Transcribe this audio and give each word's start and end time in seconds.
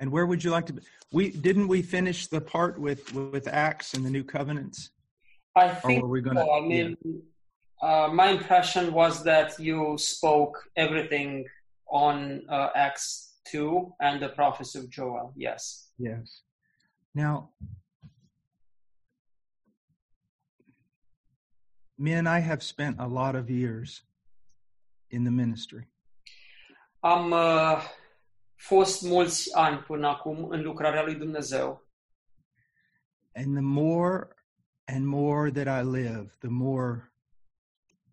And 0.00 0.10
where 0.10 0.24
would 0.26 0.42
you 0.42 0.50
like 0.50 0.66
to 0.66 0.72
be? 0.72 0.82
We 1.12 1.30
didn't 1.30 1.68
we 1.68 1.82
finish 1.82 2.26
the 2.26 2.40
part 2.40 2.80
with 2.80 3.12
with 3.14 3.46
Acts 3.46 3.92
and 3.94 4.04
the 4.04 4.10
new 4.10 4.24
covenants? 4.24 4.90
I 5.54 5.68
Or 5.68 5.74
think 5.82 6.02
were 6.02 6.08
we 6.08 6.22
gonna- 6.22 6.40
so. 6.40 6.52
I 6.52 6.60
mean, 6.60 6.96
uh, 7.82 8.08
my 8.12 8.28
impression 8.30 8.92
was 8.94 9.22
that 9.24 9.58
you 9.60 9.96
spoke 9.98 10.56
everything 10.76 11.44
on 11.88 12.42
uh, 12.48 12.70
Acts 12.74 13.34
2 13.48 13.92
and 14.00 14.22
the 14.22 14.30
prophecy 14.30 14.78
of 14.78 14.88
Joel. 14.88 15.32
Yes. 15.36 15.90
Yes. 15.98 16.42
Now, 17.14 17.50
men, 21.98 22.26
I 22.26 22.38
have 22.38 22.62
spent 22.62 22.96
a 23.00 23.06
lot 23.06 23.34
of 23.34 23.50
years 23.50 24.02
in 25.10 25.24
the 25.24 25.30
ministry. 25.30 25.84
I'm. 27.02 27.32
uh, 27.34 27.82
fost 28.60 29.02
mulți 29.02 29.54
ani 29.54 29.78
până 29.78 30.06
acum 30.08 30.48
în 30.48 30.62
lucrarea 30.62 31.02
lui 31.02 31.14
Dumnezeu 31.14 31.88
And 33.34 33.54
the 33.54 33.64
more 33.64 34.28
and 34.84 35.06
more 35.06 35.50
that 35.50 35.84
I 35.84 35.88
live, 35.88 36.36
the 36.38 36.48
more 36.48 37.12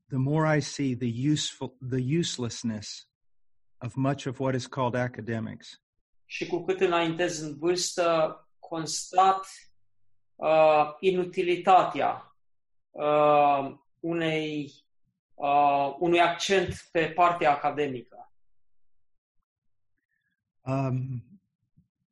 the 0.08 0.18
more 0.18 0.58
I 0.58 0.62
see 0.62 0.96
the 0.96 1.32
useful 1.32 1.78
the 1.90 2.18
uselessness 2.20 3.10
of 3.78 3.96
much 3.96 4.26
of 4.28 4.40
what 4.40 4.56
is 4.56 4.68
called 4.68 4.96
academics. 4.96 5.82
și 6.26 6.48
cu 6.48 6.64
cât 6.64 6.80
înaintez 6.80 7.40
în 7.40 7.58
vârstă, 7.58 8.38
constat 8.60 9.48
uh, 10.36 10.96
inutilitatea 11.00 12.36
uh, 12.92 13.76
unei, 14.00 14.72
uh, 15.34 15.96
unui 16.00 16.20
accent 16.20 16.88
pe 16.92 17.10
partea 17.10 17.52
academică. 17.52 18.17
Um, 20.68 21.22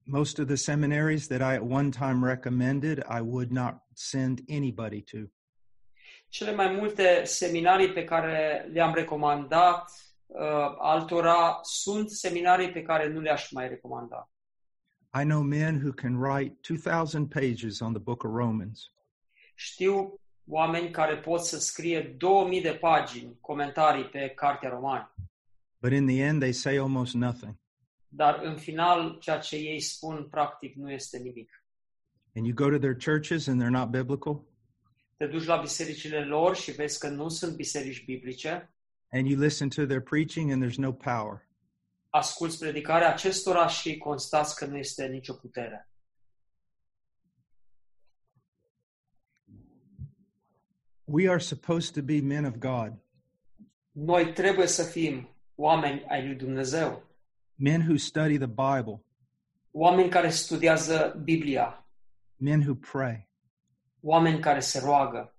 most 0.06 0.40
of 0.40 0.48
the 0.48 0.58
seminaries 0.58 1.28
that 1.28 1.42
I 1.42 1.56
at 1.56 1.64
one 1.64 1.92
time 1.92 2.24
recommended, 2.24 3.04
I 3.10 3.22
would 3.22 3.52
not 3.52 3.80
send 3.96 4.42
anybody 4.48 5.02
to. 5.12 5.30
Cele 6.30 6.52
mai 6.52 6.76
multe 6.76 7.24
seminarii 7.26 7.94
pe 7.94 8.04
care 8.04 8.70
le-am 8.74 8.94
recomandat 8.94 9.92
uh, 10.28 10.76
altora 10.78 11.60
sunt 11.64 12.10
seminarii 12.10 12.72
pe 12.72 12.82
care 12.82 13.08
nu 13.08 13.20
le-aș 13.20 13.52
mai 13.52 13.68
recomanda. 13.68 14.30
I 15.14 15.24
know 15.24 15.42
men 15.42 15.80
who 15.80 15.92
can 15.92 16.18
write 16.18 16.56
2,000 16.62 17.28
pages 17.28 17.80
on 17.80 17.94
the 17.94 18.02
book 18.02 18.24
of 18.24 18.32
Romans, 18.34 18.92
Știu 19.56 20.20
oameni 20.48 20.90
care 20.90 21.18
pot 21.18 21.42
să 21.42 21.60
scrie 21.60 22.16
2000 22.18 22.62
de 22.62 22.72
pagini 22.72 23.38
comentarii 23.42 24.06
pe 24.06 24.30
Cartea 24.30 24.70
Romani, 24.70 25.10
but 25.82 25.92
in 25.92 26.06
the 26.06 26.22
end, 26.22 26.40
they 26.40 26.52
say 26.52 26.78
almost 26.78 27.14
nothing. 27.14 27.56
Dar 28.16 28.40
în 28.44 28.58
final 28.58 29.18
ceea 29.20 29.38
ce 29.40 29.56
ei 29.56 29.80
spun 29.80 30.28
practic 30.30 30.76
nu 30.76 30.92
este 30.92 31.18
nimic. 31.18 31.64
And 32.36 32.46
you 32.46 32.56
go 32.56 32.70
to 32.70 32.78
their 32.78 32.98
churches 32.98 33.48
and 33.48 33.62
they're 33.62 33.70
not 33.82 33.90
biblical, 33.90 34.44
Te 35.18 35.28
duci 35.28 35.46
la 35.46 35.58
bisericile 35.58 36.26
lor 36.26 36.56
și 36.56 36.72
vezi 36.72 37.00
că 37.00 37.08
nu 37.08 37.30
sunt 37.30 37.56
biserici 37.56 38.06
biblice, 38.06 38.74
and 39.12 39.28
you 39.28 39.40
listen 39.40 39.70
to 39.70 39.86
their 39.86 40.02
preaching 40.02 40.52
and 40.52 40.64
there's 40.66 40.78
no 40.78 40.92
power. 40.94 41.48
asculți 42.10 42.60
predicarea 42.60 43.14
acestora 43.14 43.68
și 43.68 43.98
constați 43.98 44.56
că 44.56 44.66
nu 44.66 44.78
este 44.78 45.08
nicio 45.08 45.34
putere. 45.34 45.90
We 51.06 51.30
are 51.30 51.40
supposed 51.40 51.94
to 51.94 52.02
be 52.02 52.22
men 52.22 52.46
of 52.46 52.58
God, 52.58 52.94
Noi 53.92 54.34
trebuie 54.34 54.68
să 54.68 54.84
fim 54.84 55.30
oameni 55.56 56.04
ai 56.08 56.26
lui 56.28 56.36
Dumnezeu, 56.36 57.04
men 57.56 57.82
who 57.82 57.98
study 57.98 58.38
the 58.38 58.48
Bible, 58.48 59.04
oameni 59.72 60.10
care 60.10 60.30
studiază 60.30 61.22
Biblia, 61.24 61.88
men 62.36 62.62
who 62.62 62.76
pray. 62.76 63.30
oameni 64.02 64.40
care 64.40 64.60
se 64.60 64.80
roagă. 64.80 65.36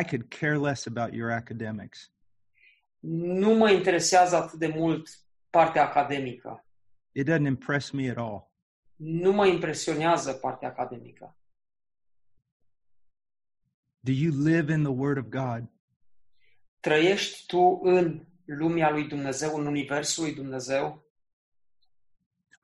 I 0.00 0.04
could 0.04 0.28
care 0.28 0.56
less 0.56 0.86
about 0.86 1.12
your 1.14 1.30
academics. 1.30 2.12
Nu 3.00 3.54
mă 3.54 3.70
interesează 3.70 4.36
atât 4.36 4.58
de 4.58 4.66
mult 4.66 5.08
partea 5.50 5.88
academică. 5.88 6.64
It 7.12 7.30
doesn't 7.30 7.46
impress 7.46 7.90
me 7.90 8.10
at 8.10 8.16
all. 8.16 8.50
Nu 8.96 9.32
mă 9.32 9.46
impresionează 9.46 10.32
partea 10.32 10.68
academică. 10.68 11.36
Do 14.00 14.12
you 14.12 14.32
live 14.44 14.72
in 14.72 14.82
the 14.82 14.92
Word 14.92 15.18
of 15.18 15.24
God? 15.24 15.70
Trăiești 16.80 17.46
tu 17.46 17.80
în 17.82 18.26
lumea 18.44 18.90
lui 18.90 19.08
Dumnezeu, 19.08 19.56
în 19.56 19.66
universul 19.66 20.24
lui 20.24 20.34
Dumnezeu? 20.34 21.04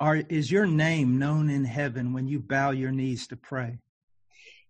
Are, 0.01 0.23
is 0.29 0.51
your 0.51 0.67
name 0.67 1.19
known 1.19 1.51
in 1.51 1.65
heaven 1.65 2.13
when 2.13 2.29
you 2.29 2.39
bow 2.39 2.71
your 2.71 2.93
knees 2.93 3.27
to 3.27 3.37
pray? 3.37 3.81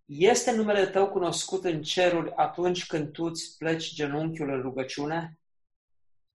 Este 0.06 0.50
numele 0.52 0.86
tău 0.86 1.08
cunoscut 1.08 1.64
în 1.64 1.82
ceruri 1.82 2.32
atunci 2.36 2.86
când 2.86 3.12
tu 3.12 3.24
îți 3.24 3.56
pleci 3.58 3.94
genunchiul 3.94 4.50
în 4.50 4.60
rugăciune? 4.60 5.38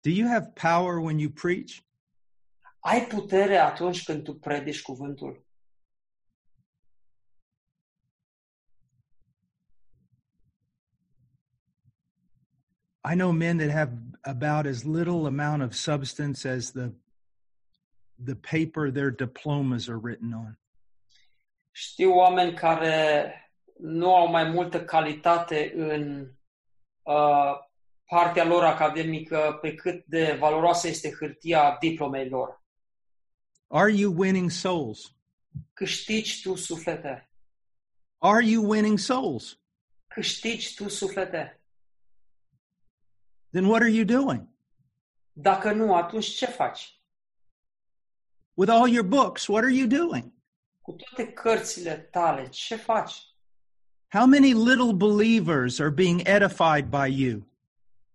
Do 0.01 0.09
you 0.09 0.27
have 0.27 0.51
power 0.53 0.97
when 0.97 1.19
you 1.19 1.29
preach? 1.29 1.83
Ai 2.79 3.07
putere 3.07 3.57
atunci 3.57 4.03
când 4.03 4.23
tu 4.23 4.33
predici 4.33 4.81
cuvântul? 4.81 5.45
I 13.11 13.15
know 13.15 13.31
men 13.31 13.57
that 13.57 13.71
have 13.71 13.91
about 14.21 14.65
as 14.65 14.83
little 14.83 15.25
amount 15.25 15.61
of 15.61 15.73
substance 15.73 16.49
as 16.49 16.71
the 16.71 16.91
the 18.25 18.35
paper 18.35 18.91
their 18.91 19.11
diplomas 19.11 19.89
are 19.89 19.97
written 19.97 20.33
on. 20.33 20.57
Știu 21.71 22.11
oameni 22.11 22.53
care 22.53 23.33
nu 23.79 24.15
au 24.15 24.27
mai 24.27 24.49
multă 24.49 24.85
calitate 24.85 25.73
în 25.75 26.31
uh, 27.01 27.53
partea 28.05 28.45
lor 28.45 28.63
academică 28.63 29.57
pe 29.61 29.75
cât 29.75 30.05
de 30.05 30.35
valoroasă 30.39 30.87
este 30.87 31.11
hârtia 31.19 31.77
diplomei 31.79 32.29
lor. 32.29 32.63
Are 33.67 33.91
you 33.91 34.13
winning 34.17 34.49
souls? 34.49 35.15
Câștigi 35.73 36.41
tu 36.41 36.55
suflete. 36.55 37.29
Are 38.17 38.45
you 38.45 38.69
winning 38.69 38.97
souls? 38.97 39.59
Câștigi 40.07 40.73
tu 40.75 40.89
suflete. 40.89 41.61
Then 43.51 43.65
what 43.65 43.81
are 43.81 43.91
you 43.91 44.05
doing? 44.05 44.47
Dacă 45.31 45.71
nu, 45.71 45.95
atunci 45.95 46.25
ce 46.25 46.45
faci? 46.45 46.98
With 48.59 48.69
all 48.69 48.89
your 48.89 49.03
books, 49.03 49.47
what 49.47 49.63
are 49.63 49.69
you 49.69 49.87
doing? 49.87 50.33
Cu 50.81 50.91
toate 50.91 51.31
cărțile 51.31 52.09
tale, 52.11 52.47
ce 52.49 52.75
faci? 52.75 53.13
How 54.07 54.25
many 54.25 54.53
little 54.53 54.93
believers 54.93 55.79
are 55.79 55.91
being 55.91 56.21
edified 56.27 56.89
by 56.89 57.07
you? 57.07 57.47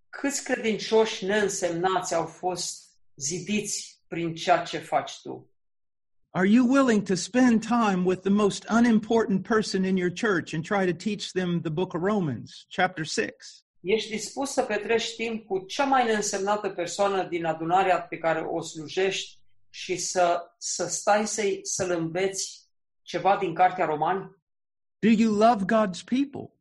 Câți 0.08 0.44
credincioși 0.44 1.24
neînsemnați 1.24 2.14
au 2.14 2.26
fost 2.26 2.82
zidiți 3.14 4.02
prin 4.08 4.34
ceea 4.34 4.62
ce 4.62 4.78
faci 4.78 5.20
tu? 5.22 5.50
Are 6.30 6.48
you 6.48 6.66
willing 6.72 7.02
to 7.02 7.14
spend 7.14 7.66
time 7.66 8.02
with 8.04 8.20
the 8.20 8.30
most 8.30 8.66
unimportant 8.70 9.46
person 9.46 9.84
in 9.84 9.96
your 9.96 10.12
church 10.12 10.52
and 10.54 10.64
try 10.64 10.92
to 10.92 10.96
teach 11.04 11.30
them 11.32 11.60
the 11.60 11.70
book 11.70 11.94
of 11.94 12.02
Romans, 12.02 12.66
chapter 12.68 13.04
6? 13.04 13.34
Ești 13.80 14.10
dispus 14.10 14.50
să 14.50 14.62
petreci 14.62 15.14
timp 15.14 15.46
cu 15.46 15.64
cea 15.66 15.84
mai 15.84 16.04
neînsemnată 16.04 16.68
persoană 16.68 17.28
din 17.28 17.44
adunarea 17.44 18.00
pe 18.00 18.18
care 18.18 18.40
o 18.40 18.60
slujești 18.60 19.42
și 19.74 19.96
să, 19.96 20.54
să 20.58 20.86
stai 20.86 21.26
să-i, 21.26 21.60
să-l 21.62 21.90
înveți 21.90 22.68
ceva 23.02 23.36
din 23.36 23.54
Cartea 23.54 23.84
Romani? 23.84 24.36
Do 24.98 25.08
you 25.08 25.32
love 25.32 25.64
God's 25.64 26.04
people? 26.04 26.52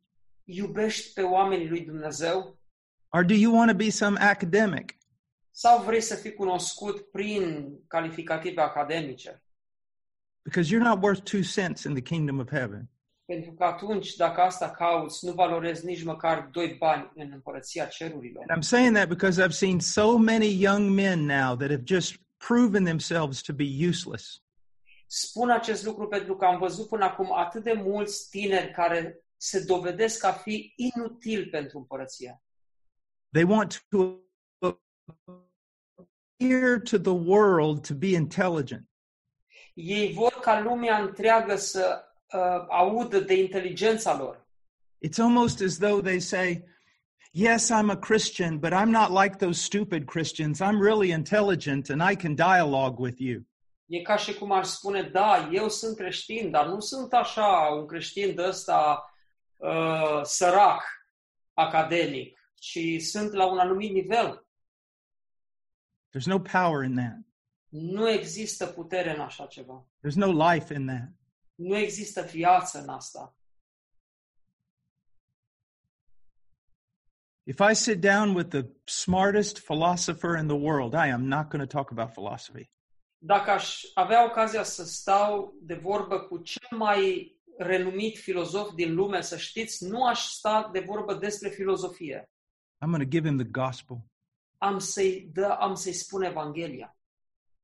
Iubești 0.43 1.13
pe 1.13 1.21
oamenii 1.21 1.69
lui 1.69 1.81
Dumnezeu? 1.81 2.59
Or 3.09 3.25
do 3.25 3.33
you 3.33 3.55
want 3.55 3.69
to 3.69 3.75
be 3.75 3.89
some 3.89 4.19
academic? 4.19 4.97
Sau 5.51 5.83
vrei 5.83 6.01
să 6.01 6.15
fii 6.15 6.33
cunoscut 6.33 7.11
prin 7.11 7.73
calificative 7.87 8.61
academice? 8.61 9.43
Because 10.41 10.75
you're 10.75 10.83
not 10.83 11.03
worth 11.03 11.21
two 11.23 11.41
cents 11.41 11.83
in 11.83 11.93
the 11.93 12.01
kingdom 12.01 12.39
of 12.39 12.49
heaven. 12.49 12.89
Pentru 13.25 13.53
că 13.53 13.63
atunci, 13.63 14.15
dacă 14.15 14.41
asta 14.41 14.71
cauți, 14.71 15.25
nu 15.25 15.31
valorezi 15.31 15.85
nici 15.85 16.03
măcar 16.03 16.49
doi 16.51 16.75
bani 16.79 17.11
în 17.15 17.31
împărăția 17.33 17.85
cerurilor. 17.85 18.43
And 18.47 18.63
I'm 18.63 18.67
saying 18.67 18.95
that 18.95 19.07
because 19.07 19.43
I've 19.43 19.57
seen 19.57 19.79
so 19.79 20.17
many 20.17 20.61
young 20.61 20.89
men 20.89 21.25
now 21.25 21.55
that 21.55 21.69
have 21.69 21.83
just 21.85 22.22
proven 22.47 22.83
themselves 22.83 23.41
to 23.41 23.53
be 23.53 23.87
useless. 23.89 24.41
Spun 25.07 25.49
acest 25.49 25.85
lucru 25.85 26.07
pentru 26.07 26.35
că 26.35 26.45
am 26.45 26.57
văzut 26.57 26.87
până 26.87 27.05
acum 27.05 27.33
atât 27.33 27.63
de 27.63 27.73
mulți 27.73 28.29
tineri 28.29 28.71
care 28.71 29.23
se 29.37 29.63
dovedesc 29.63 30.23
a 30.23 30.31
fi 30.31 30.73
inutili 30.75 31.49
pentru 31.49 31.77
împărăția. 31.77 32.41
They 33.31 33.43
want 33.43 33.85
to 33.89 34.17
appear 36.37 36.79
to 36.79 36.97
the 36.97 37.11
world 37.11 37.87
to 37.87 37.93
be 37.93 38.07
intelligent. 38.07 38.87
Ei 39.73 40.13
vor 40.13 40.31
ca 40.31 40.61
lumea 40.61 40.97
întreagă 40.97 41.55
să 41.55 42.03
uh, 42.33 42.65
audă 42.69 43.19
de 43.19 43.33
inteligența 43.33 44.17
lor. 44.17 44.47
It's 45.05 45.17
almost 45.17 45.61
as 45.61 45.77
though 45.77 46.01
they 46.01 46.19
say, 46.19 46.63
Yes, 47.35 47.71
I'm 47.71 47.89
a 47.89 47.97
Christian, 47.97 48.59
but 48.59 48.73
I'm 48.73 48.91
not 48.91 49.11
like 49.11 49.39
those 49.39 49.59
stupid 49.59 50.05
Christians. 50.05 50.61
I'm 50.61 50.79
really 50.79 51.11
intelligent 51.11 51.89
and 51.89 52.03
I 52.03 52.15
can 52.15 52.35
dialogue 52.35 52.99
with 52.99 53.19
you. 53.19 53.43
E 53.85 54.01
ca 54.01 54.15
și 54.15 54.33
cum 54.33 54.51
ar 54.51 54.63
spune, 54.63 55.01
da, 55.01 55.49
eu 55.51 55.69
sunt 55.69 55.95
creștin, 55.95 56.51
dar 56.51 56.67
nu 56.67 56.79
sunt 56.79 57.13
așa 57.13 57.69
un 57.79 57.87
creștin 57.87 58.35
de 58.35 58.43
ăsta 58.47 59.09
uh, 59.57 60.21
sărac, 60.23 60.83
academic, 61.53 62.39
ci 62.55 63.01
sunt 63.01 63.31
la 63.31 63.51
un 63.51 63.57
anumit 63.57 63.91
nivel. 63.91 64.47
There's 66.11 66.25
no 66.25 66.39
power 66.39 66.83
in 66.83 66.95
that. 66.95 67.17
Nu 67.69 68.09
există 68.09 68.65
putere 68.65 69.15
în 69.15 69.19
așa 69.19 69.45
ceva. 69.45 69.85
There's 70.01 70.15
no 70.15 70.51
life 70.51 70.73
in 70.73 70.85
that. 70.85 71.09
Nu 71.55 71.77
există 71.77 72.21
viață 72.21 72.81
în 72.81 72.89
asta. 72.89 73.35
If 77.45 77.59
I 77.59 77.73
sit 77.73 77.99
down 78.01 78.33
with 78.35 78.49
the 78.49 78.65
smartest 78.85 79.59
philosopher 79.59 80.37
in 80.37 80.47
the 80.47 80.55
world, 80.55 80.93
I 80.93 81.09
am 81.11 81.27
not 81.27 81.49
going 81.49 81.69
to 81.69 81.77
talk 81.77 81.91
about 81.91 82.11
philosophy. 82.13 82.71
Dacă 83.17 83.51
aș 83.51 83.81
avea 83.93 84.25
ocazia 84.25 84.63
să 84.63 84.83
stau 84.85 85.53
de 85.61 85.73
vorbă 85.73 86.19
cu 86.19 86.37
cel 86.37 86.77
mai 86.77 87.31
renumit 87.57 88.17
filozof 88.17 88.73
din 88.73 88.93
lume, 88.93 89.21
să 89.21 89.37
știți, 89.37 89.87
nu 89.87 90.03
aș 90.05 90.19
sta 90.19 90.69
de 90.73 90.79
vorbă 90.79 91.13
despre 91.13 91.49
filozofie. 91.49 92.29
I'm 92.85 92.89
going 92.89 93.01
to 93.01 93.09
give 93.09 93.27
him 93.27 93.37
the 93.37 93.47
gospel, 93.47 93.97
Am 94.57 94.79
să-i, 94.79 95.29
dă, 95.33 95.45
am 95.59 95.73
să-i 95.75 95.93
spun 95.93 96.21
Evanghelia. 96.23 96.97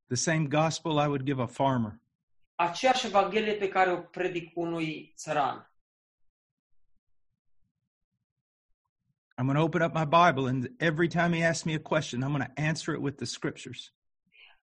the 0.08 0.16
same 0.16 0.48
gospel 0.48 0.92
I 0.92 1.06
would 1.08 1.24
give 1.24 1.42
a 1.42 1.46
farmer. 1.46 2.00
Aceeași 2.56 3.06
Evanghelie 3.06 3.54
pe 3.54 3.68
care 3.70 3.92
o 3.92 3.98
predic 3.98 4.52
unui 4.56 5.14
țăran. 5.18 5.69
I'm 9.40 9.46
going 9.46 9.56
to 9.56 9.64
open 9.64 9.82
up 9.82 9.94
my 9.94 10.04
Bible, 10.04 10.48
and 10.48 10.70
every 10.80 11.08
time 11.08 11.32
he 11.32 11.44
asks 11.44 11.66
me 11.66 11.74
a 11.74 11.80
question, 11.80 12.24
I'm 12.24 12.34
going 12.34 12.44
to 12.44 12.62
answer 12.62 12.94
it 12.94 13.02
with 13.02 13.16
the 13.18 13.26
scriptures. 13.26 13.94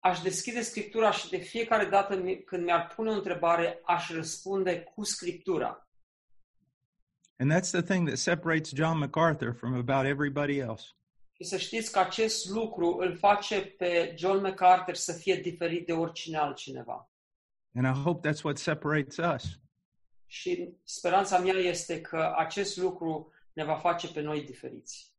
Aș 0.00 0.20
deschide 0.20 0.62
Scriptura 0.62 1.10
și 1.10 1.28
de 1.28 1.36
fiecare 1.36 1.84
dată 1.84 2.16
mi- 2.16 2.44
când 2.44 2.64
mi-ar 2.64 2.92
pune 2.96 3.10
o 3.10 3.12
întrebare, 3.12 3.80
aș 3.84 4.10
răspunde 4.10 4.80
cu 4.80 5.04
Scriptura. 5.04 5.88
And 7.38 7.52
that's 7.52 7.70
the 7.70 7.82
thing 7.82 8.06
that 8.06 8.18
separates 8.18 8.72
John 8.74 8.98
MacArthur 8.98 9.54
from 9.54 9.74
about 9.74 10.04
everybody 10.04 10.58
else. 10.58 10.84
Și 11.32 11.44
să 11.44 11.56
știți 11.56 11.92
că 11.92 11.98
acest 11.98 12.48
lucru 12.48 12.96
îl 13.00 13.16
face 13.16 13.60
pe 13.60 14.14
John 14.18 14.40
MacArthur 14.40 14.94
să 14.94 15.12
fie 15.12 15.34
diferit 15.34 15.86
de 15.86 15.92
oricine 15.92 16.36
altcineva. 16.36 17.10
And 17.74 17.96
I 17.96 18.00
hope 18.00 18.28
that's 18.28 18.42
what 18.42 18.58
separates 18.58 19.16
us. 19.16 19.60
Și 20.26 20.68
speranța 20.84 21.38
mea 21.38 21.54
este 21.54 22.00
că 22.00 22.34
acest 22.36 22.76
lucru 22.76 23.30
ne 23.56 23.64
va 23.64 23.76
face 23.76 24.08
pe 24.12 24.20
noi 24.20 24.44
diferiți. 24.44 25.14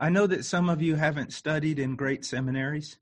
I 0.00 0.08
know 0.08 0.26
that 0.26 0.44
some 0.44 0.70
of 0.72 0.80
you 0.80 0.96
haven't 0.96 1.30
studied 1.30 1.78
in 1.78 1.96
great 1.96 2.24
seminaries, 2.24 3.00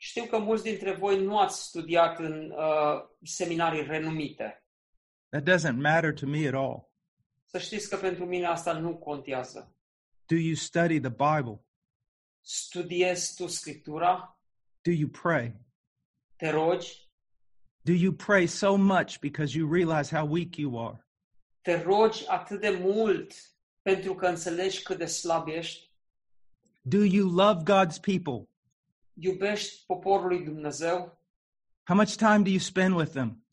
Știu 0.00 0.24
că 0.24 0.38
mulți 0.38 0.62
dintre 0.62 0.92
voi 0.94 1.24
nu 1.24 1.38
ați 1.38 1.62
studiat 1.62 2.18
în 2.18 2.50
uh, 2.50 3.08
seminarii 3.22 3.82
renumite. 3.86 4.64
that 5.28 5.42
doesn't 5.48 5.76
matter 5.76 6.12
to 6.12 6.26
me 6.26 6.46
at 6.46 6.54
all. 6.54 6.90
Să 7.44 7.58
știți 7.58 7.88
că 7.88 7.96
pentru 7.96 8.24
mine 8.26 8.46
asta 8.46 8.72
nu 8.78 8.96
contează. 8.98 9.74
Do 10.26 10.34
you 10.34 10.54
study 10.54 11.00
the 11.00 11.10
Bible? 11.10 11.64
Studiezi 12.40 13.34
tu 13.34 13.46
Scriptura, 13.46 14.40
Do 14.82 14.90
you 14.90 15.08
pray? 15.08 15.54
te 16.36 16.50
rogi, 16.50 17.06
Do 17.82 17.92
you 17.92 18.12
pray 18.12 18.46
so 18.46 18.76
much 18.76 19.18
because 19.20 19.56
you 19.58 19.72
realize 19.72 20.16
how 20.16 20.26
weak 20.28 20.56
you 20.56 20.86
are? 20.88 21.07
Te 21.68 21.82
rogi 21.82 22.26
atât 22.28 22.60
de 22.60 22.70
mult 22.70 23.32
pentru 23.82 24.14
că 24.14 24.26
înțelegi 24.26 24.82
cât 24.82 24.98
de 24.98 25.06
slab 25.06 25.48
ești, 25.48 25.90
Do 26.80 27.04
you 27.04 27.28
love 27.30 27.62
God's 27.62 28.00
people? 28.00 28.48
iubești 29.12 29.84
poporul 29.86 30.26
lui 30.26 30.44
Dumnezeu, 30.44 31.18
How 31.84 31.96
much 31.96 32.14
time 32.14 32.38
do 32.38 32.48
you 32.48 32.58
spend 32.58 32.94
with 32.94 33.10
them? 33.10 33.44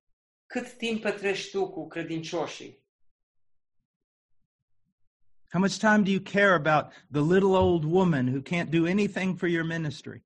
cât 0.46 0.78
timp 0.78 1.02
petrești 1.02 1.52
tu 1.52 1.70
cu 1.70 1.88
credincioșii, 1.88 2.84
How 5.52 5.62
much 5.62 5.78
time 5.78 6.02
do 6.04 6.10
you 6.10 6.22
care 6.22 6.54
about 6.54 6.92
the 7.12 7.22
little 7.34 7.56
old 7.58 7.84
woman 7.84 8.28
who 8.28 8.42
can't 8.42 8.70
do 8.70 8.86
anything 8.86 9.38
for 9.38 9.48
your 9.48 9.66
ministry? 9.66 10.24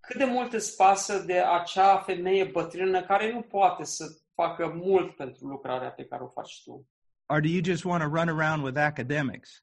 cât 0.00 0.16
de 0.16 0.24
mult 0.24 0.52
îți 0.52 0.76
pasă 0.76 1.18
de 1.18 1.40
acea 1.40 1.98
femeie 1.98 2.44
bătrână 2.44 3.02
care 3.02 3.32
nu 3.32 3.42
poate 3.42 3.84
să 3.84 4.04
facă 4.34 4.66
mult 4.68 5.16
pentru 5.16 5.46
lucrarea 5.46 5.90
pe 5.90 6.04
care 6.04 6.22
o 6.22 6.28
faci 6.28 6.62
tu. 6.64 6.86
Or 7.28 7.40
do 7.40 7.48
you 7.48 7.62
just 7.62 7.84
want 7.84 8.02
to 8.02 8.08
run 8.08 8.28
around 8.28 8.62
with 8.62 8.76
academics? 8.76 9.62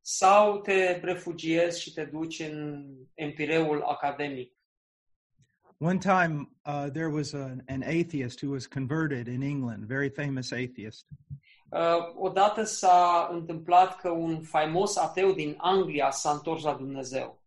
Sau 0.00 0.60
te 0.60 1.00
refugiezi 1.02 1.80
și 1.80 1.92
te 1.92 2.04
duci 2.04 2.38
în 2.38 2.86
empireul 3.14 3.82
academic. 3.82 4.52
One 5.78 5.98
time, 5.98 6.50
uh, 6.66 6.90
there 6.92 7.08
was 7.08 7.32
an, 7.32 7.62
an 7.68 7.82
atheist 7.82 8.42
who 8.42 8.50
was 8.50 8.66
converted 8.66 9.26
in 9.26 9.42
England, 9.42 9.84
very 9.86 10.10
famous 10.10 10.52
atheist. 10.52 11.06
Uh, 11.68 12.14
odată 12.14 12.64
s-a 12.64 13.28
întâmplat 13.32 13.96
că 13.96 14.08
un 14.08 14.40
faimos 14.40 14.96
ateu 14.96 15.32
din 15.32 15.54
Anglia 15.56 16.10
s-a 16.10 16.30
întors 16.30 16.62
la 16.62 16.74
Dumnezeu 16.74 17.40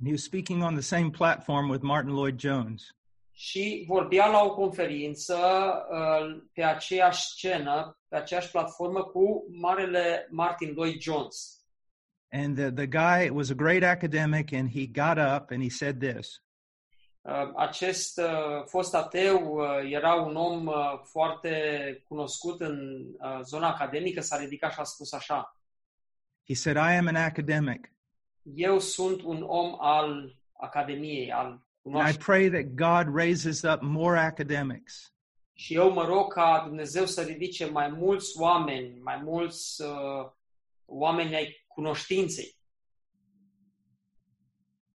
And 0.00 0.08
he 0.08 0.12
was 0.12 0.22
speaking 0.22 0.62
on 0.62 0.74
the 0.74 0.82
same 0.82 1.10
platform 1.10 1.68
with 1.68 1.82
Martin 1.82 2.14
Lloyd 2.14 2.38
Jones. 2.38 2.94
Și 3.40 3.84
vorbea 3.86 4.26
la 4.26 4.42
o 4.42 4.54
conferință 4.54 5.36
uh, 5.90 6.42
pe 6.52 6.62
aceeași 6.62 7.22
scenă, 7.22 7.98
pe 8.08 8.16
aceeași 8.16 8.50
platformă 8.50 9.04
cu 9.04 9.46
marele 9.50 10.26
Martin 10.30 10.72
Lloyd 10.74 11.00
Jones. 11.00 11.64
And 12.30 12.56
the, 12.56 12.70
the 12.70 12.86
guy 12.86 13.30
was 13.30 13.50
a 13.50 13.54
great 13.54 13.82
academic, 13.82 14.52
and 14.52 14.70
he 14.70 14.86
got 14.86 15.18
up 15.18 15.50
and 15.50 15.62
he 15.62 15.68
said 15.68 16.00
this. 16.00 16.42
Uh, 17.20 17.50
Acest 17.56 18.18
uh, 18.18 18.64
fost 18.66 18.94
ateu 18.94 19.54
uh, 19.54 19.90
era 19.90 20.14
un 20.14 20.36
om 20.36 20.66
uh, 20.66 21.00
foarte 21.04 22.04
cunoscut 22.08 22.60
în 22.60 23.04
uh, 23.18 23.40
zona 23.42 23.68
academică, 23.68 24.20
s-a 24.20 24.38
ridicat 24.38 24.72
și 24.72 24.80
a 24.80 24.84
spus 24.84 25.12
așa, 25.12 25.56
He 26.46 26.54
said, 26.54 26.76
I 26.76 26.96
am 26.96 27.06
an 27.06 27.16
academic, 27.16 27.92
eu 28.42 28.78
sunt 28.78 29.22
un 29.22 29.42
om 29.42 29.76
al 29.78 30.36
academiei, 30.52 31.32
al 31.32 31.68
and 31.84 31.94
I 31.94 31.98
cunoașterii 31.98 32.24
pray 32.24 32.48
that 32.48 32.74
God 32.74 33.14
raises 33.14 33.62
up 33.62 33.80
more 33.80 34.18
academics 34.18 35.14
și 35.52 35.74
eu 35.74 35.92
mă 35.92 36.04
rog 36.04 36.32
ca 36.32 36.62
Dumnezeu 36.66 37.06
să 37.06 37.22
ridice 37.22 37.64
mai 37.64 37.88
mulți 37.88 38.40
oameni, 38.40 38.98
mai 39.00 39.20
mulți 39.24 39.82
uh, 39.82 40.30
oameni 40.84 41.34
ai 41.34 41.64
cunoștinței, 41.66 42.58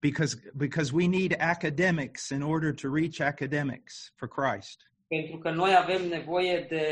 because, 0.00 0.50
because 0.55 0.93
we 0.93 1.07
need 1.07 1.35
academics 1.41 2.31
in 2.31 2.43
order 2.43 2.75
to 2.75 2.88
reach 2.88 3.21
academics 3.21 4.12
for 4.17 4.29
Christ. 4.29 4.91
pentru 5.09 5.38
că 5.38 5.50
noi 5.50 5.76
avem 5.76 6.09
nevoie 6.09 6.67
de 6.69 6.85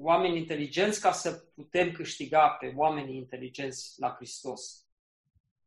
oameni 0.00 0.38
inteligenți 0.38 1.00
ca 1.00 1.12
să 1.12 1.30
putem 1.54 1.92
câștiga 1.92 2.48
pe 2.48 2.72
oamenii 2.76 3.16
inteligenți 3.16 4.00
la 4.00 4.14
Hristos. 4.16 4.86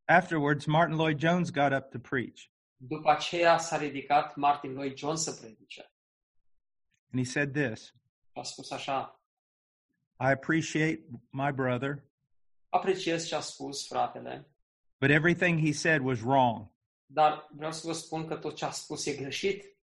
Afterwards, 0.05 0.65
Martin 0.65 0.95
Lloyd 0.95 1.19
Jones 1.19 1.51
got 1.51 1.73
up 1.73 1.89
to 1.89 1.99
preach, 1.99 2.49
După 2.87 3.09
aceea 3.09 3.57
s-a 3.57 3.77
ridicat 3.77 4.35
Martin 4.35 4.71
Lloyd 4.73 4.97
Jones 4.97 5.21
să 5.23 5.31
predice. 5.41 5.91
and 7.13 7.25
he 7.25 7.31
said 7.31 7.53
this 7.53 7.85
Și 8.31 8.37
a 8.39 8.43
spus 8.43 8.71
așa, 8.71 9.21
I 10.19 10.23
appreciate 10.31 11.03
my 11.29 11.51
brother, 11.51 12.03
apreciez 12.69 13.27
ce 13.27 13.35
a 13.35 13.39
spus 13.39 13.87
fratele, 13.87 14.47
but 14.99 15.09
everything 15.09 15.65
he 15.65 15.71
said 15.71 16.01
was 16.03 16.19
wrong. 16.21 16.67
dar 17.05 17.47
vreau 17.55 17.71
să 17.71 17.87
vă 17.87 17.93
spun 17.93 18.27
că 18.27 18.35
tot 18.35 18.55
ce 18.55 18.65
a 18.65 18.71
spus 18.71 19.05
e 19.05 19.15
greșit, 19.15 19.75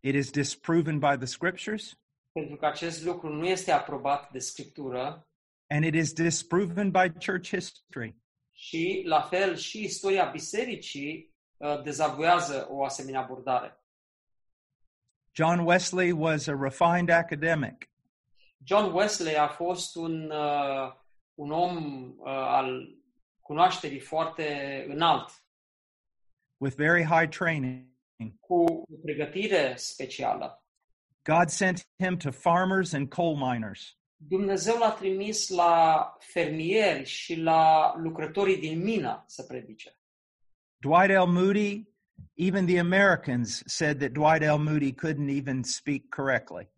It 0.00 0.14
is 0.14 0.30
disproven 0.30 0.98
by 0.98 1.16
the 1.16 1.24
scriptures, 1.24 1.98
pentru 2.32 2.56
că 2.56 2.66
acest 2.66 3.04
lucru 3.04 3.28
nu 3.34 3.46
este 3.46 3.70
aprobat 3.70 4.30
de 4.32 4.38
Scriptură 4.38 5.28
and 5.66 5.84
it 5.84 5.94
is 5.94 6.12
disproven 6.12 6.90
by 6.90 7.10
church 7.26 7.48
history. 7.48 8.16
și, 8.52 9.02
la 9.04 9.20
fel, 9.20 9.56
și 9.56 9.82
istoria 9.84 10.24
bisericii 10.24 11.34
uh, 11.56 11.82
dezavoiază 11.82 12.66
o 12.70 12.84
asemenea 12.84 13.20
abordare. 13.20 13.80
John 15.32 15.58
Wesley 15.58 16.12
was 16.12 16.46
a 16.46 16.56
refined 16.60 17.10
academic. 17.10 17.90
John 18.64 18.94
Wesley 18.94 19.36
a 19.36 19.48
fost 19.48 19.96
un, 19.96 20.30
uh, 20.30 20.92
un 21.34 21.50
om 21.50 22.04
uh, 22.18 22.26
al 22.26 22.98
cunoașterii 23.40 24.00
foarte 24.00 24.84
înalt, 24.88 25.46
with 26.56 26.76
very 26.76 27.04
high 27.04 27.28
training. 27.28 27.84
cu 28.40 28.54
o 28.64 28.96
pregătire 29.02 29.74
specială. 29.76 30.64
God 31.22 31.48
sent 31.48 31.88
him 31.98 32.16
to 32.16 32.30
farmers 32.30 32.92
and 32.92 33.08
coal 33.08 33.34
miners. 33.34 33.96
Dumnezeu 34.16 34.78
l-a 34.78 34.92
trimis 34.92 35.48
la 35.48 36.16
fermieri 36.20 37.04
și 37.04 37.34
la 37.34 37.94
lucrătorii 37.96 38.58
din 38.58 38.82
mină 38.82 39.24
să 39.26 39.42
predice. 39.42 39.96
Dwight 40.80 41.10
L. 41.10 41.26
Moody, 41.26 41.86
even 42.36 42.66
the 42.66 42.78
Americans 42.78 43.62
said 43.66 43.98
that 44.00 44.12
Dwight 44.12 44.42
L. 44.42 44.58
Moody 44.58 44.92
couldn't 44.92 45.30
even 45.30 45.64
speak 45.64 46.10
correctly. 46.10 46.68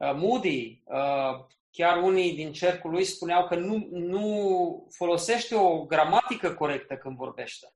Uh, 0.00 0.14
Moody, 0.14 0.82
uh, 0.86 1.44
chiar 1.70 2.02
unii 2.02 2.34
din 2.34 2.52
cercul 2.52 2.90
lui 2.90 3.04
spuneau 3.04 3.46
că 3.46 3.56
nu, 3.56 3.88
nu 3.90 4.86
folosește 4.90 5.54
o 5.54 5.84
gramatică 5.84 6.54
corectă 6.54 6.96
când 6.96 7.16
vorbește. 7.16 7.66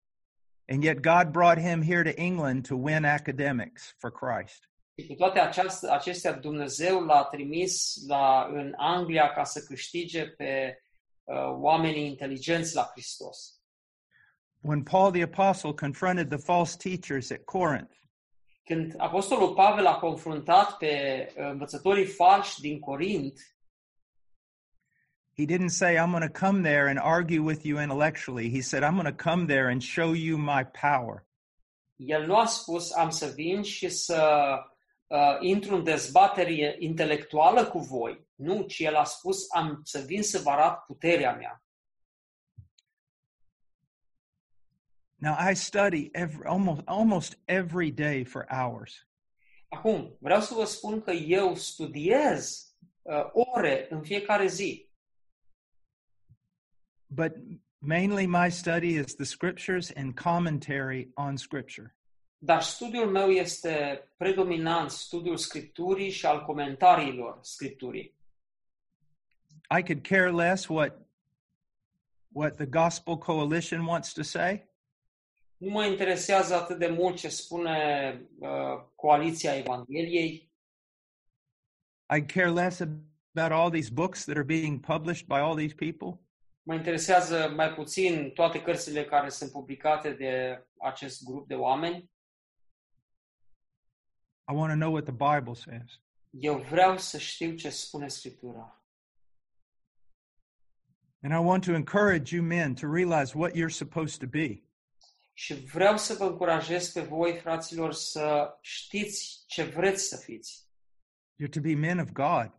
And 0.69 0.83
yet 0.83 1.01
God 1.01 1.33
brought 1.33 1.59
him 1.59 1.83
here 1.83 2.03
to 2.03 2.21
England 2.21 2.67
to 2.67 2.75
win 2.75 3.05
academics 3.05 3.95
for 3.99 4.11
Christ. 4.11 4.71
Și 4.99 5.07
cu 5.07 5.15
toate 5.15 5.39
această, 5.39 5.93
acestea, 5.93 6.33
Dumnezeu 6.33 7.01
l-a 7.01 7.25
trimis 7.25 7.95
la, 8.07 8.49
în 8.53 8.75
Anglia 8.77 9.33
ca 9.33 9.45
să 9.45 9.61
câștige 9.61 10.27
pe 10.27 10.83
uh, 11.25 11.37
oamenii 11.61 12.07
inteligenți 12.07 12.75
la 12.75 12.89
Hristos. 12.93 13.56
When 14.67 14.83
Paul 14.83 15.13
the 15.13 15.23
Apostle 15.23 15.73
confronted 15.73 16.29
the 16.29 16.39
false 16.39 16.77
teachers 16.77 17.31
at 17.31 17.45
Corinth, 17.45 17.95
Când 18.65 18.95
Apostolul 18.97 19.55
Pavel 19.55 19.87
a 19.87 19.99
confruntat 19.99 20.77
pe 20.77 21.27
uh, 21.37 21.51
învățătorii 21.51 22.07
falși 22.07 22.61
din 22.61 22.79
Corint, 22.79 23.57
he 25.37 25.45
didn't 25.45 25.71
say, 25.71 25.97
I'm 25.97 26.11
going 26.11 26.33
to 26.33 26.47
come 26.47 26.63
there 26.63 26.89
and 26.89 26.99
argue 26.99 27.41
with 27.41 27.65
you 27.65 27.79
intellectually. 27.81 28.51
He 28.51 28.61
said, 28.61 28.83
I'm 28.83 28.95
going 28.95 29.17
to 29.17 29.31
come 29.31 29.47
there 29.47 29.69
and 29.69 29.83
show 29.83 30.15
you 30.15 30.39
my 30.39 30.65
power. 30.65 31.27
el 31.97 32.27
nu 32.27 32.37
a 32.37 32.47
spus 32.47 32.93
am 32.93 33.11
să 33.11 33.27
vin 33.35 33.63
și 33.63 33.89
să 33.89 34.49
uh, 35.07 35.37
intru 35.41 35.75
în 35.75 35.85
dezbatere 35.85 36.77
intelectuală 36.79 37.65
cu 37.65 37.79
voi. 37.79 38.27
Nu, 38.35 38.63
ci 38.63 38.79
el 38.79 38.95
a 38.95 39.05
spus 39.05 39.47
am 39.55 39.81
să 39.85 40.03
vin 40.07 40.23
să 40.23 40.41
vă 40.45 40.51
arăt 40.51 40.79
puterea 40.87 41.35
mea. 41.35 41.66
Now, 45.19 45.37
I 45.39 45.55
study 45.55 46.11
every, 46.13 46.45
almost, 46.47 46.83
almost 46.87 47.37
every 47.47 47.91
day 47.91 48.25
for 48.25 48.47
hours. 48.51 49.07
Acum, 49.69 50.17
vreau 50.21 50.41
să 50.41 50.55
vă 50.55 50.65
spun 50.65 51.01
că 51.01 51.11
eu 51.11 51.55
studiez 51.55 52.73
uh, 53.03 53.31
ore 53.33 53.87
în 53.91 54.03
fiecare 54.03 54.47
zi. 54.47 54.91
But 57.07 57.33
mainly 57.79 58.27
my 58.27 58.51
study 58.51 58.95
is 58.95 59.15
the 59.15 59.25
scriptures 59.25 59.93
and 59.97 60.15
commentary 60.15 61.11
on 61.15 61.37
scripture. 61.37 61.97
Dar 62.39 62.63
studiul 62.63 63.11
meu 63.11 63.31
este 63.31 64.05
predominant 64.17 64.91
studiul 64.91 65.37
Scripturii 65.37 66.11
și 66.11 66.27
al 66.27 66.45
comentariilor 66.45 67.39
Scripturii. 67.43 68.15
I 69.79 69.83
could 69.83 70.07
care 70.07 70.31
less 70.31 70.69
what 70.69 71.07
what 72.33 72.57
the 72.57 72.67
Gospel 72.67 73.17
Coalition 73.17 73.87
wants 73.87 74.13
to 74.13 74.23
say. 74.23 74.69
Nu 75.57 75.71
mă 75.71 75.85
interesează 75.85 76.55
atât 76.55 76.79
de 76.79 76.87
mult 76.87 77.17
ce 77.17 77.29
spune 77.29 78.21
uh, 78.39 78.49
Coaliția 78.95 79.57
Evangheliei. 79.57 80.51
I 82.17 82.25
care 82.27 82.51
less 82.51 82.81
about 82.81 83.53
all 83.53 83.71
these 83.71 83.91
books 83.93 84.25
that 84.25 84.37
are 84.37 84.45
being 84.45 84.81
published 84.81 85.27
by 85.27 85.35
all 85.35 85.57
these 85.57 85.75
people. 85.75 86.21
Mă 86.63 86.75
interesează 86.75 87.53
mai 87.55 87.75
puțin 87.75 88.31
toate 88.35 88.63
cărțile 88.63 89.05
care 89.05 89.29
sunt 89.29 89.51
publicate 89.51 90.13
de 90.13 90.65
acest 90.81 91.25
grup 91.25 91.49
de 91.49 91.55
oameni. 91.55 92.11
I 94.49 94.55
want 94.55 94.73
to 94.73 94.77
know 94.79 94.93
what 94.93 95.05
the 95.05 95.13
Bible 95.13 95.55
says. 95.55 96.01
Eu 96.31 96.59
vreau 96.59 96.99
să 96.99 97.19
știu 97.19 97.55
ce 97.55 97.69
spune 97.69 98.09
Scriptura. 98.09 98.81
And 101.23 101.33
I 101.33 101.47
want 101.47 101.65
to 101.65 101.73
encourage 101.73 102.37
you 102.37 102.45
men 102.45 102.75
to 102.75 102.87
realize 102.87 103.37
what 103.37 103.55
you're 103.55 103.69
supposed 103.69 104.21
to 104.21 104.27
be. 104.27 104.66
Și 105.39 105.55
vreau 105.55 105.97
să 105.97 106.15
vă 106.15 106.25
încurajez 106.25 106.93
pe 106.93 107.01
voi, 107.01 107.39
fraților, 107.39 107.93
să 107.93 108.57
știți 108.61 109.45
ce 109.47 109.63
vreți 109.63 110.03
să 110.09 110.17
fiți. 110.17 110.69
You're 111.43 111.51
to 111.51 111.61
be 111.61 111.75
men 111.75 111.99
of 111.99 112.13
God. 112.13 112.53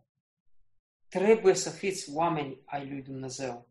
Trebuie 1.08 1.54
să 1.54 1.70
fiți 1.70 2.10
oameni 2.12 2.60
ai 2.64 2.88
lui 2.88 3.02
Dumnezeu. 3.02 3.68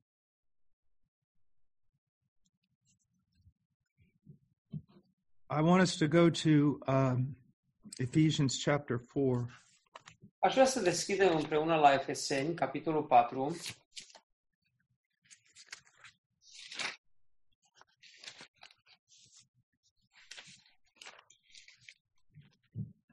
I 5.50 5.62
want 5.62 5.82
us 5.82 5.96
to 5.96 6.08
go 6.08 6.30
to 6.30 6.50
um, 6.92 7.38
Ephesians 7.98 8.64
chapter 8.64 8.98
4. 8.98 9.50
Aș 10.40 10.54
vrea 10.54 10.66
să 10.66 10.82
deschidem 10.82 11.36
împreună 11.36 11.76
la 11.76 11.94
Efeseni, 11.94 12.56
capitolul 12.56 13.04
4, 13.04 13.56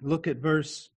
Look 0.06 0.26
at 0.26 0.36
verse. 0.36 0.90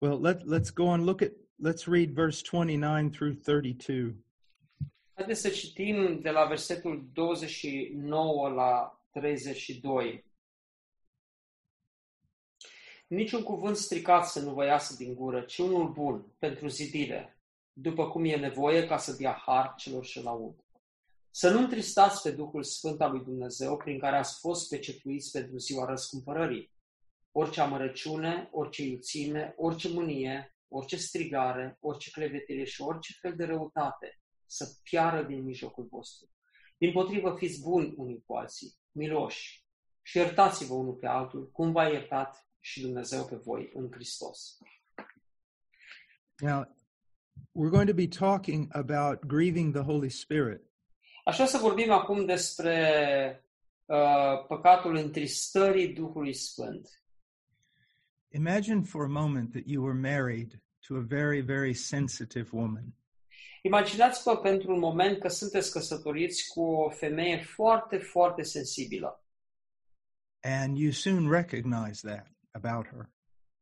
Well, 0.00 0.18
let, 0.18 0.46
let's 0.46 0.70
go 0.70 0.86
on. 0.86 1.04
Look 1.04 1.20
at, 1.20 1.32
let's 1.60 1.86
read 1.86 2.14
verse 2.14 2.42
29 2.42 3.10
through 3.10 3.34
32. 3.34 4.14
Haideți 5.14 5.40
să 5.40 5.48
citim 5.48 6.20
de 6.20 6.30
la 6.30 6.44
versetul 6.44 7.08
29 7.12 8.48
la 8.48 9.00
32. 9.10 10.24
Niciun 13.06 13.42
cuvânt 13.42 13.76
stricat 13.76 14.26
să 14.26 14.40
nu 14.40 14.52
vă 14.52 14.64
iasă 14.64 14.94
din 14.98 15.14
gură, 15.14 15.40
ci 15.40 15.58
unul 15.58 15.92
bun, 15.92 16.26
pentru 16.38 16.68
zidire, 16.68 17.38
după 17.72 18.08
cum 18.08 18.24
e 18.24 18.36
nevoie 18.36 18.86
ca 18.86 18.96
să 18.96 19.12
dea 19.12 19.32
har 19.32 19.74
celor 19.76 20.04
ce 20.04 20.22
aud. 20.24 20.54
Să 21.30 21.50
nu 21.50 21.58
întristați 21.58 22.22
pe 22.22 22.30
Duhul 22.30 22.62
Sfânt 22.62 23.00
al 23.00 23.10
lui 23.10 23.24
Dumnezeu, 23.24 23.76
prin 23.76 23.98
care 23.98 24.16
ați 24.16 24.38
fost 24.38 24.68
pecetuiți 24.68 25.30
pentru 25.30 25.58
ziua 25.58 25.84
răscumpărării. 25.84 26.73
Orice 27.36 27.60
amărăciune, 27.60 28.48
orice 28.52 28.82
iuțime, 28.82 29.54
orice 29.56 29.88
mânie, 29.88 30.56
orice 30.68 30.96
strigare, 30.96 31.76
orice 31.80 32.10
clevetire 32.10 32.64
și 32.64 32.82
orice 32.82 33.12
fel 33.20 33.36
de 33.36 33.44
răutate 33.44 34.20
să 34.46 34.64
piară 34.82 35.22
din 35.22 35.42
mijlocul 35.42 35.86
vostru. 35.90 36.30
Din 36.78 36.92
potrivă, 36.92 37.36
fiți 37.38 37.62
buni 37.62 37.94
unii 37.96 38.22
cu 38.26 38.34
alții, 38.34 38.74
miloși 38.90 39.66
și 40.02 40.16
iertați-vă 40.16 40.74
unul 40.74 40.94
pe 40.94 41.06
altul, 41.06 41.50
cum 41.50 41.72
v-a 41.72 41.88
iertat 41.88 42.48
și 42.60 42.80
Dumnezeu 42.80 43.24
pe 43.24 43.36
voi 43.36 43.70
în 43.74 43.88
Hristos. 43.92 44.58
Now, 46.38 46.62
we're 47.52 47.70
going 47.70 47.88
to 47.88 47.94
be 47.94 48.08
talking 48.08 48.66
about 48.70 49.20
grieving 49.26 49.74
the 49.74 49.82
Holy 49.82 50.10
Spirit. 50.10 50.60
Aș 51.24 51.34
vrea 51.34 51.46
să 51.46 51.58
vorbim 51.58 51.90
acum 51.90 52.24
despre 52.24 52.76
uh, 53.84 54.46
păcatul 54.46 54.96
întristării 54.96 55.88
Duhului 55.88 56.34
Sfânt. 56.34 57.03
Imagine 58.34 58.82
for 58.84 59.04
a 59.04 59.08
moment 59.08 59.52
that 59.52 59.66
you 59.66 59.80
were 59.82 59.94
married 59.94 60.60
to 60.88 60.96
a 60.96 61.00
very, 61.00 61.40
very 61.40 61.74
sensitive 61.74 62.48
woman. 62.52 62.94
Imaginați-vă 63.62 64.36
pentru 64.36 64.72
un 64.72 64.78
moment 64.78 65.18
că 65.20 65.28
sunteți 65.28 65.72
căsătoriți 65.72 66.48
cu 66.48 66.60
o 66.60 66.90
femeie 66.90 67.42
foarte, 67.42 67.98
foarte 67.98 68.42
sensibilă 68.42 69.18
And 70.40 70.76
you 70.78 70.90
soon 70.92 71.30
recognize 71.30 72.06
that 72.08 72.26
about 72.50 72.86
her. 72.86 73.10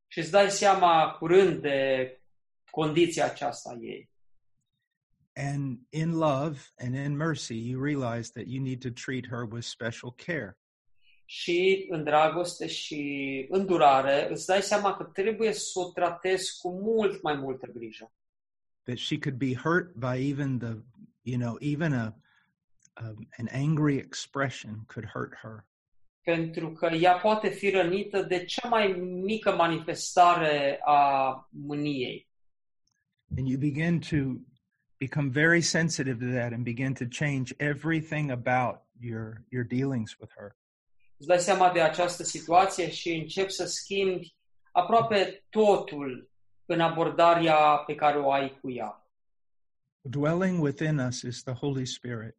și 0.09 0.19
îți 0.19 0.31
dai 0.31 0.51
seama 0.51 1.17
curând 1.19 1.61
de 1.63 2.21
condiția 2.71 3.25
aceasta 3.25 3.71
a 3.71 3.79
ei. 3.81 4.11
And 5.35 5.79
in 5.91 6.11
love 6.11 6.59
and 6.77 6.95
in 6.95 7.17
mercy, 7.17 7.55
you 7.55 7.83
realize 7.83 8.31
that 8.33 8.47
you 8.47 8.63
need 8.63 8.81
to 8.81 8.91
treat 8.91 9.27
her 9.29 9.43
with 9.43 9.65
special 9.65 10.13
care. 10.17 10.57
Și 11.35 11.87
în 11.89 12.05
dragoste 12.05 12.67
și 12.67 13.47
îndurare 13.51 14.31
îți 14.31 14.47
dai 14.47 14.63
seama 14.63 14.97
că 14.97 15.05
trebuie 15.05 15.53
să 15.53 15.79
o 15.79 15.91
tratezi 15.91 16.59
cu 16.61 16.71
mult 16.71 17.23
mai 17.23 17.35
multă 17.35 17.67
grijă. 17.67 18.13
That 18.83 18.97
she 18.97 19.19
could 19.19 19.39
be 19.39 19.55
hurt 19.55 19.95
by 19.95 20.29
even 20.31 20.59
the, 20.59 20.75
you 21.23 21.39
know, 21.39 21.57
even 21.61 21.93
a, 21.93 22.15
um, 23.03 23.29
an 23.39 23.49
angry 23.53 23.97
expression 23.97 24.85
could 24.87 25.09
hurt 25.09 25.35
her. 25.35 25.67
Pentru 26.23 26.73
că 26.73 26.87
ea 26.87 27.19
poate 27.19 27.49
fi 27.49 27.71
rănită 27.71 28.23
de 28.23 28.45
cea 28.45 28.69
mai 28.69 28.93
mică 29.03 29.53
manifestare 29.53 30.81
a 30.85 31.33
mâniei. 31.51 32.29
And 33.37 33.49
you 33.49 33.59
begin 33.59 34.01
to 34.01 34.17
become 34.99 35.29
very 35.31 35.61
sensitive 35.61 36.27
to 36.27 36.33
that 36.33 36.53
and 36.53 36.65
begin 36.65 36.93
to 36.95 37.05
change 37.09 37.55
everything 37.57 38.31
about 38.31 38.77
your, 39.01 39.45
your 39.49 39.65
dealings 39.65 40.19
with 40.19 40.33
her. 40.37 40.57
Îți 41.23 41.31
dai 41.31 41.41
seama 41.41 41.73
de 41.73 41.81
această 41.81 42.23
situație 42.23 42.91
și 42.91 43.13
începi 43.13 43.53
să 43.53 43.65
schimbi 43.65 44.37
aproape 44.73 45.45
totul 45.51 46.31
în 46.67 46.81
abordarea 46.81 47.77
pe 47.77 47.95
care 47.95 48.19
o 48.19 48.33
ai 48.33 48.59
cu 48.61 48.71
ea. 48.71 49.07
Dwelling 50.01 50.63
within 50.63 50.99
us 50.99 51.21
is 51.23 51.43
the 51.43 51.53
Holy 51.53 51.87
Spirit. 51.87 52.37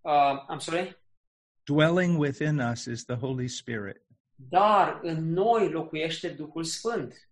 Uh, 0.00 0.54
I'm 0.54 0.58
sorry? 0.58 1.02
Dwelling 1.64 2.18
within 2.18 2.58
us 2.58 2.84
is 2.84 3.04
the 3.04 3.14
Holy 3.14 3.48
Spirit. 3.48 4.02
Dar 4.34 5.00
în 5.02 5.32
noi 5.32 5.70
locuiește 5.70 6.28
Duhul 6.28 6.64
Sfânt. 6.64 7.28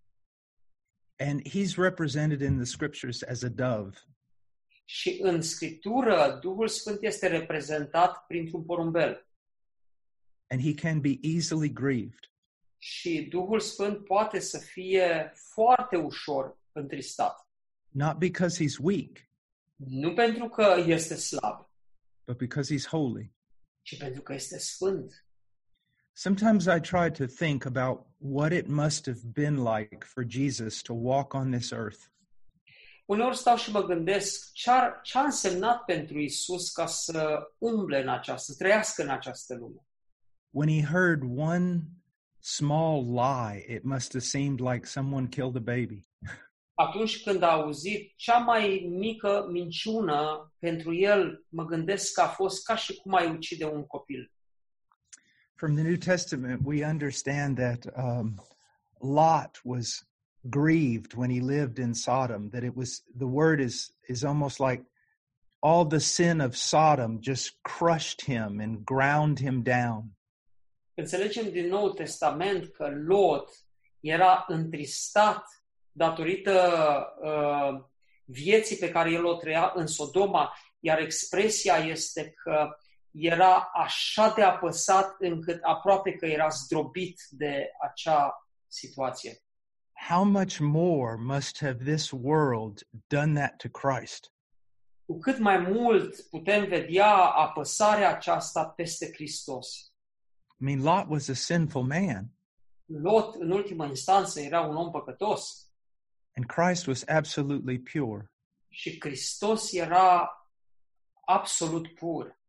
And 1.15 1.41
he's 1.49 1.75
represented 1.75 2.41
in 2.41 2.55
the 2.55 2.65
scriptures 2.65 3.21
as 3.21 3.43
a 3.43 3.49
dove. 3.49 3.97
Și 4.85 5.19
în 5.21 5.41
Scriptură, 5.41 6.37
Duhul 6.41 6.67
Sfânt 6.67 7.03
este 7.03 7.27
reprezentat 7.27 8.25
printr-un 8.27 8.63
porumbel. 8.65 9.25
And 10.51 10.61
he 10.61 10.73
can 10.73 10.99
be 11.01 11.17
easily 11.21 11.69
grieved. 11.69 12.19
Și 12.77 13.21
Duhul 13.29 13.59
Sfânt 13.59 14.05
poate 14.05 14.39
să 14.39 14.57
fie 14.57 15.33
foarte 15.53 15.95
ușor 15.97 16.57
întristat. 16.71 17.47
Not 17.89 18.17
because 18.17 18.63
he's 18.63 18.77
weak, 18.79 19.09
Nu 19.75 20.13
pentru 20.13 20.47
că 20.49 20.83
este 20.85 21.15
slab, 21.15 21.69
but 22.25 22.37
because 22.37 22.73
he's 22.75 22.87
holy. 22.89 23.33
ci 23.81 23.97
pentru 23.97 24.21
că 24.21 24.33
este 24.33 24.57
sfânt. 24.59 25.25
Sometimes 26.13 26.65
I 26.65 26.79
try 26.79 27.11
to 27.11 27.25
think 27.25 27.65
about 27.65 28.05
what 28.17 28.51
it 28.51 28.67
must 28.67 29.05
have 29.05 29.19
been 29.23 29.63
like 29.63 29.97
for 30.05 30.23
Jesus 30.27 30.81
to 30.81 30.93
walk 30.93 31.33
on 31.33 31.51
this 31.51 31.71
earth. 31.71 31.99
Uneori 33.05 33.37
stau 33.37 33.55
și 33.57 33.71
mă 33.71 33.83
gândesc 33.85 34.51
ce, 34.51 34.69
ar, 34.69 34.99
ce 35.03 35.17
a 35.17 35.21
însemnat 35.21 35.83
pentru 35.85 36.19
Isus 36.19 36.71
ca 36.71 36.85
să 36.85 37.41
umble 37.57 38.01
în 38.01 38.09
această, 38.09 38.51
să 38.51 38.57
trăiască 38.57 39.01
în 39.03 39.09
această 39.09 39.55
lume. 39.55 39.85
When 40.51 40.67
he 40.67 40.81
heard 40.81 41.23
one 41.23 41.87
small 42.41 43.05
lie, 43.05 43.63
it 43.67 43.85
must 43.85 44.13
have 44.13 44.23
seemed 44.23 44.59
like 44.59 44.85
someone 44.85 45.27
killed 45.27 45.55
a 45.57 45.61
baby. 45.61 46.05
Atunci 46.75 47.23
când 47.23 47.43
a 47.43 47.51
auzit 47.51 48.13
cea 48.15 48.37
mai 48.37 48.87
mică 48.89 49.47
minciună, 49.51 50.51
pentru 50.59 50.93
el 50.93 51.45
mă 51.49 51.65
gândesc 51.65 52.13
că 52.13 52.21
a 52.21 52.27
fost 52.27 52.65
ca 52.65 52.75
și 52.75 52.95
cum 52.95 53.13
ai 53.13 53.31
ucide 53.31 53.65
un 53.65 53.85
copil. 53.85 54.31
From 55.55 55.75
the 55.75 55.83
New 55.83 55.97
Testament, 55.97 56.61
we 56.63 56.83
understand 56.85 57.57
that 57.57 57.85
um, 57.95 58.41
Lot 58.99 59.59
was 59.63 60.07
grieved 60.49 61.13
when 61.13 61.29
he 61.29 61.39
lived 61.39 61.77
in 61.77 61.93
Sodom. 61.93 62.49
That 62.49 62.63
it 62.63 62.75
was 62.75 63.03
the 63.17 63.27
word 63.27 63.59
is 63.59 63.91
is 64.07 64.23
almost 64.23 64.59
like 64.59 64.83
all 65.59 65.85
the 65.85 65.99
sin 65.99 66.41
of 66.41 66.55
Sodom 66.55 67.19
just 67.21 67.61
crushed 67.61 68.25
him 68.25 68.59
and 68.59 68.83
ground 68.83 69.39
him 69.39 69.61
down. 69.61 70.15
Înțelegem 71.01 71.51
din 71.51 71.67
Noul 71.67 71.91
Testament 71.91 72.67
că 72.67 72.89
Lot 73.05 73.49
era 73.99 74.45
întristat 74.47 75.45
datorită 75.91 76.73
uh, 77.21 77.83
vieții 78.25 78.77
pe 78.77 78.91
care 78.91 79.11
el 79.11 79.25
o 79.25 79.35
trăia 79.35 79.71
în 79.75 79.87
Sodoma, 79.87 80.53
iar 80.79 80.99
expresia 80.99 81.75
este 81.75 82.33
că 82.43 82.69
era 83.11 83.69
așa 83.73 84.33
de 84.35 84.41
apăsat 84.41 85.15
încât 85.19 85.59
aproape 85.63 86.11
că 86.11 86.25
era 86.25 86.47
zdrobit 86.47 87.21
de 87.29 87.71
acea 87.81 88.47
situație. 88.67 89.37
How 90.09 90.23
much 90.23 90.57
more 90.59 91.15
must 91.19 91.57
have 91.59 91.77
this 91.83 92.11
world 92.11 92.87
done 93.07 93.39
that 93.39 93.55
to 93.55 93.69
Christ? 93.69 94.31
Cu 95.05 95.19
cât 95.19 95.37
mai 95.37 95.57
mult 95.57 96.21
putem 96.29 96.67
vedea 96.67 97.15
apăsarea 97.15 98.09
aceasta 98.15 98.65
peste 98.65 99.11
Hristos. 99.13 99.90
I 100.61 100.63
mean, 100.63 100.83
Lot 100.83 101.09
was 101.09 101.29
a 101.29 101.33
sinful 101.33 101.83
man, 101.83 102.31
Lot, 102.85 103.35
în 103.35 103.51
ultimă 103.51 103.85
instanță, 103.85 104.39
era 104.39 104.61
un 104.61 104.75
om 104.75 104.91
păcătos 104.91 105.71
and 106.35 106.47
Christ 106.47 106.87
was 106.87 107.03
absolutely 107.07 107.79
pure. 107.79 108.31
și 108.69 108.97
Hristos 108.99 109.73
era 109.73 110.29
absolut 111.25 111.87
pur. 111.87 112.39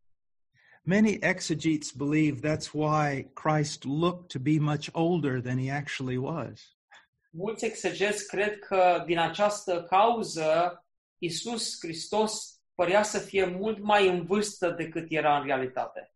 Many 0.85 1.19
exegetes 1.21 1.93
believe 1.93 2.41
that's 2.41 2.73
why 2.73 3.31
Christ 3.35 3.85
looked 3.85 4.29
to 4.29 4.39
be 4.39 4.59
much 4.59 4.89
older 4.93 5.41
than 5.41 5.59
he 5.59 5.71
actually 5.71 6.17
was. 6.17 6.77
Mulți 7.31 7.65
exegeți 7.65 8.27
cred 8.27 8.59
că 8.59 9.03
din 9.07 9.19
această 9.19 9.83
cauză 9.83 10.85
Isus 11.19 11.79
Hristos 11.81 12.61
părea 12.75 13.03
să 13.03 13.19
fie 13.19 13.45
mult 13.45 13.79
mai 13.79 14.09
în 14.09 14.25
vârstă 14.25 14.71
decât 14.71 15.07
era 15.09 15.39
în 15.39 15.45
realitate. 15.45 16.15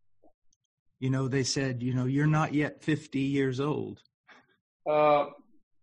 You 0.99 1.09
know, 1.09 1.27
they 1.27 1.43
said, 1.43 1.83
you 1.83 1.93
know, 1.93 2.05
you're 2.05 2.25
not 2.29 2.53
yet 2.53 2.83
50 2.83 3.19
years 3.19 3.59
old. 3.59 4.01
Uh, 4.81 5.25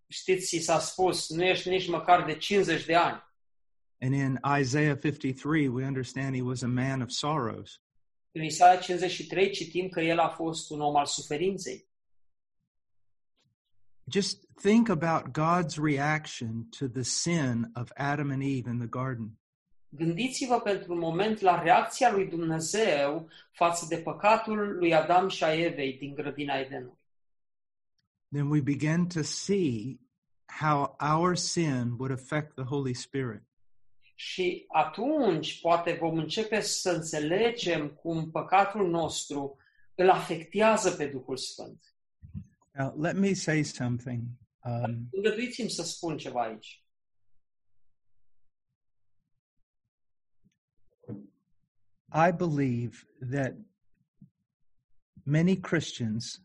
știți, 0.08 0.58
s-a 0.58 0.78
spus, 0.78 1.30
nu 1.30 1.44
ești 1.44 1.68
nici 1.68 1.88
măcar 1.88 2.24
de 2.24 2.36
50 2.36 2.84
de 2.84 2.94
ani. 2.94 3.22
And 4.00 4.14
in 4.14 4.38
Isaiah 4.60 4.96
53, 4.96 5.68
we 5.68 5.84
understand 5.84 6.34
he 6.34 6.42
was 6.42 6.62
a 6.62 6.68
man 6.68 7.02
of 7.02 7.10
sorrows. 7.10 7.80
În 8.32 8.42
Isaia 8.42 8.76
53 8.76 9.50
citim 9.50 9.88
că 9.88 10.00
el 10.00 10.18
a 10.18 10.28
fost 10.28 10.70
un 10.70 10.80
om 10.80 10.96
al 10.96 11.06
suferinței. 11.06 11.88
Just 14.10 14.44
think 14.54 14.88
about 14.88 15.32
God's 15.32 15.78
reaction 15.78 16.68
to 16.78 16.88
the 16.88 17.02
sin 17.02 17.70
of 17.74 17.90
Adam 17.96 18.30
and 18.30 18.42
Eve 18.42 18.68
in 18.68 18.78
the 18.78 18.88
garden. 18.88 19.38
Gândiți-vă 19.96 20.60
pentru 20.60 20.92
un 20.92 20.98
moment 20.98 21.40
la 21.40 21.62
reacția 21.62 22.12
lui 22.12 22.26
Dumnezeu 22.26 23.28
față 23.50 23.86
de 23.88 23.96
păcatul 23.96 24.76
lui 24.76 24.94
Adam 24.94 25.28
și 25.28 25.44
a 25.44 25.54
Evei 25.54 25.92
din 25.92 26.14
grădina 26.14 26.58
Edenului. 26.58 26.98
Then 28.32 28.50
we 28.50 28.60
begin 28.60 29.06
to 29.06 29.22
see 29.22 30.00
how 30.60 30.96
our 31.14 31.36
sin 31.36 31.94
would 31.98 32.10
affect 32.10 32.54
the 32.54 32.64
Holy 32.64 32.94
Spirit. 32.94 33.42
Și 34.14 34.64
atunci 34.68 35.60
poate 35.60 35.96
vom 36.00 36.18
începe 36.18 36.60
să 36.60 36.90
înțelegem 36.90 37.88
cum 37.88 38.30
păcatul 38.30 38.90
nostru 38.90 39.56
îl 39.94 40.10
afectează 40.10 40.90
pe 40.90 41.06
Duhul 41.06 41.36
Sfânt. 41.36 41.94
Now, 42.72 42.94
let 43.00 43.16
me 43.16 43.32
say 43.32 43.62
something. 43.62 44.22
Um, 44.64 45.08
Îngăduiți-mi 45.12 45.70
să 45.70 45.82
spun 45.82 46.16
ceva 46.16 46.42
aici. 46.42 46.83
I 52.14 52.30
believe 52.30 53.04
that 53.20 53.54
many 55.26 55.56
Christians 55.56 56.40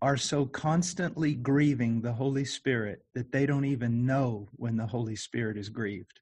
are 0.00 0.16
so 0.16 0.46
constantly 0.46 1.34
grieving 1.34 2.00
the 2.00 2.12
Holy 2.12 2.46
Spirit 2.46 3.04
that 3.14 3.30
they 3.30 3.44
don't 3.44 3.66
even 3.66 4.06
know 4.06 4.48
when 4.52 4.76
the 4.76 4.86
Holy 4.86 5.16
Spirit 5.16 5.58
is 5.58 5.68
grieved. 5.68 6.20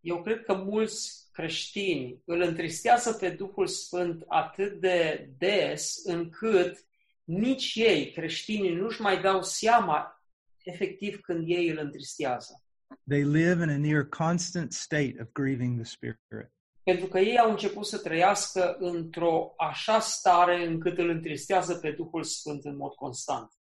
Eu 0.00 0.22
cred 0.22 0.44
că 0.44 0.54
mulți 0.54 1.28
creștini 1.32 2.22
îl 2.24 2.40
întristează 2.40 3.12
pe 3.12 3.30
Duhul 3.30 3.66
Sfânt 3.66 4.24
atât 4.28 4.80
de 4.80 5.30
des 5.38 6.00
încât 6.04 6.86
nici 7.24 7.74
ei, 7.74 8.12
creștinii, 8.12 8.74
nu-și 8.74 9.00
mai 9.00 9.20
dau 9.20 9.42
seama 9.42 10.22
efectiv 10.64 11.20
când 11.20 11.44
ei 11.48 11.68
îl 11.68 11.78
întristează. 11.78 12.62
They 13.08 13.24
live 13.24 13.62
in 13.62 13.68
a 13.68 13.76
near 13.76 14.04
constant 14.04 14.72
state 14.72 15.16
of 15.20 15.28
grieving 15.32 15.76
the 15.76 15.84
Spirit. 15.84 16.50
Pentru 16.90 17.06
că 17.06 17.18
ei 17.18 17.38
au 17.38 17.50
început 17.50 17.86
să 17.86 17.98
trăiască 17.98 18.76
într-o 18.78 19.54
așa 19.56 20.00
stare 20.00 20.66
încât 20.66 20.98
îl 20.98 21.08
întristează 21.08 21.74
pe 21.74 21.90
Duhul 21.90 22.22
Sfânt 22.22 22.64
în 22.64 22.76
mod 22.76 22.94
constant. 22.94 23.52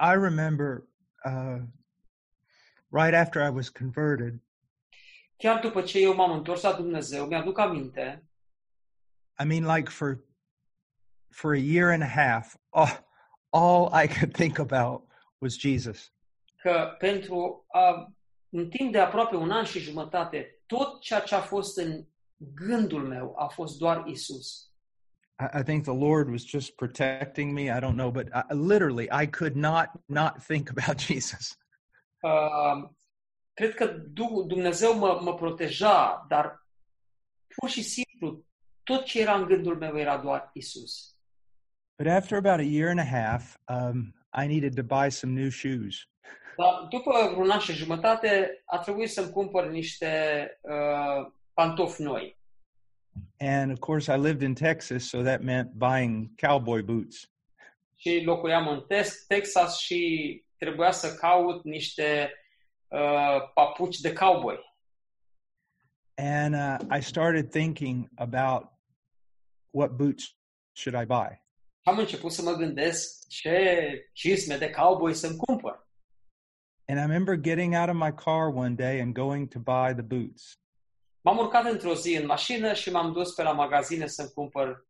I 0.00 0.12
remember 0.12 0.84
uh, 1.24 1.62
right 2.88 3.14
after 3.14 3.42
I 3.42 3.54
was 3.54 3.68
converted, 3.68 4.42
Chiar 5.36 5.60
după 5.60 5.82
ce 5.82 5.98
eu 5.98 6.14
m-am 6.14 6.32
întors 6.32 6.62
la 6.62 6.72
Dumnezeu, 6.72 7.26
mi-aduc 7.26 7.58
aminte, 7.58 8.24
I 9.42 9.44
mean, 9.44 9.76
like 9.76 9.90
for 9.90 10.24
for 11.30 11.52
a 11.52 11.58
year 11.58 11.90
and 11.90 12.02
a 12.02 12.06
half, 12.06 12.56
oh, 12.70 12.98
all 13.50 14.04
I 14.04 14.08
could 14.18 14.32
think 14.32 14.58
about 14.58 15.08
was 15.38 15.58
Jesus. 15.58 16.12
că 16.56 16.94
pentru 16.98 17.64
a, 17.68 18.14
un 18.48 18.68
timp 18.68 18.92
de 18.92 18.98
aproape 18.98 19.36
un 19.36 19.50
an 19.50 19.64
și 19.64 19.78
jumătate, 19.78 20.61
tot 20.72 21.00
ceea 21.00 21.20
ce 21.20 21.34
a 21.34 21.40
fost 21.40 21.76
în 21.76 22.04
gândul 22.36 23.06
meu 23.06 23.34
a 23.38 23.46
fost 23.46 23.78
doar 23.78 24.06
Isus. 24.06 24.70
I, 25.38 25.58
I 25.58 25.62
think 25.62 25.82
the 25.84 25.94
Lord 25.94 26.28
was 26.28 26.44
just 26.44 26.74
protecting 26.76 27.52
me. 27.52 27.62
I 27.62 27.80
don't 27.80 27.96
know, 27.96 28.10
but 28.10 28.28
I, 28.32 28.54
literally, 28.54 29.08
I 29.22 29.26
could 29.26 29.54
not 29.56 29.90
not 30.06 30.44
think 30.46 30.70
about 30.70 31.00
Jesus. 31.10 31.58
Uh, 32.20 32.88
cred 33.52 33.74
că 33.74 33.86
Dumnezeu 34.46 34.98
mă, 34.98 35.20
mă 35.22 35.34
proteja, 35.34 36.24
dar 36.28 36.66
pur 37.56 37.68
și 37.68 37.82
simplu 37.82 38.44
tot 38.82 39.04
ce 39.04 39.20
era 39.20 39.34
în 39.34 39.46
gândul 39.46 39.76
meu 39.76 39.98
era 39.98 40.18
doar 40.18 40.50
Isus. 40.52 41.16
But 41.98 42.06
after 42.06 42.36
about 42.36 42.58
a 42.58 42.68
year 42.68 42.88
and 42.88 42.98
a 42.98 43.04
half, 43.04 43.56
um, 43.68 44.14
I 44.42 44.46
needed 44.46 44.74
to 44.74 44.82
buy 44.82 45.10
some 45.10 45.32
new 45.32 45.50
shoes. 45.50 46.08
Dar 46.56 46.86
după 46.90 47.34
un 47.36 47.50
an 47.50 47.58
și 47.58 47.72
jumătate 47.72 48.62
a 48.66 48.78
trebuit 48.78 49.10
să-mi 49.10 49.30
cumpăr 49.30 49.68
niște 49.68 50.10
uh, 50.60 51.32
pantofi 51.54 52.02
noi. 52.02 52.40
And 53.38 53.72
of 53.72 53.78
course, 53.78 54.12
I 54.12 54.16
lived 54.16 54.42
in 54.42 54.54
Texas, 54.54 55.04
so 55.04 55.22
that 55.22 55.42
meant 55.42 55.72
buying 55.72 56.30
cowboy 56.40 56.82
boots. 56.82 57.30
Și 57.96 58.22
locuiam 58.24 58.68
în 58.68 58.80
Tex- 58.80 59.24
Texas 59.26 59.78
și 59.78 60.44
trebuia 60.56 60.90
să 60.90 61.14
caut 61.14 61.64
niște 61.64 62.32
uh, 62.88 63.52
papuci 63.54 63.98
de 63.98 64.12
cowboy. 64.12 64.58
And 66.14 66.54
uh, 66.54 66.96
I 66.98 67.00
started 67.02 67.50
thinking 67.50 68.08
about 68.14 68.72
what 69.70 69.90
boots 69.90 70.36
should 70.72 71.02
I 71.02 71.06
buy? 71.06 71.42
Am 71.82 71.98
început 71.98 72.32
să 72.32 72.42
mă 72.42 72.52
gândesc 72.52 73.28
ce 73.28 74.10
cizme 74.12 74.56
de 74.56 74.70
cowboy 74.70 75.14
să-mi 75.14 75.36
cumpăr. 75.36 75.81
And 76.92 77.00
I 77.00 77.04
remember 77.04 77.36
getting 77.36 77.74
out 77.74 77.88
of 77.88 77.96
my 77.96 78.10
car 78.10 78.50
one 78.50 78.76
day 78.76 79.00
and 79.00 79.14
going 79.14 79.48
to 79.48 79.58
buy 79.58 79.94
the 79.94 80.02
boots. 80.02 80.58
M-am 81.24 81.38
urcat 81.38 81.64
într-o 81.64 81.94
zi 81.94 82.16
în 82.16 82.26
mașină 82.26 82.72
și 82.74 82.90
m-am 82.90 83.12
dus 83.12 83.34
pe 83.34 83.42
la 83.42 83.52
magazine 83.52 84.06
să-mi 84.06 84.30
cumpăr 84.30 84.86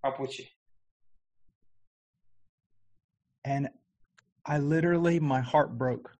papucii. 0.00 0.58
And 3.42 3.66
I 4.54 4.58
literally, 4.58 5.18
my 5.18 5.40
heart 5.40 5.70
broke. 5.70 6.10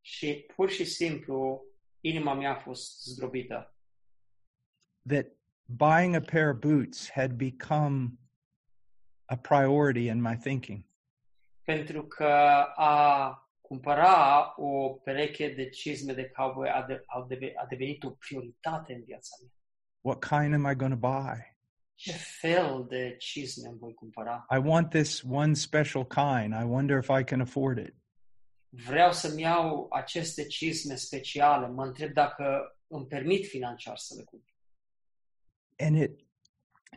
Și 0.00 0.46
pur 0.54 0.70
și 0.70 0.84
simplu 0.84 1.64
inima 2.00 2.34
mea 2.34 2.50
a 2.50 2.58
fost 2.58 3.04
zdrobită. 3.04 3.74
That 5.08 5.26
buying 5.64 6.14
a 6.14 6.20
pair 6.20 6.48
of 6.48 6.58
boots 6.58 7.10
had 7.10 7.32
become 7.32 8.18
a 9.24 9.36
priority 9.36 10.06
in 10.06 10.20
my 10.20 10.36
thinking. 10.36 10.84
Pentru 11.62 12.06
că 12.06 12.32
a 12.76 13.36
cumpăra 13.72 14.52
o 14.56 14.88
pereche 14.88 15.48
de 15.48 15.68
cizme 15.68 16.12
de 16.12 16.28
cowboy 16.28 16.68
a, 16.68 16.82
de, 16.82 17.02
a, 17.06 17.24
deve, 17.28 17.52
a 17.56 17.66
devenit 17.66 18.02
o 18.02 18.10
prioritate 18.10 18.92
în 18.94 19.02
viața 19.04 19.36
mea. 19.40 19.52
What 20.00 20.18
kind 20.18 20.54
am 20.54 20.70
I 20.70 20.74
going 20.74 21.00
to 21.00 21.08
buy? 21.08 21.56
Ce 21.94 22.12
fel 22.12 22.86
de 22.88 23.16
cizme 23.18 23.68
îmi 23.68 23.78
voi 23.78 23.94
cumpăra? 23.94 24.46
I 24.50 24.58
want 24.58 24.90
this 24.90 25.22
one 25.22 25.54
special 25.54 26.06
kind. 26.06 26.52
I 26.62 26.64
wonder 26.64 26.98
if 26.98 27.08
I 27.20 27.24
can 27.24 27.40
afford 27.40 27.78
it. 27.78 27.94
Vreau 28.68 29.12
să-mi 29.12 29.42
iau 29.42 29.86
aceste 29.90 30.46
cizme 30.46 30.94
speciale. 30.94 31.68
Mă 31.68 31.84
întreb 31.84 32.12
dacă 32.12 32.44
îmi 32.86 33.06
permit 33.06 33.46
financiar 33.46 33.96
să 33.96 34.14
le 34.16 34.22
cumpăr. 34.24 34.54
And 35.76 35.96
it 35.96 36.26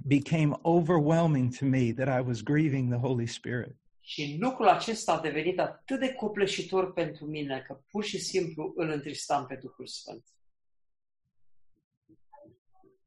became 0.03 0.59
overwhelming 0.61 1.55
to 1.57 1.65
me 1.65 1.93
that 1.93 2.21
I 2.21 2.27
was 2.27 2.43
grieving 2.43 2.91
the 2.91 2.99
Holy 2.99 3.27
Spirit. 3.27 3.75
Și 4.07 4.37
lucrul 4.39 4.67
acesta 4.67 5.13
a 5.13 5.21
devenit 5.21 5.59
atât 5.59 5.99
de 5.99 6.13
copleșitor 6.13 6.93
pentru 6.93 7.25
mine 7.25 7.63
că 7.67 7.79
pur 7.91 8.03
și 8.03 8.19
simplu 8.19 8.73
îl 8.75 8.89
întristam 8.89 9.45
pe 9.45 9.55
Duhul 9.55 9.87
Sfânt. 9.87 10.23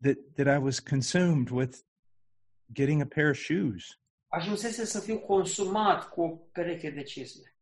That, 0.00 0.16
that 0.34 0.56
I 0.56 0.62
was 0.62 0.78
consumed 0.78 1.50
with 1.50 1.78
getting 2.72 3.00
a 3.00 3.06
pair 3.14 3.30
of 3.30 3.36
shoes. 3.36 4.00
Ajunsese 4.28 4.84
să 4.84 5.00
fiu 5.00 5.18
consumat 5.18 6.08
cu 6.08 6.22
o 6.22 6.28
pereche 6.28 6.90
de 6.90 7.02
cizme. 7.02 7.52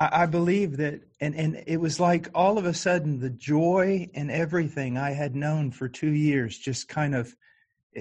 I, 0.00 0.22
I 0.22 0.26
believe 0.26 0.76
that, 0.76 1.00
and, 1.20 1.34
and 1.34 1.62
it 1.66 1.78
was 1.78 1.98
like 1.98 2.30
all 2.32 2.56
of 2.56 2.64
a 2.64 2.72
sudden 2.72 3.18
the 3.18 3.34
joy 3.36 4.10
and 4.14 4.30
everything 4.30 4.96
I 4.96 5.12
had 5.12 5.32
known 5.32 5.70
for 5.70 5.88
two 5.88 6.12
years 6.12 6.58
just 6.58 6.88
kind 6.88 7.14
of, 7.14 7.36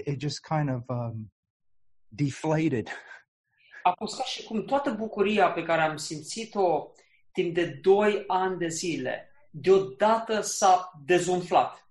it 0.06 0.08
it 0.08 0.20
just 0.20 0.42
kind 0.42 0.70
of 0.70 0.84
um, 0.88 1.32
deflated. 2.08 2.90
A 3.84 3.94
fost 3.98 4.18
ca 4.18 4.24
și 4.24 4.44
cum 4.44 4.66
toată 4.66 4.92
bucuria 4.92 5.52
pe 5.52 5.64
care 5.64 5.82
am 5.82 5.98
simțit-o 5.98 6.92
timp 7.32 7.54
de 7.54 7.66
doi 7.66 8.24
ani 8.28 8.58
de 8.58 8.68
zile, 8.68 9.32
deodată 9.50 10.42
s-a 10.42 10.92
dezumflat. 11.06 11.88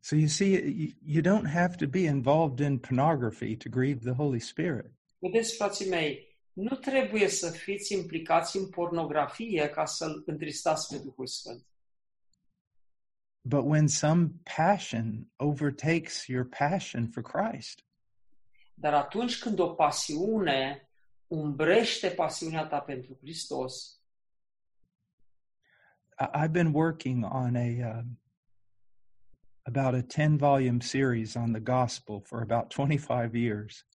So 0.00 0.16
you 0.16 0.28
see, 0.28 0.46
you, 0.46 0.88
you 1.06 1.22
don't 1.22 1.48
have 1.48 1.76
to 1.76 1.86
be 1.86 2.04
involved 2.04 2.60
in 2.60 2.78
pornography 2.78 3.56
to 3.56 3.68
grieve 3.68 4.00
the 4.04 4.14
Holy 4.14 4.40
Spirit. 4.40 4.90
Vedeți, 5.18 5.56
frații 5.56 5.88
mei, 5.88 6.38
nu 6.52 6.76
trebuie 6.76 7.28
să 7.28 7.50
fiți 7.50 7.92
implicați 7.92 8.56
în 8.56 8.68
pornografie 8.68 9.68
ca 9.68 9.84
să-L 9.84 10.22
întristați 10.26 10.88
pe 10.88 11.02
Duhul 11.02 11.26
Sfânt. 11.26 11.66
But 13.46 13.64
when 13.64 13.88
some 13.88 14.40
passion 14.44 15.26
overtakes 15.38 16.28
your 16.28 16.44
passion 16.44 17.06
for 17.08 17.22
Christ, 17.22 17.84
Dar 18.74 18.94
atunci 18.94 19.38
când 19.38 19.58
o 19.58 19.74
pasiune 19.74 20.88
umbrește 21.26 22.08
pasiunea 22.10 22.66
ta 22.66 22.80
pentru 22.80 23.18
Hristos, 23.20 23.98
I've 26.34 26.52
been 26.52 26.72
working 26.72 27.24
on 27.24 27.56
a 27.56 27.98
um, 27.98 28.18
about 29.62 29.94
a 29.94 30.02
10 30.02 30.36
volume 30.36 30.80
series 30.80 31.34
on 31.34 31.52
the 31.52 31.60
gospel 31.60 32.20
for 32.20 32.40
about 32.40 32.70
25 32.70 33.34
years. 33.34 33.86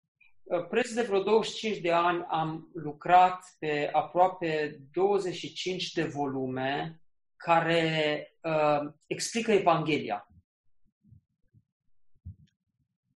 preț 0.68 0.92
de 0.92 1.02
vreo 1.02 1.22
25 1.22 1.78
de 1.80 1.92
ani 1.92 2.24
am 2.28 2.70
lucrat 2.74 3.56
pe 3.58 3.90
aproape 3.92 4.80
25 4.92 5.92
de 5.92 6.04
volume 6.04 7.02
care 7.37 8.38
uh, 8.48 8.92
explică 9.06 9.52
Evanghelia. 9.52 10.28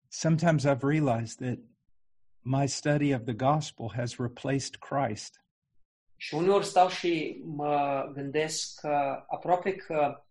Sometimes 0.07 0.65
I've 0.65 0.83
realized 0.83 1.37
that 1.39 1.57
my 2.41 2.67
study 2.67 3.13
of 3.13 3.23
the 3.23 3.33
gospel 3.33 3.89
has 3.95 4.17
replaced 4.17 4.77
Christ. 4.79 5.45
Și 6.15 6.35
uneori 6.35 6.65
stau 6.65 6.89
și 6.89 7.41
mă 7.45 8.09
gândesc 8.13 8.79
că 8.79 9.25
aproape 9.27 9.75
că 9.75 10.23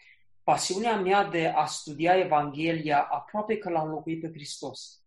pasiunea 0.42 0.96
mea 0.96 1.24
de 1.24 1.46
a 1.46 1.66
studia 1.66 2.18
Evanghelia 2.18 3.02
aproape 3.02 3.58
că 3.58 3.70
l-a 3.70 3.82
înlocuit 3.82 4.20
pe 4.20 4.28
Hristos. 4.28 5.04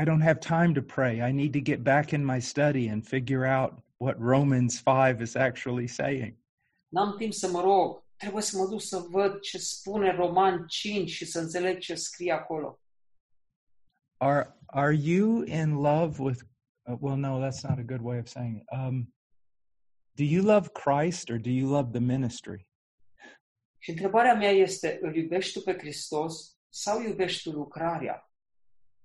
I 0.00 0.04
don't 0.04 0.22
have 0.22 0.38
time 0.38 0.72
to 0.72 0.82
pray. 0.82 1.20
I 1.28 1.32
need 1.32 1.52
to 1.52 1.60
get 1.60 1.82
back 1.82 2.10
in 2.10 2.24
my 2.24 2.40
study 2.40 2.88
and 2.88 3.06
figure 3.06 3.46
out 3.46 3.72
what 3.98 4.16
Romans 4.18 4.80
5 4.80 5.20
is 5.20 5.36
actually 5.36 5.86
saying. 5.86 6.36
N-am 6.94 7.16
timp 7.16 7.32
să 7.32 7.48
mă 7.48 7.60
rog, 7.60 8.04
trebuie 8.16 8.42
să 8.42 8.56
mă 8.56 8.66
duc 8.66 8.80
să 8.80 8.98
văd 9.10 9.40
ce 9.40 9.58
spune 9.58 10.14
Roman 10.14 10.66
5 10.66 11.10
și 11.10 11.24
să 11.24 11.40
înțeleg 11.40 11.78
ce 11.78 11.94
scrie 11.94 12.32
acolo. 12.32 12.80
Are 14.16 14.58
are 14.66 14.94
you 14.94 15.42
in 15.42 15.72
love 15.72 16.22
with 16.22 16.42
uh, 16.82 16.96
well 17.00 17.16
no, 17.16 17.38
that's 17.38 17.62
not 17.68 17.78
a 17.78 17.82
good 17.82 18.00
way 18.00 18.18
of 18.18 18.26
saying 18.26 18.56
it. 18.56 18.64
Um 18.70 19.14
do 20.12 20.24
you 20.24 20.44
love 20.44 20.68
Christ 20.68 21.30
or 21.30 21.38
do 21.38 21.50
you 21.50 21.70
love 21.70 21.90
the 21.90 22.00
ministry? 22.00 22.68
Și 23.78 23.90
întrebarea 23.90 24.34
mea 24.34 24.50
este, 24.50 24.98
îl 25.02 25.16
iubești 25.16 25.52
tu 25.52 25.60
pe 25.60 25.78
Hristos 25.78 26.58
sau 26.68 27.02
iubești 27.02 27.42
tu 27.42 27.56
lucrarea? 27.56 28.30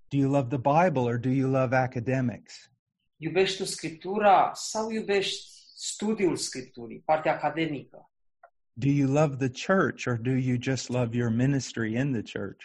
Do 0.07 0.17
you 0.17 0.31
love 0.31 0.57
the 0.57 0.83
Bible 0.83 1.01
or 1.01 1.17
do 1.17 1.29
you 1.29 1.51
love 1.51 1.75
academics? 1.75 2.71
Iubești 3.15 3.57
tu 3.57 3.65
Scriptura 3.65 4.51
sau 4.53 4.89
iubești 4.89 5.58
studiul 5.81 6.35
Scripturii, 6.35 7.01
partea 7.05 7.33
academică? 7.33 8.11
Do 8.73 8.89
you 8.89 9.11
love 9.11 9.47
the 9.47 9.73
church 9.73 10.07
or 10.07 10.17
do 10.17 10.31
you 10.31 10.57
just 10.59 10.89
love 10.89 11.15
your 11.15 11.29
ministry 11.29 11.95
in 11.95 12.11
the 12.11 12.39
church? 12.39 12.63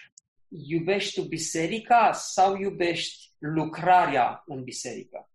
Iubești 0.48 1.20
tu 1.20 1.27
biserica 1.27 2.12
sau 2.12 2.57
iubești 2.57 3.35
lucrarea 3.38 4.42
în 4.46 4.62
biserică? 4.62 5.31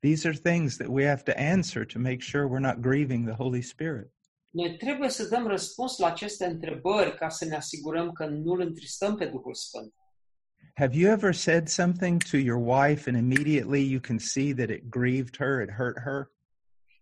These 0.00 0.28
are 0.28 0.36
things 0.36 0.76
that 0.76 0.88
we 0.88 1.06
have 1.06 1.22
to 1.22 1.32
answer 1.36 1.86
to 1.86 1.98
make 1.98 2.20
sure 2.20 2.44
we're 2.44 2.66
not 2.70 2.80
grieving 2.80 3.26
the 3.26 3.36
Holy 3.36 3.62
Spirit. 3.62 4.12
Noi 4.50 4.76
trebuie 4.76 5.08
să 5.08 5.28
dăm 5.28 5.46
răspuns 5.46 5.98
la 5.98 6.06
aceste 6.06 6.44
întrebări 6.44 7.16
ca 7.16 7.28
să 7.28 7.44
ne 7.44 7.54
asigurăm 7.54 8.12
că 8.12 8.26
nu 8.26 8.52
îl 8.52 8.60
întristăm 8.60 9.16
pe 9.16 9.26
Duhul 9.26 9.54
Sfânt. 9.54 9.94
Have 10.74 10.96
you 10.96 11.12
ever 11.12 11.34
said 11.34 11.68
something 11.68 12.22
to 12.22 12.36
your 12.36 12.58
wife 12.58 13.10
and 13.10 13.18
immediately 13.18 13.90
you 13.90 14.00
can 14.00 14.18
see 14.18 14.54
that 14.54 14.70
it 14.70 14.90
grieved 14.90 15.36
her, 15.36 15.60
it 15.60 15.70
hurt 15.70 15.98
her? 16.04 16.33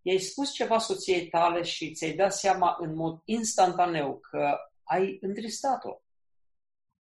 I-ai 0.03 0.19
spus 0.19 0.53
ceva 0.53 0.79
soției 0.79 1.29
tale 1.29 1.63
și 1.63 1.93
ți-ai 1.93 2.13
dat 2.13 2.35
seama 2.35 2.77
în 2.81 2.95
mod 2.95 3.21
instantaneu 3.25 4.19
că 4.19 4.57
ai 4.83 5.19
întristat-o. 5.21 6.03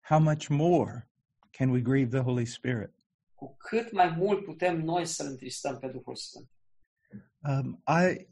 How 0.01 0.19
much 0.19 0.47
more 0.47 1.09
can 1.51 1.69
we 1.69 1.81
grieve 1.81 2.09
the 2.09 2.23
Holy 2.23 2.45
Spirit? 2.45 2.93
Cu 3.33 3.55
cât 3.57 3.91
mai 3.91 4.09
mult 4.09 4.43
putem 4.43 4.81
noi 4.81 5.05
să-L 5.05 5.27
întristăm 5.27 5.79
pe 5.79 5.87
Duhul 5.87 6.15
Sfânt. 6.15 6.49
Um, 7.41 7.83
I, 7.87 8.27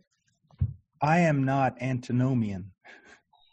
I 1.01 1.28
am 1.28 1.39
not 1.39 1.73
antinomian. 1.80 2.65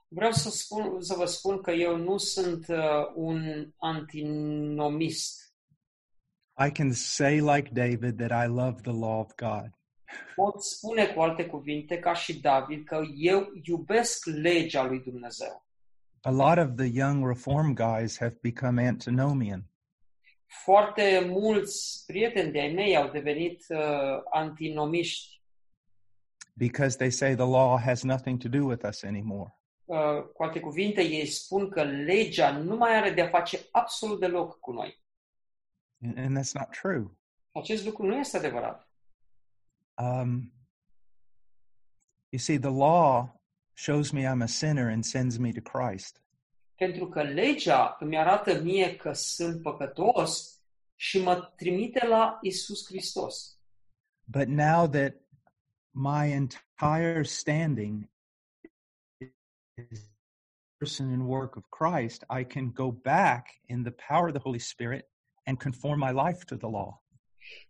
Vreau 0.08 0.32
să, 0.32 0.50
spun, 0.50 1.00
să 1.00 1.14
vă 1.14 1.24
spun 1.24 1.60
că 1.60 1.70
eu 1.70 1.96
nu 1.96 2.16
sunt 2.16 2.68
uh, 2.68 3.12
un 3.14 3.70
antinomist. 3.76 5.54
I 6.66 6.70
can 6.70 6.92
say, 6.92 7.40
like 7.40 7.70
David, 7.72 8.16
that 8.16 8.44
I 8.44 8.48
love 8.48 8.80
the 8.82 8.92
law 8.92 9.20
of 9.20 9.34
God. 9.36 9.70
Pot 10.34 10.62
spune 10.62 11.06
cu 11.06 11.20
alte 11.20 11.46
cuvinte, 11.46 11.98
ca 11.98 12.14
și 12.14 12.40
David, 12.40 12.84
că 12.84 13.00
eu 13.16 13.50
iubesc 13.62 14.26
legea 14.26 14.84
lui 14.84 15.00
Dumnezeu. 15.00 15.66
A 16.22 16.30
lot 16.30 16.58
of 16.58 16.76
the 16.76 16.90
young 16.92 17.26
reform 17.26 17.74
guys 17.74 18.18
have 18.18 18.38
become 18.42 18.86
antinomian. 18.86 19.64
Foarte 20.46 21.24
mulți 21.28 22.02
prieteni 22.06 22.52
de-ai 22.52 22.72
mei 22.72 22.96
au 22.96 23.10
devenit 23.10 23.64
uh, 23.68 23.78
antinomiști, 24.32 25.40
because 26.54 26.96
they 26.96 27.10
say 27.10 27.34
the 27.34 27.44
law 27.44 27.78
has 27.78 28.02
nothing 28.02 28.38
to 28.38 28.48
do 28.48 28.64
with 28.64 28.84
us 28.88 29.02
anymore. 29.02 29.54
uh, 29.92 30.22
cu 30.34 30.42
alte 30.42 30.60
cuvinte, 30.60 31.02
ei 31.02 31.26
spun 31.26 31.68
că 31.68 31.82
legea 31.82 32.50
nu 32.50 32.76
mai 32.76 32.96
are 32.96 33.10
de-a 33.10 33.28
face 33.28 33.60
absolut 33.70 34.20
deloc 34.20 34.58
cu 34.60 34.72
noi. 34.72 35.02
And, 36.02 36.18
and 36.18 36.38
that's 36.38 36.52
not 36.52 36.68
true. 36.80 37.04
Acest 37.52 37.84
lucru 37.84 38.06
nu 38.06 38.16
este 38.16 38.36
adevărat. 38.36 38.88
Um, 40.02 40.50
you 42.32 42.38
see, 42.38 42.56
the 42.56 42.70
law 42.70 43.30
shows 43.74 44.12
me 44.12 44.26
I'm 44.26 44.42
a 44.42 44.48
sinner 44.48 44.88
and 44.88 45.06
sends 45.06 45.38
me 45.38 45.52
to 45.52 45.60
Christ. 45.60 46.20
Pentru 46.74 47.08
că 47.08 47.22
legea 47.22 47.96
îmi 48.00 48.18
arată 48.18 48.60
mie 48.62 48.96
că 48.96 49.12
sunt 49.12 49.62
păcătos 49.62 50.60
și 50.94 51.22
mă 51.22 51.52
trimite 51.56 52.06
la 52.06 52.38
Isus 52.42 52.86
Hristos. 52.86 53.58
But 54.24 54.48
now 54.48 54.86
that 54.86 55.14
my 55.90 56.32
entire 56.32 57.22
standing 57.24 58.10
is 59.90 60.10
person 60.78 61.12
and 61.12 61.28
work 61.28 61.56
of 61.56 61.64
Christ, 61.68 62.24
I 62.28 62.44
can 62.44 62.72
go 62.72 62.90
back 62.90 63.60
in 63.68 63.82
the 63.82 63.94
power 64.08 64.26
of 64.26 64.32
the 64.32 64.42
Holy 64.42 64.58
Spirit 64.58 65.08
and 65.46 65.58
conform 65.58 65.98
my 65.98 66.10
life 66.10 66.44
to 66.46 66.56
the 66.56 66.68
law. 66.68 67.00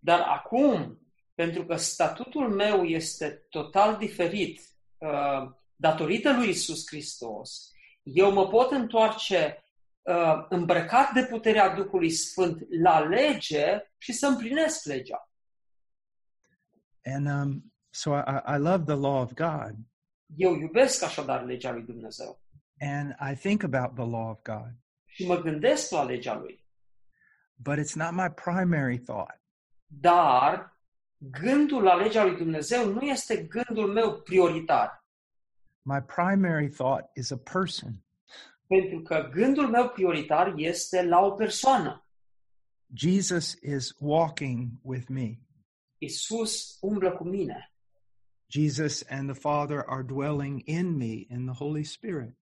Dar 0.00 0.20
acum, 0.20 0.98
pentru 1.34 1.66
că 1.66 1.76
statutul 1.76 2.48
meu 2.48 2.84
este 2.84 3.46
total 3.48 3.96
diferit 3.96 4.60
uh, 4.98 5.50
datorită 5.76 6.32
lui 6.32 6.48
Isus 6.48 6.86
Hristos, 6.86 7.70
eu 8.02 8.32
mă 8.32 8.48
pot 8.48 8.70
întoarce 8.70 9.64
uh, 10.02 10.46
îmbrăcat 10.48 11.12
de 11.12 11.24
puterea 11.24 11.74
Duhului 11.74 12.10
Sfânt 12.10 12.66
la 12.82 13.00
lege 13.00 13.92
și 13.98 14.12
să 14.12 14.26
împlinesc 14.26 14.84
legea. 14.84 15.30
And 17.04 17.26
um, 17.26 17.72
so 17.90 18.16
I, 18.16 18.54
I 18.54 18.58
love 18.58 18.84
the 18.84 18.94
law 18.94 19.20
of 19.22 19.32
God. 19.32 19.74
Eu 20.36 20.54
iubesc 20.54 21.02
așadar 21.02 21.44
legea 21.44 21.72
lui 21.72 21.82
Dumnezeu 21.82 22.40
And 22.80 23.14
I 23.32 23.34
think 23.34 23.62
about 23.62 23.94
the 23.94 24.04
law 24.04 24.30
of 24.30 24.42
God. 24.42 24.74
și 25.04 25.26
mă 25.26 25.40
gândesc 25.40 25.90
la 25.90 26.02
legea 26.02 26.34
lui. 26.34 26.64
But 27.54 27.78
it's 27.78 27.94
not 27.94 28.12
my 28.12 28.30
primary 28.30 28.98
thought. 28.98 29.40
Dar 29.86 30.71
gândul 31.30 31.82
la 31.82 31.94
legea 31.94 32.24
lui 32.24 32.36
Dumnezeu 32.36 32.92
nu 32.92 33.00
este 33.00 33.36
gândul 33.36 33.92
meu 33.92 34.20
prioritar. 34.20 35.04
My 35.82 36.00
primary 36.00 36.68
thought 36.68 37.10
is 37.14 37.30
a 37.30 37.36
person. 37.36 38.04
Pentru 38.66 39.02
că 39.02 39.28
gândul 39.32 39.68
meu 39.68 39.88
prioritar 39.88 40.52
este 40.56 41.02
la 41.02 41.20
o 41.20 41.30
persoană. 41.30 42.06
Jesus 42.94 43.58
is 43.62 43.94
walking 43.98 44.70
with 44.82 45.08
me. 45.08 45.38
Isus 45.98 46.78
umblă 46.80 47.12
cu 47.12 47.24
mine. 47.24 47.72
Jesus 48.46 49.04
and 49.08 49.30
the 49.30 49.40
Father 49.40 49.82
are 49.86 50.02
dwelling 50.02 50.62
in 50.64 50.96
me 50.96 51.26
in 51.28 51.46
the 51.46 51.54
Holy 51.54 51.84
Spirit. 51.84 52.36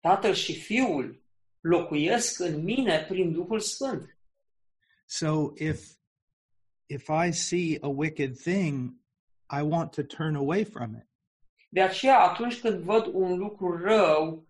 Tatăl 0.00 0.34
și 0.34 0.60
Fiul 0.60 1.22
locuiesc 1.60 2.40
în 2.40 2.62
mine 2.62 3.04
prin 3.08 3.32
Duhul 3.32 3.60
Sfânt. 3.60 4.16
So 5.04 5.52
if 5.54 5.96
if 6.86 7.08
I 7.08 7.30
see 7.32 7.78
a 7.82 7.88
wicked 7.88 8.38
thing, 8.38 8.94
I 9.50 9.62
want 9.62 9.92
to 9.92 10.02
turn 10.02 10.36
away 10.36 10.64
from 10.64 10.94
it. 10.94 11.06
De 11.68 11.80
aceea, 11.80 12.18
atunci 12.18 12.60
când 12.60 12.82
văd 12.82 13.06
un 13.12 13.38
lucru 13.38 13.76
rău, 13.76 14.46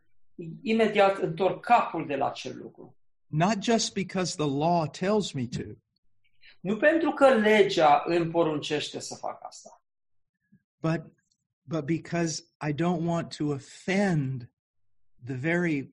imediat 0.62 1.18
întorc 1.18 1.64
capul 1.64 2.06
de 2.06 2.16
la 2.16 2.26
acel 2.26 2.58
lucru. 2.62 2.96
Not 3.26 3.62
just 3.62 3.94
because 3.94 4.36
the 4.36 4.46
law 4.46 4.86
tells 4.86 5.32
me 5.32 5.46
to, 5.46 5.62
Nu 6.60 6.76
pentru 6.76 7.12
că 7.12 7.34
legea 7.34 8.02
îmi 8.06 8.30
poruncește 8.30 8.98
să 8.98 9.14
fac 9.14 9.44
asta, 9.44 9.82
but 10.80 11.02
but 11.62 11.84
because 11.84 12.42
I 12.68 12.72
don't 12.72 13.04
want 13.04 13.36
to 13.36 13.52
offend 13.52 14.50
the 15.24 15.34
very 15.34 15.92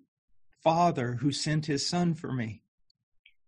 Father 0.61 1.17
who 1.21 1.31
sent 1.31 1.65
his 1.65 1.87
son 1.87 2.13
for 2.13 2.31
me. 2.31 2.63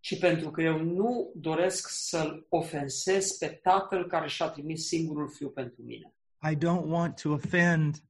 Ci 0.01 0.19
pentru 0.19 0.51
că 0.51 0.61
eu 0.61 0.83
nu 0.83 1.31
doresc 1.35 1.89
să-l 1.89 2.45
ofensez 2.49 3.31
pe 3.31 3.47
Tatăl 3.47 4.07
care 4.07 4.27
și-a 4.27 4.49
trimis 4.49 4.87
singurul 4.87 5.29
Fiu 5.29 5.49
pentru 5.49 5.81
mine. 5.81 6.13
I 6.51 6.55
don't 6.55 6.85
want 6.85 7.21
to 7.21 7.29
offend 7.29 8.03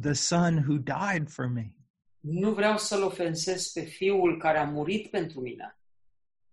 the 0.00 0.12
son 0.12 0.56
who 0.56 0.76
died 0.76 1.28
for 1.28 1.46
me. 1.46 1.74
Nu 2.20 2.52
vreau 2.52 2.78
să-l 2.78 3.02
ofensez 3.02 3.66
pe 3.66 3.80
Fiul 3.80 4.38
care 4.38 4.58
a 4.58 4.64
murit 4.64 5.10
pentru 5.10 5.40
mine. 5.40 5.76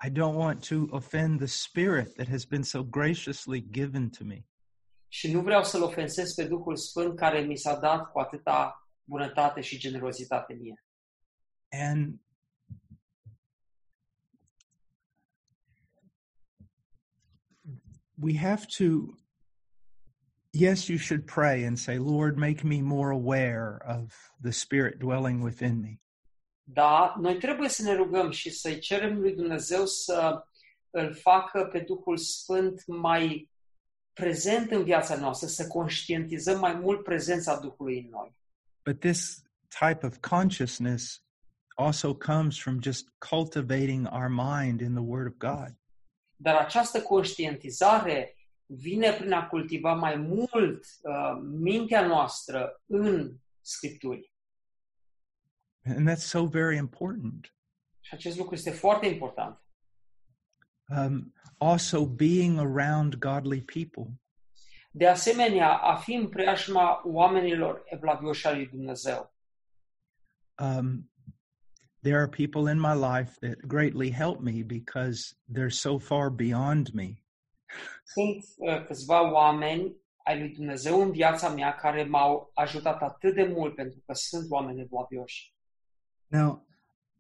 I 0.06 0.10
don't 0.10 0.36
want 0.36 0.68
to 0.68 0.76
offend 0.90 1.38
the 1.38 1.48
spirit 1.48 2.14
that 2.14 2.28
has 2.28 2.46
been 2.46 2.64
so 2.64 2.84
graciously 2.84 3.68
given 3.70 4.10
to 4.10 4.24
me. 4.24 4.46
Și 5.08 5.32
nu 5.32 5.42
vreau 5.42 5.64
să-l 5.64 5.82
ofensez 5.82 6.34
pe 6.34 6.44
Duhul 6.44 6.76
Sfânt 6.76 7.16
care 7.16 7.40
mi 7.40 7.58
s-a 7.58 7.80
dat 7.80 8.12
cu 8.12 8.20
atâta 8.20 8.90
bunătate 9.04 9.62
și 9.62 9.80
generozitate 9.80 10.54
mie. 10.54 10.84
And 11.70 12.20
we 18.20 18.34
have 18.34 18.68
to, 18.78 19.16
yes, 20.52 20.90
you 20.90 20.98
should 20.98 21.26
pray 21.26 21.64
and 21.64 21.78
say, 21.78 21.98
Lord, 21.98 22.38
make 22.38 22.64
me 22.64 22.82
more 22.82 23.12
aware 23.12 23.82
of 23.86 24.14
the 24.42 24.52
Spirit 24.52 25.00
dwelling 25.00 25.42
within 25.42 25.82
me. 25.82 26.00
Da, 26.64 27.16
noi 27.20 27.38
trebuie 27.38 27.70
să 27.70 27.84
ne 27.84 27.96
rugăm 27.96 28.32
și 28.32 28.50
să-i 28.50 28.80
cerem 28.80 29.20
lui 29.20 29.36
Dumnezeu 29.36 29.86
să 29.86 30.44
îl 30.90 31.14
facă 31.14 31.70
pe 31.72 31.80
Duhul 31.80 32.18
Sfânt 32.18 32.88
mai 32.88 33.50
prezent 34.14 34.72
în 34.72 34.84
viața 34.84 35.16
noastră, 35.16 35.48
să 35.48 35.68
conștientizăm 35.68 36.60
mai 36.60 36.74
mult 36.74 37.04
prezența 37.04 37.60
Duhului 37.60 38.00
în 38.00 38.10
noi. 38.10 38.36
But 38.86 39.00
this 39.00 39.44
type 39.80 40.06
of 40.06 40.18
consciousness 40.20 41.24
also 41.76 42.14
comes 42.14 42.58
from 42.58 42.82
just 42.82 43.10
cultivating 43.30 44.08
our 44.12 44.30
mind 44.30 44.82
in 44.82 44.94
the 44.94 45.04
Word 45.04 45.28
of 45.28 45.38
God. 45.38 45.79
Dar 46.42 46.56
această 46.56 47.02
conștientizare 47.02 48.36
vine 48.66 49.12
prin 49.12 49.32
a 49.32 49.48
cultiva 49.48 49.94
mai 49.94 50.16
mult 50.16 50.86
uh, 51.02 51.42
mintea 51.42 52.06
noastră 52.06 52.84
în 52.86 53.36
Scripturi. 53.62 54.34
And 55.84 56.10
that's 56.10 56.26
so 56.26 56.46
very 56.46 56.78
important. 56.78 57.56
Și 58.00 58.14
acest 58.14 58.38
lucru 58.38 58.54
este 58.54 58.72
foarte 58.72 59.08
important. 59.08 59.64
Um, 60.88 61.34
also, 61.58 62.06
being 62.06 62.60
around 62.60 63.16
godly 63.16 63.62
people. 63.62 64.20
De 64.92 65.08
asemenea, 65.08 65.74
a 65.74 65.96
fi 65.96 66.14
în 66.14 66.30
preajma 66.30 67.02
oamenilor 67.06 67.82
evlavioși 67.86 68.48
al 68.48 68.56
lui 68.56 68.68
Dumnezeu. 68.68 69.34
Um, 70.58 71.09
there 72.02 72.18
are 72.18 72.28
people 72.28 72.68
in 72.68 72.80
my 72.80 72.94
life 72.94 73.38
that 73.42 73.68
greatly 73.68 74.10
help 74.10 74.40
me 74.42 74.64
because 74.64 75.36
they're 75.48 75.70
so 75.70 76.00
far 76.00 76.30
beyond 76.30 76.94
me. 76.94 77.22
Sunt 78.04 78.46
uh, 78.58 78.86
câțiva 78.86 79.32
oameni 79.32 79.96
ai 80.24 80.40
lui 80.40 80.50
Dumnezeu 80.50 81.02
în 81.02 81.12
viața 81.12 81.50
mea 81.50 81.76
care 81.76 82.04
m-au 82.04 82.52
ajutat 82.54 83.02
atât 83.02 83.36
de 83.36 83.44
mult 83.44 83.76
pentru 83.76 84.04
că 84.06 84.14
sunt 84.14 84.52
oameni 84.52 84.82
evlavioși. 84.82 85.54
Now, 86.28 86.68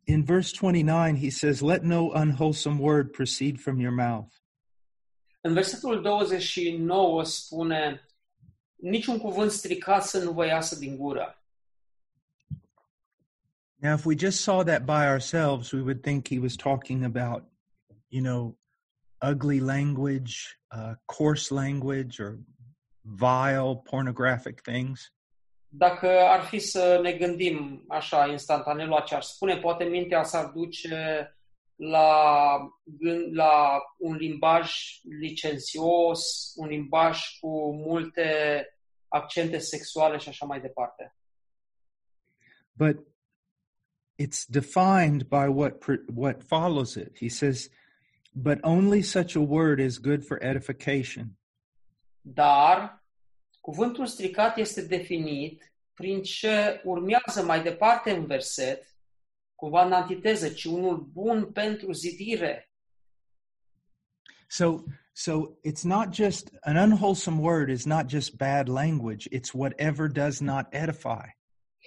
in 0.04 0.24
verse 0.24 0.56
29, 0.60 1.16
he 1.16 1.30
says, 1.30 1.62
Let 1.62 1.82
no 1.84 2.12
unwholesome 2.14 2.80
word 2.80 3.12
proceed 3.12 3.60
from 3.60 3.80
your 3.80 3.94
mouth. 3.94 4.34
În 5.42 5.54
versetul 5.54 6.02
29 6.02 7.24
spune 7.24 8.06
niciun 8.76 9.18
cuvânt 9.18 9.52
stricat 9.52 10.04
să 10.04 10.24
nu 10.24 10.32
vă 10.32 10.46
iasă 10.46 10.76
din 10.76 10.98
gură. 10.98 11.39
Now, 13.82 13.94
if 13.94 14.06
we 14.06 14.16
just 14.16 14.42
saw 14.42 14.64
that 14.64 14.86
by 14.86 15.08
ourselves, 15.08 15.72
we 15.72 15.82
would 15.82 16.04
think 16.04 16.28
he 16.28 16.40
was 16.40 16.58
talking 16.58 17.06
about, 17.06 17.46
you 18.10 18.22
know, 18.22 18.58
ugly 19.22 19.62
language, 19.62 20.58
uh, 20.72 20.96
coarse 21.08 21.50
language, 21.52 22.20
or 22.20 22.40
vile 23.06 23.76
pornographic 23.90 24.64
things. 24.64 25.14
Dacă 25.72 26.08
ar 26.08 26.42
fi 26.42 26.60
să 26.60 27.00
ne 27.02 27.14
gândim 27.14 27.84
așa 27.88 28.26
instantaneu 28.26 28.88
la 28.88 29.02
ce 29.02 29.16
ar 29.16 29.22
spune, 29.22 29.58
poate 29.58 29.84
mintea 29.84 30.24
s-ar 30.24 30.46
duce 30.46 31.34
la, 31.76 32.58
la 33.32 33.82
un 33.98 34.16
limbaj 34.16 34.72
licențios, 35.20 36.54
un 36.56 36.68
limbaj 36.68 37.20
cu 37.40 37.74
multe 37.74 38.66
accente 39.08 39.58
sexuale 39.58 40.18
și 40.18 40.30
așa 40.30 40.46
mai 40.46 40.62
departe. 40.62 41.16
But 42.74 43.09
it's 44.20 44.46
defined 44.46 45.30
by 45.30 45.48
what 45.48 45.74
what 46.14 46.44
follows 46.44 46.96
it. 46.96 47.18
He 47.18 47.30
says, 47.30 47.70
"But 48.34 48.60
only 48.64 49.02
such 49.02 49.36
a 49.36 49.40
word 49.40 49.80
is 49.80 49.98
good 49.98 50.26
for 50.26 50.44
edification." 50.44 51.38
Dar 52.22 53.04
cuvântul 53.62 54.06
stricat 54.06 54.58
este 54.58 54.82
definit 54.82 55.74
prin 55.94 56.22
ce 56.22 56.82
urmează 56.84 57.44
mai 57.46 57.64
departe 57.64 58.12
în 58.12 58.26
verset, 58.26 58.96
cumva 59.56 59.86
în 59.86 59.92
antiteză, 59.92 60.50
ci 60.50 60.64
unul 60.64 60.98
bun 60.98 61.52
pentru 61.52 61.92
zidire. 61.92 62.72
So 64.48 64.84
so 65.14 65.58
it's 65.64 65.84
not 65.84 66.14
just 66.14 66.50
an 66.62 66.78
unwholesome 66.78 67.40
word 67.40 67.70
is 67.70 67.86
not 67.86 68.10
just 68.10 68.38
bad 68.38 68.68
language. 68.68 69.28
It's 69.32 69.54
whatever 69.54 70.08
does 70.08 70.40
not 70.40 70.68
edify. 70.72 71.39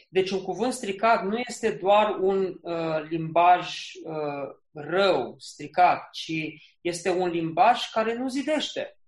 Deci 0.08 0.30
un 0.30 0.42
cuvânt 0.42 0.72
stricat 0.72 1.24
nu 1.24 1.38
este 1.38 1.70
doar 1.70 2.18
un 2.20 2.58
uh, 2.60 3.02
limbaj 3.08 3.90
uh, 4.04 4.56
rău, 4.72 5.34
stricat, 5.38 6.10
ci 6.10 6.32
este 6.80 7.10
un 7.10 7.28
limbaj 7.28 7.90
care 7.90 8.14
nu 8.14 8.28
zidește. 8.28 8.98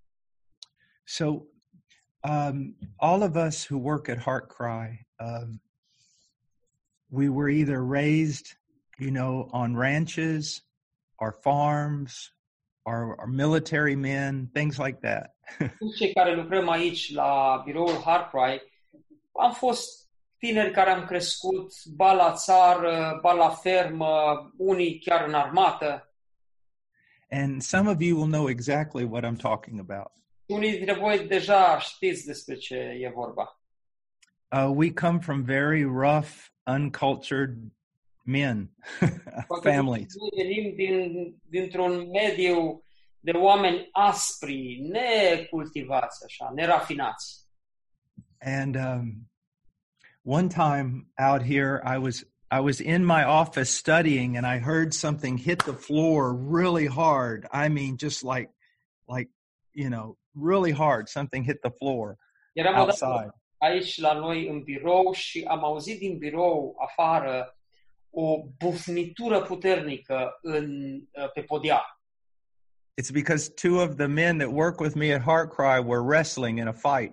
So 1.04 1.46
um, 2.22 2.76
all 2.96 3.22
of 3.22 3.36
us 3.36 3.64
who 3.64 3.78
work 3.78 4.08
at 4.08 4.18
Heart 4.18 4.48
Cry, 4.48 5.06
um, 5.20 5.60
we 7.10 7.28
were 7.28 7.48
either 7.48 7.84
raised, 7.84 8.56
you 8.98 9.10
know, 9.10 9.48
on 9.52 9.76
ranches 9.76 10.62
or 11.18 11.32
farms 11.32 12.32
or, 12.84 13.16
or 13.18 13.26
military 13.26 13.96
men, 13.96 14.50
things 14.52 14.78
like 14.78 15.00
that. 15.00 15.34
Toți 15.78 15.96
cei 15.96 16.12
care 16.12 16.34
lucrăm 16.34 16.68
aici 16.68 17.12
la 17.12 17.62
biroul 17.64 18.00
Harcry, 18.04 18.62
am 19.32 19.52
fost 19.52 20.03
tineri 20.44 20.70
care 20.70 20.90
am 20.90 21.04
crescut 21.04 21.72
ba 21.96 22.12
la 22.12 22.32
țară, 22.32 23.18
ba 23.22 23.32
la 23.32 23.48
fermă, 23.48 24.12
unii 24.56 24.98
chiar 24.98 25.28
în 25.28 25.34
armată. 25.34 26.08
and 27.30 27.62
some 27.62 27.90
of 27.90 28.00
you 28.00 28.16
will 28.16 28.28
know 28.28 28.48
exactly 28.48 29.04
what 29.04 29.24
I'm 29.24 29.36
talking 29.36 29.80
about. 29.80 30.10
Unii 30.46 30.70
dintre 30.70 30.94
voi 30.94 31.26
deja 31.26 31.78
știți 31.78 32.26
despre 32.26 32.54
ce 32.54 32.76
e 32.76 33.08
vorba. 33.14 33.60
Uh, 34.52 34.70
we 34.74 34.92
come 34.92 35.18
from 35.18 35.42
very 35.42 35.84
rough, 35.84 36.30
uncultured 36.66 37.56
men, 38.24 38.70
Poate 39.46 39.70
families. 39.70 40.14
Noi 40.14 40.44
venim 40.44 40.74
din, 40.74 41.34
dintr-un 41.42 42.10
mediu 42.10 42.84
de 43.20 43.30
oameni 43.30 43.88
aspri, 43.92 44.80
necultivați, 44.80 46.24
așa, 46.24 46.52
nerafinați. 46.54 47.42
And 48.38 48.76
um, 48.76 49.28
one 50.24 50.48
time 50.48 51.06
out 51.18 51.42
here, 51.42 51.80
I 51.84 51.98
was 51.98 52.24
I 52.50 52.60
was 52.60 52.80
in 52.80 53.04
my 53.04 53.24
office 53.24 53.70
studying, 53.70 54.36
and 54.36 54.46
I 54.46 54.58
heard 54.58 54.92
something 54.92 55.38
hit 55.38 55.64
the 55.64 55.74
floor 55.74 56.34
really 56.34 56.86
hard. 56.86 57.46
I 57.52 57.68
mean, 57.68 57.96
just 57.96 58.24
like 58.24 58.50
like 59.06 59.28
you 59.72 59.90
know, 59.90 60.16
really 60.34 60.72
hard. 60.72 61.08
Something 61.08 61.44
hit 61.44 61.62
the 61.62 61.70
floor 61.70 62.16
Eram 62.56 62.74
outside. 62.74 63.30
aici 63.58 64.00
la 64.00 64.12
noi 64.12 64.48
în 64.48 64.62
birou 64.62 65.12
și 65.12 65.44
am 65.48 65.64
auzit 65.64 65.98
din 65.98 66.18
birou 66.18 66.76
afară 66.78 67.56
o 68.10 68.44
bufnitură 68.58 69.40
puternică 69.40 70.38
în, 70.42 70.94
eh, 71.12 71.30
pe 71.32 71.40
podea. 71.40 71.98
It's 73.00 73.10
because 73.12 73.50
two 73.50 73.82
of 73.82 73.96
the 73.96 74.06
men 74.06 74.38
that 74.38 74.52
work 74.52 74.80
with 74.80 74.94
me 74.94 75.14
at 75.14 75.22
Heart 75.22 75.50
Cry 75.50 75.80
were 75.80 76.02
wrestling 76.02 76.58
in 76.58 76.68
a 76.68 76.72
fight. 76.72 77.12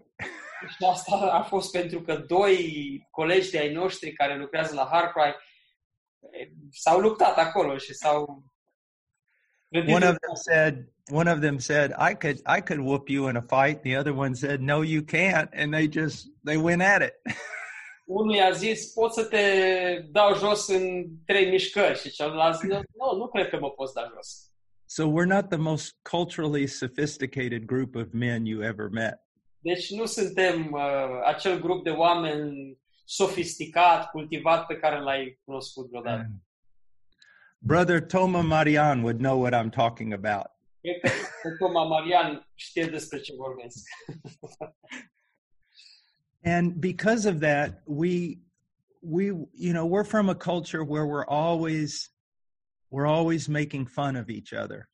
Și 0.67 0.85
asta 0.89 1.15
a 1.15 1.41
fost 1.41 1.71
pentru 1.71 2.01
că 2.01 2.15
doi 2.15 3.07
colegi 3.11 3.51
de 3.51 3.57
ai 3.57 3.73
noștri 3.73 4.13
care 4.13 4.37
lucrează 4.37 4.73
la 4.73 4.87
Harcry 4.91 5.35
eh, 6.31 6.47
s-au 6.71 6.99
luptat 6.99 7.37
acolo 7.37 7.77
și 7.77 7.93
s-au 7.93 8.43
one 9.87 10.07
of 10.07 10.17
them 10.17 10.35
said 10.35 10.87
one 11.09 11.31
of 11.31 11.39
them 11.39 11.59
said 11.59 11.91
i 11.97 12.13
could 12.13 12.41
i 12.57 12.61
could 12.61 12.79
whoop 12.79 13.09
you 13.09 13.29
in 13.29 13.35
a 13.35 13.41
fight. 13.41 13.83
The 13.83 13.97
other 13.97 14.13
one 14.13 14.33
said 14.33 14.61
no 14.61 14.81
you 14.81 15.01
can't. 15.01 15.49
And 15.53 15.73
they 15.73 15.87
just 15.87 16.29
they 16.43 16.57
went 16.57 16.81
at 16.81 17.01
it. 17.01 17.13
Unul 18.05 18.35
i-a 18.35 18.51
zis, 18.51 18.91
pot 18.93 19.13
să 19.13 19.23
te 19.23 19.45
dau 20.11 20.35
jos 20.35 20.67
în 20.67 21.07
trei 21.25 21.49
mișcări. 21.49 21.99
Și 21.99 22.11
celălalt 22.11 22.59
zis, 22.59 22.69
nu, 22.69 23.17
nu 23.17 23.27
cred 23.27 23.49
că 23.49 23.57
mă 23.59 23.69
poți 23.69 23.93
da 23.93 24.11
jos. 24.13 24.51
so 24.91 25.07
we're 25.07 25.25
not 25.25 25.49
the 25.49 25.57
most 25.57 25.95
culturally 26.03 26.67
sophisticated 26.67 27.65
group 27.65 27.95
of 27.95 28.13
men 28.13 28.45
you 28.45 28.61
ever 28.61 28.89
met 28.89 29.21
Deci 29.61 29.89
nu 29.89 30.05
suntem 30.05 30.71
uh, 30.71 30.81
acel 31.25 31.59
grup 31.59 31.83
de 31.83 31.89
oameni 31.89 32.77
sofisticat, 33.05 34.09
cultivat 34.09 34.65
pe 34.65 34.75
care 34.75 34.99
l-ai 34.99 35.39
cunoscut 35.43 35.89
vreodată. 35.89 36.19
And 36.19 36.41
brother 37.57 38.05
toma 38.05 38.41
marian 38.41 39.01
would 39.01 39.17
know 39.17 39.41
what 39.41 39.53
i'm 39.53 39.69
talking 39.69 40.13
about 40.13 40.51
Cred 40.81 40.99
că 41.01 41.09
că 41.41 41.55
Toma 41.57 41.83
Marian 41.83 42.47
știe 42.55 42.85
despre 42.85 43.19
ce 43.19 43.33
vorbesc. 43.35 43.87
and 46.55 46.73
because 46.73 47.29
of 47.29 47.39
that 47.39 47.81
we 47.85 48.39
we 48.99 49.25
you 49.53 49.73
know 49.73 49.85
we're 49.85 50.09
from 50.09 50.29
a 50.29 50.35
culture 50.35 50.83
where 50.83 51.05
we're 51.05 51.27
always 51.27 52.11
we're 52.89 53.07
always 53.07 53.47
making 53.47 53.87
fun 53.87 54.15
of 54.15 54.29
each 54.29 54.53
other 54.53 54.89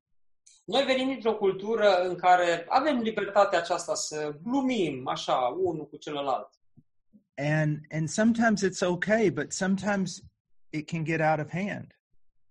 Noi 0.67 0.83
venim 0.83 1.07
dintr-o 1.07 1.35
cultură 1.35 1.95
în 2.07 2.15
care 2.15 2.65
avem 2.69 2.97
libertatea 2.99 3.59
aceasta 3.59 3.93
să 3.95 4.35
glumim 4.43 5.07
așa, 5.07 5.35
unul 5.59 5.87
cu 5.89 5.97
celălalt. 5.97 6.49
and 7.39 7.79
and 7.91 8.09
sometimes 8.09 8.63
it's 8.63 8.81
okay 8.87 9.29
but 9.31 9.51
sometimes 9.51 10.19
it 10.69 10.87
can 10.89 11.03
get 11.03 11.19
out 11.21 11.39
of 11.45 11.51
hand 11.51 11.91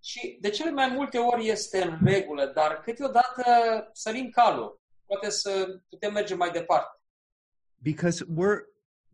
Și 0.01 0.39
de 0.41 0.51
cele 0.51 0.71
mai 0.71 0.89
multe 0.89 1.19
ori 1.19 1.49
este 1.49 1.83
în 1.83 1.99
regulă, 2.05 2.47
dar 2.55 2.81
câteodată 2.81 3.43
sărim 3.93 4.31
calul. 4.31 4.81
Poate 5.07 5.31
să 5.31 5.81
putem 5.89 6.13
merge 6.13 6.35
mai 6.35 6.51
departe. 6.51 7.01
because 7.83 8.25
we're 8.25 8.63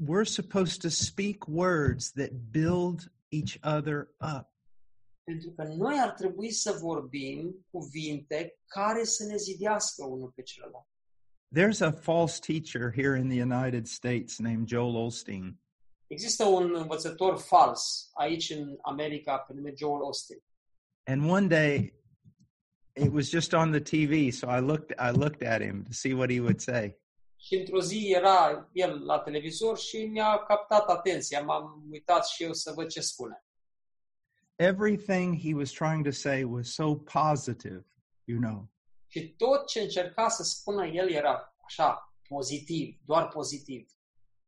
we're 0.09 0.25
supposed 0.25 0.81
to 0.81 0.89
speak 0.89 1.45
words 1.49 2.13
that 2.13 2.31
build 2.51 3.13
each 3.29 3.57
other 3.77 4.09
up 4.37 4.52
Pentru 5.25 5.51
că 5.51 5.63
noi 5.63 5.99
ar 6.01 6.11
trebui 6.11 6.51
să 6.51 6.73
vorbim 6.81 7.67
cuvinte 7.71 8.59
care 8.67 9.05
să 9.05 9.25
ne 9.25 9.37
zidească 9.37 10.05
unul 10.05 10.33
pe 10.35 10.43
celălalt. 10.43 10.87
there's 11.55 11.81
a 11.81 11.91
false 11.93 12.39
teacher 12.41 12.93
here 12.95 13.19
in 13.19 13.29
the 13.29 13.43
united 13.43 13.87
states 13.87 14.39
named 14.39 14.67
joel 14.69 14.95
olstein 14.95 15.57
Există 16.07 16.45
un 16.45 16.75
învățător 16.75 17.39
fals 17.39 18.11
aici 18.13 18.51
în 18.51 18.79
America 18.83 19.37
pe 19.39 19.53
nume 19.53 19.73
Joel 19.77 20.03
Austin. 20.03 20.43
and 21.05 21.31
one 21.31 21.47
day 21.47 21.95
it 22.93 23.13
was 23.13 23.29
just 23.29 23.53
on 23.53 23.71
the 23.71 23.81
tv 23.81 24.31
so 24.31 24.47
i 24.57 24.61
looked 24.61 24.91
i 24.99 25.11
looked 25.19 25.49
at 25.49 25.61
him 25.63 25.83
to 25.83 25.93
see 25.93 26.13
what 26.15 26.31
he 26.31 26.41
would 26.41 26.61
say 26.61 27.01
Și 27.37 27.55
într-o 27.55 27.81
zi 27.81 28.13
era 28.15 28.69
el 28.73 29.05
la 29.05 29.19
televizor 29.19 29.79
și 29.79 30.05
mi-a 30.05 30.39
captat 30.47 30.89
atenția. 30.89 31.43
M-am 31.43 31.87
uitat 31.91 32.27
și 32.27 32.43
eu 32.43 32.53
să 32.53 32.73
văd 32.77 32.89
ce 32.89 33.01
spune. 33.01 33.45
Everything 34.63 35.41
he 35.41 35.55
was 35.55 35.73
trying 35.73 36.05
to 36.05 36.11
say 36.11 36.45
was 36.45 36.75
so 36.75 36.95
positive 36.95 37.85
you 38.25 38.39
know 38.41 38.69
Și 39.07 39.35
tot 39.37 39.67
ce 39.67 39.81
încerca 39.81 40.29
să 40.29 40.43
spună 40.43 40.87
el 40.87 41.11
era 41.11 41.55
așa, 41.65 42.15
pozitiv, 42.29 42.99
doar 43.05 43.29
pozitiv. 43.29 43.87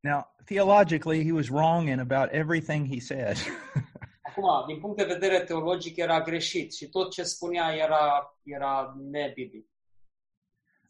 now 0.00 0.35
theologically 0.44 1.24
he 1.24 1.33
was 1.33 1.48
wrong 1.48 1.88
in 1.88 1.98
about 1.98 2.29
everything 2.33 2.87
he 2.94 3.00
said 3.00 3.37
Acum, 4.37 4.66
din 4.66 4.81
punct 4.81 4.96
de 4.96 5.05
vedere 5.05 5.40
teologic, 5.44 5.96
era 5.96 6.20
greșit 6.22 6.74
și 6.74 6.88
tot 6.88 7.11
ce 7.12 7.22
spunea 7.22 7.74
era, 7.74 8.35
era 8.42 8.94
nebiblic. 9.11 9.68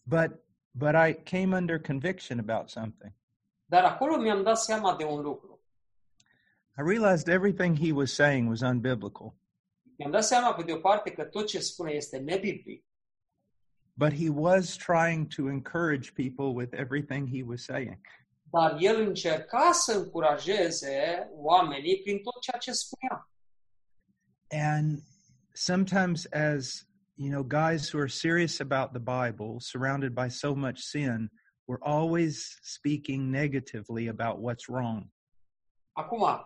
but 0.03 0.43
but 0.71 0.95
i 0.95 1.15
came 1.23 1.57
under 1.57 1.81
conviction 1.81 2.39
about 2.39 2.69
something 2.69 3.13
Dar 3.67 3.85
acolo 3.85 4.17
mi-am 4.17 4.43
dat 4.43 4.59
seama 4.59 4.97
de 4.97 5.05
un 5.05 5.21
lucru. 5.21 5.54
I 6.77 6.83
realized 6.83 7.29
everything 7.29 7.77
he 7.77 7.93
was 7.93 8.13
saying 8.13 8.49
was 8.49 8.63
unbiblical. 8.63 9.35
Mi-am 9.99 10.11
dat 10.13 10.25
seama, 10.25 10.55
pe 10.55 10.63
de 10.63 10.73
o 10.73 10.79
parte, 10.79 11.11
că 11.11 11.25
tot 11.25 11.47
ce 11.47 11.61
spune 11.61 11.91
este 11.93 12.19
nebiblic, 12.19 12.85
but 13.97 14.13
he 14.13 14.29
was 14.29 14.77
trying 14.77 15.27
to 15.29 15.49
encourage 15.49 16.13
people 16.15 16.55
with 16.55 16.75
everything 16.75 17.27
he 17.29 17.43
was 17.43 17.65
saying. 17.65 18.01
Dar 18.51 18.77
el 18.81 19.01
încerca 19.01 19.73
să 19.73 19.93
încurajeze 19.93 21.29
oamenii 21.35 22.01
prin 22.03 22.19
tot 22.23 22.41
ceea 22.41 22.59
ce 22.59 22.73
spunea. 22.73 23.29
and 24.51 25.01
sometimes 25.55 26.27
as 26.33 26.85
you 27.17 27.31
know 27.31 27.43
guys 27.43 27.89
who 27.89 27.99
are 27.99 28.09
serious 28.09 28.61
about 28.61 28.93
the 28.93 29.01
bible 29.01 29.59
surrounded 29.61 30.15
by 30.15 30.29
so 30.29 30.55
much 30.55 30.79
sin 30.81 31.29
we're 31.67 31.83
always 31.83 32.59
speaking 32.63 33.31
negatively 33.31 34.09
about 34.09 34.39
what's 34.39 34.69
wrong. 34.69 35.09
Acum, 35.97 36.45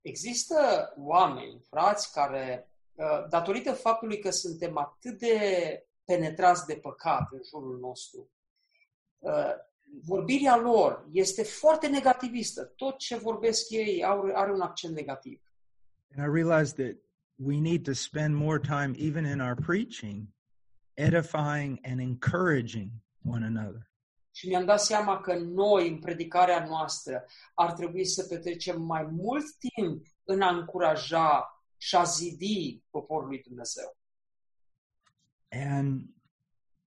există 0.00 0.92
oameni, 0.96 1.60
frați, 1.68 2.12
care, 2.12 2.70
uh, 2.94 3.26
datorită 3.28 3.72
faptului 3.72 4.18
că 4.18 4.30
suntem 4.30 4.76
atât 4.78 5.18
de 5.18 5.38
penetrați 6.04 6.66
de 6.66 6.74
păcat 6.74 7.28
în 7.32 7.40
jurul 7.48 7.78
nostru, 7.78 8.30
uh, 9.18 9.52
vorbirea 10.02 10.56
lor 10.56 11.08
este 11.12 11.42
foarte 11.42 11.86
negativistă. 11.88 12.64
Tot 12.64 12.98
ce 12.98 13.16
vorbesc 13.16 13.70
ei 13.70 14.04
au- 14.04 14.30
are 14.34 14.52
un 14.52 14.60
accent 14.60 14.94
negativ. 14.94 15.40
and 16.16 16.26
i 16.26 16.42
realized 16.42 16.74
that 16.76 16.96
we 17.36 17.60
need 17.60 17.84
to 17.84 17.92
spend 17.92 18.34
more 18.34 18.58
time 18.58 18.94
even 18.98 19.24
in 19.24 19.40
our 19.40 19.54
preaching 19.54 20.26
edifying 20.94 21.78
and 21.82 22.00
encouraging 22.00 22.90
one 23.24 23.44
another 23.44 23.89
Și 24.32 24.48
mi-am 24.48 24.64
dat 24.64 24.80
seama 24.80 25.20
că 25.20 25.34
noi, 25.38 25.88
în 25.88 25.98
predicarea 25.98 26.66
noastră, 26.66 27.24
ar 27.54 27.72
trebui 27.72 28.04
să 28.06 28.26
petrecem 28.26 28.82
mai 28.82 29.02
mult 29.04 29.44
timp 29.74 30.06
în 30.24 30.42
a 30.42 30.48
încuraja 30.56 31.62
și 31.76 31.96
a 31.96 32.02
zidi 32.02 32.82
poporul 32.90 33.28
lui 33.28 33.42
Dumnezeu. 33.42 33.98
and 35.52 36.14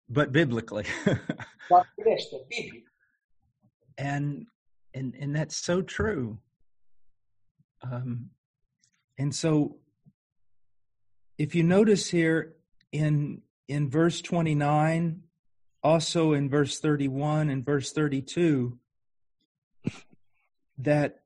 but 0.05 0.29
biblically 0.31 0.85
Dar 1.69 1.93
crește, 1.95 2.35
biblic. 2.47 2.93
and 3.95 4.47
and 4.93 5.15
and 5.21 5.35
that's 5.35 5.55
so 5.55 5.81
true 5.81 6.37
um 7.91 8.29
and 9.17 9.33
so 9.33 9.79
if 11.37 11.55
you 11.55 11.63
notice 11.63 12.09
here 12.17 12.55
in 12.91 13.41
in 13.65 13.89
verse 13.89 14.21
29 14.21 15.23
also 15.82 16.34
in 16.34 16.49
verse 16.49 16.79
31 16.79 17.49
and 17.49 17.65
verse 17.65 17.91
32 17.91 18.77
that 20.77 21.19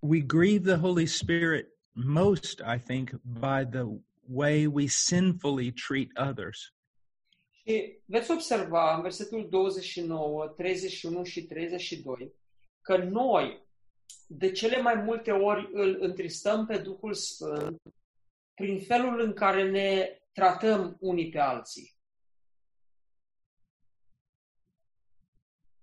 we 0.00 0.20
grieve 0.20 0.64
the 0.64 0.78
Holy 0.78 1.06
Spirit 1.06 1.68
most, 1.94 2.60
I 2.64 2.78
think, 2.78 3.14
by 3.24 3.64
the 3.64 4.00
way 4.28 4.66
we 4.66 4.88
sinfully 4.88 5.70
treat 5.72 6.08
others. 6.16 6.72
Și 7.50 7.98
veți 8.04 8.30
observa 8.30 8.94
în 8.94 9.02
versetul 9.02 9.48
29, 9.48 10.46
31 10.46 11.24
și 11.24 11.42
32 11.42 12.32
că 12.80 12.96
noi 12.96 13.66
de 14.26 14.50
cele 14.50 14.80
mai 14.80 14.94
multe 14.94 15.30
ori 15.30 15.70
îl 15.72 15.96
întristăm 16.00 16.66
pe 16.66 16.78
Duhul 16.78 17.14
Sfânt 17.14 17.82
prin 18.54 18.80
felul 18.80 19.20
în 19.20 19.32
care 19.32 19.70
ne 19.70 20.18
tratăm 20.32 20.96
unii 21.00 21.30
pe 21.30 21.38
alții. 21.38 21.94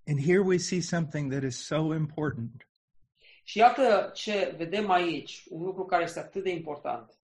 And 0.10 0.20
here 0.20 0.42
we 0.42 0.58
see 0.58 0.82
something 0.82 1.30
that 1.30 1.44
is 1.44 1.66
so 1.66 1.94
important. 1.94 2.68
Și 3.44 3.58
iată 3.58 4.12
ce 4.14 4.54
vedem 4.58 4.90
aici, 4.90 5.44
un 5.50 5.64
lucru 5.64 5.86
care 5.86 6.04
este 6.04 6.20
atât 6.20 6.44
de 6.44 6.50
important. 6.50 7.18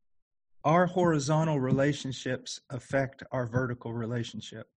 Our 0.62 0.88
horizontal 0.88 1.60
relationships 1.62 2.64
affect 2.68 3.24
our 3.30 3.48
vertical 3.48 3.98
relationship. 4.00 4.68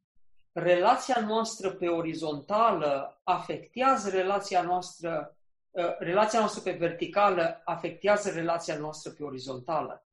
Relația 0.52 1.24
noastră 1.26 1.70
pe 1.70 1.86
orizontală 1.86 3.20
afectează 3.24 4.08
relația 4.10 4.62
noastră, 4.62 5.36
uh, 5.70 5.98
relația 5.98 6.38
noastră 6.38 6.60
pe 6.60 6.76
verticală 6.78 7.62
afectează 7.64 8.30
relația 8.30 8.78
noastră 8.78 9.10
pe 9.10 9.22
orizontală. 9.22 10.06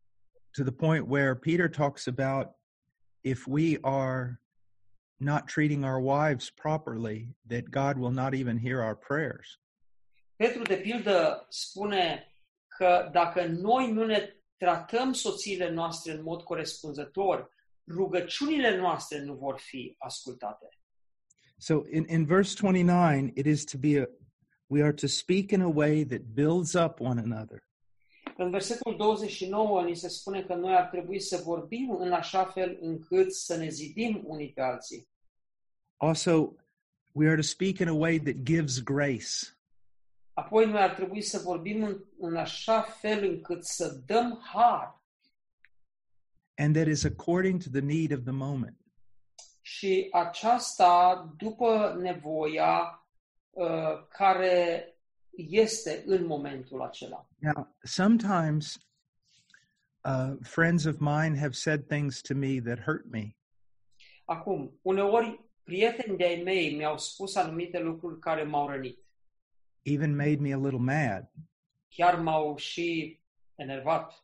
To 0.52 0.64
the 0.64 0.72
point 0.72 1.08
where 1.10 1.36
Peter 1.36 1.70
talks 1.70 2.08
about 2.08 2.48
if 3.22 3.46
we 3.48 3.78
are 3.82 4.45
not 5.20 5.48
treating 5.48 5.84
our 5.84 6.00
wives 6.00 6.50
properly, 6.50 7.28
that 7.48 7.72
God 7.72 7.98
will 7.98 8.12
not 8.12 8.34
even 8.34 8.58
hear 8.58 8.82
our 8.82 8.96
prayers. 8.96 9.60
Petru, 10.36 10.62
de 10.64 10.76
pildă, 10.76 11.46
spune 11.50 12.32
că 12.68 13.10
dacă 13.12 13.46
noi 13.46 13.92
nu 13.92 14.06
ne 14.06 14.30
tratăm 14.58 15.14
soțiile 15.14 15.70
noastre 15.70 16.12
în 16.12 16.22
mod 16.22 16.42
corespunzător, 16.42 17.50
rugăciunile 17.88 18.78
noastre 18.78 19.22
nu 19.22 19.34
vor 19.34 19.60
fi 19.60 19.96
ascultate. 19.98 20.68
So 21.58 21.84
in, 21.92 22.06
in 22.08 22.26
verse 22.26 22.56
29, 22.56 23.32
it 23.36 23.46
is 23.46 23.64
to 23.64 23.78
be 23.78 24.00
a, 24.00 24.06
we 24.68 24.82
are 24.82 24.94
to 24.94 25.08
speak 25.08 25.52
in 25.52 25.62
a 25.62 25.70
way 25.70 26.04
that 26.04 26.34
builds 26.34 26.74
up 26.74 27.00
one 27.00 27.20
another. 27.20 27.64
În 28.38 28.50
versetul 28.50 28.96
29 28.98 29.84
ni 29.84 29.96
se 29.96 30.08
spune 30.08 30.44
că 30.44 30.56
noi 30.56 30.76
ar 30.76 30.86
trebui 30.86 31.20
să 31.20 31.42
vorbim 31.44 31.96
în 32.00 32.12
așa 32.12 32.46
fel 32.46 32.78
încât 32.82 33.34
să 33.34 33.58
ne 33.58 33.70
zidim 33.70 34.22
unii 34.26 34.52
pe 34.52 34.62
alții. 34.62 35.08
Also, 35.98 36.56
we 37.12 37.28
are 37.28 37.36
to 37.36 37.42
speak 37.42 37.78
in 37.78 37.88
a 37.88 37.94
way 37.94 38.20
that 38.20 38.36
gives 38.44 38.84
grace. 38.84 39.58
Apoi 40.34 40.66
noi 40.66 40.82
ar 40.82 40.94
trebui 40.94 41.22
să 41.22 41.40
vorbim 41.40 41.84
în, 41.84 42.04
în 42.20 42.36
așa 42.36 42.82
fel 42.82 43.24
încât 43.24 43.64
să 43.64 44.02
dăm 44.06 44.42
har 44.54 45.04
and 46.58 46.76
that 46.76 46.88
is 46.88 47.06
according 47.06 47.60
to 47.60 47.70
the 47.70 47.82
need 47.82 48.12
of 48.12 48.24
the 48.24 48.32
moment. 48.32 48.78
și 49.62 50.10
aceasta 50.12 51.26
după 51.38 51.98
nevoia 52.00 53.06
uh, 53.50 54.08
care 54.10 54.95
este 55.38 56.04
în 56.06 56.26
momentul 56.26 56.82
acela. 56.82 57.30
Now, 57.38 57.76
sometimes 57.84 58.78
uh, 60.04 60.34
friends 60.42 60.86
of 60.86 60.96
mine 61.00 61.38
have 61.38 61.52
said 61.54 61.88
things 61.88 62.22
to 62.22 62.34
me 62.34 62.60
that 62.60 62.80
hurt 62.80 63.06
me. 63.12 63.36
Acum, 64.26 64.80
uneori 64.82 65.44
prieteni 65.64 66.18
de-ai 66.18 66.42
mei 66.44 66.76
mi-au 66.76 66.98
spus 66.98 67.36
anumite 67.36 67.80
lucruri 67.80 68.20
care 68.20 68.44
m-au 68.44 68.68
rănit. 68.68 69.00
even 69.88 70.16
made 70.16 70.42
me 70.42 70.52
a 70.52 70.58
little 70.58 70.80
mad. 70.80 71.30
Chiar 71.90 72.20
m-au 72.20 72.58
și 72.58 73.20
enervat. 73.56 74.24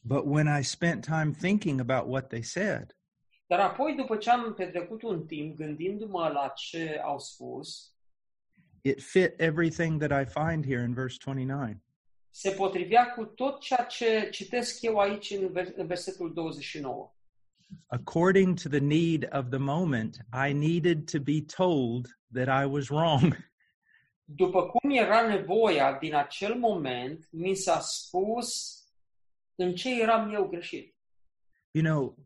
But 0.00 0.24
when 0.24 0.46
I 0.58 0.62
spent 0.62 1.04
time 1.04 1.32
thinking 1.32 1.80
about 1.80 2.06
what 2.06 2.28
they 2.28 2.42
said, 2.42 2.96
Dar 3.46 3.60
apoi, 3.60 3.94
după 3.94 4.16
ce 4.16 4.30
am 4.30 4.54
petrecut 4.54 5.02
un 5.02 5.26
timp 5.26 5.56
gândindu-mă 5.56 6.28
la 6.28 6.48
ce 6.48 7.00
au 7.04 7.18
spus, 7.18 7.94
it 8.82 9.00
fit 9.02 9.34
everything 9.38 10.00
that 10.00 10.12
I 10.12 10.24
find 10.24 10.64
here 10.64 10.82
in 10.84 10.94
verse 10.94 11.18
29. 11.18 11.80
se 12.30 12.50
potrivea 12.50 13.12
cu 13.14 13.24
tot 13.24 13.60
ceea 13.60 13.84
ce 13.84 14.28
citesc 14.30 14.82
eu 14.82 14.98
aici 14.98 15.30
în, 15.30 15.52
vers- 15.52 15.72
în 15.76 15.86
versetul 15.86 16.32
29. 16.34 17.12
According 17.86 18.58
to 18.60 18.68
the 18.68 18.78
need 18.80 19.28
of 19.32 19.48
the 19.50 19.58
moment, 19.58 20.16
I 20.48 20.52
needed 20.52 21.10
to 21.10 21.18
be 21.20 21.40
told 21.56 22.06
that 22.32 22.62
I 22.62 22.64
was 22.66 22.88
wrong. 22.88 23.36
După 24.24 24.66
cum 24.66 24.90
era 24.90 25.26
nevoia 25.26 25.98
din 25.98 26.14
acel 26.14 26.54
moment, 26.54 27.28
mi 27.30 27.54
s-a 27.54 27.80
spus 27.80 28.78
în 29.54 29.74
ce 29.74 30.00
eram 30.00 30.34
eu 30.34 30.48
greșit. 30.48 30.96
You 31.70 31.84
know, 31.84 32.16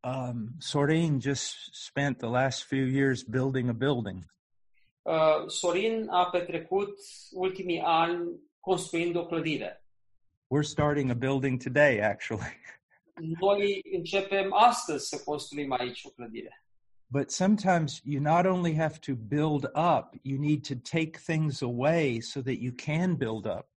um, 0.00 0.48
Sorin 0.58 1.20
just 1.20 1.54
spent 1.72 2.18
the 2.18 2.28
last 2.28 2.62
few 2.64 2.86
years 2.86 3.22
building 3.22 3.68
a 3.68 3.72
building. 3.72 4.24
Uh, 5.06 5.48
Sorin 5.48 6.08
a 6.10 6.24
petrecut 6.30 6.98
ultimii 7.32 7.80
ani 7.84 8.40
construind 8.60 9.16
o 9.16 9.26
clădire. 9.26 9.84
We're 10.48 10.68
starting 10.68 11.10
a 11.10 11.14
building 11.14 11.62
today, 11.62 12.00
actually. 12.00 12.56
Noi 13.40 13.80
începem 13.92 14.52
astăzi 14.52 15.08
să 15.08 15.22
construim 15.24 15.72
aici 15.72 16.04
o 16.04 16.08
clădire. 16.08 16.64
But 17.06 17.30
sometimes 17.30 18.00
you 18.04 18.20
not 18.20 18.44
only 18.44 18.74
have 18.74 18.98
to 18.98 19.12
build 19.14 19.64
up, 19.64 20.14
you 20.22 20.38
need 20.38 20.66
to 20.66 20.74
take 20.74 21.18
things 21.26 21.62
away 21.62 22.20
so 22.20 22.40
that 22.40 22.56
you 22.58 22.72
can 22.84 23.16
build 23.16 23.44
up. 23.46 23.68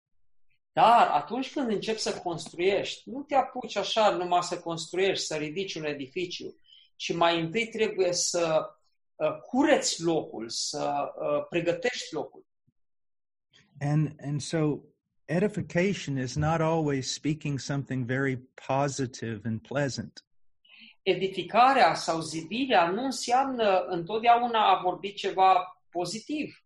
Dar 0.74 1.08
atunci 1.08 1.52
când 1.54 1.70
începi 1.70 2.00
să 2.00 2.22
construiești, 2.24 3.10
nu 3.10 3.22
te 3.22 3.36
apuci 3.36 3.76
așa 3.76 4.10
numai 4.10 4.44
să 4.44 4.60
construiești, 4.60 5.26
să 5.26 5.36
ridici 5.36 5.76
un 5.76 5.86
edificiu, 5.86 6.56
ci 6.96 7.14
mai 7.14 7.40
întâi 7.40 7.68
trebuie 7.68 8.14
să 8.14 8.60
uh, 8.60 8.79
cureți 9.28 10.04
locul, 10.04 10.50
să 10.50 11.14
uh, 11.22 11.48
pregătești 11.50 12.14
locul. 12.14 12.46
And 13.82 14.16
and 14.22 14.42
so 14.42 14.80
edification 15.26 16.18
is 16.18 16.36
not 16.36 16.62
always 16.62 17.14
speaking 17.14 17.60
something 17.60 18.06
very 18.06 18.38
positive 18.68 19.42
and 19.44 19.62
pleasant. 19.62 20.26
Edificarea 21.02 21.94
sau 21.94 22.22
zidirea 22.22 22.90
nu 22.90 23.04
înseamnă 23.04 23.86
întotdeauna 23.88 24.60
a 24.60 24.82
vorbi 24.82 25.14
ceva 25.14 25.80
pozitiv. 25.90 26.64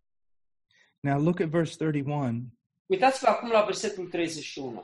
Now 1.00 1.20
look 1.20 1.40
at 1.40 1.48
verse 1.48 1.76
31. 1.78 2.54
Uitați-vă 2.86 3.28
acum 3.30 3.50
la 3.50 3.62
versetul 3.62 4.08
31. 4.08 4.84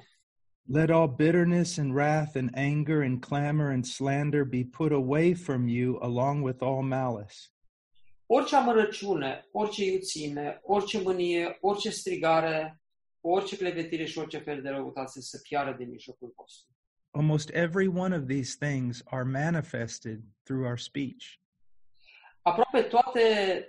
Let 0.71 0.89
all 0.89 1.07
bitterness 1.07 1.77
and 1.77 1.93
wrath 1.93 2.35
and 2.35 2.49
anger 2.53 3.01
and 3.01 3.21
clamor 3.21 3.71
and 3.71 3.85
slander 3.85 4.45
be 4.45 4.63
put 4.63 4.91
away 4.91 5.33
from 5.33 5.67
you 5.67 5.97
along 6.01 6.43
with 6.43 6.61
all 6.61 6.81
malice. 6.81 7.49
Orice 8.31 8.55
amărăciune, 8.55 9.47
orice 9.51 9.85
iuțime, 9.85 10.59
orice 10.63 11.01
mânie, 11.01 11.57
orice 11.61 11.89
strigare, 11.89 12.81
orice 13.21 13.57
clevetire 13.57 14.05
și 14.05 14.17
orice 14.17 14.37
fel 14.37 14.61
de 14.61 14.69
răutate 14.69 15.21
să 15.21 15.39
piară 15.43 15.75
din 15.77 15.89
mijlocul 15.89 16.33
vostru. 16.35 16.67
Almost 17.11 17.49
every 17.53 17.87
one 17.87 18.15
of 18.15 18.25
these 18.27 18.55
things 18.59 19.01
are 19.05 19.23
manifested 19.23 20.19
through 20.43 20.65
our 20.67 20.79
speech. 20.79 21.25
Aproape 22.41 22.81
toate 22.81 23.21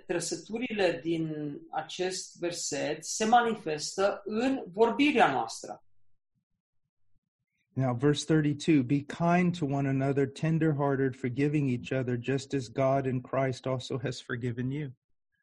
trăsăturile 0.07 0.99
din 1.03 1.57
acest 1.71 2.39
verset 2.39 3.05
se 3.05 3.25
manifestă 3.25 4.21
în 4.25 4.63
vorbirea 4.67 5.31
noastră. 5.31 5.83
Now, 7.75 7.93
verse 7.93 8.25
32 8.25 8.83
Be 8.83 9.01
kind 9.01 9.55
to 9.55 9.65
one 9.65 9.87
another, 9.87 10.25
tenderhearted, 10.25 11.15
forgiving 11.15 11.69
each 11.69 11.91
other, 11.91 12.17
just 12.17 12.53
as 12.53 12.67
God 12.67 13.07
in 13.07 13.21
Christ 13.21 13.65
also 13.65 13.97
has 13.99 14.19
forgiven 14.19 14.71
you. 14.71 14.91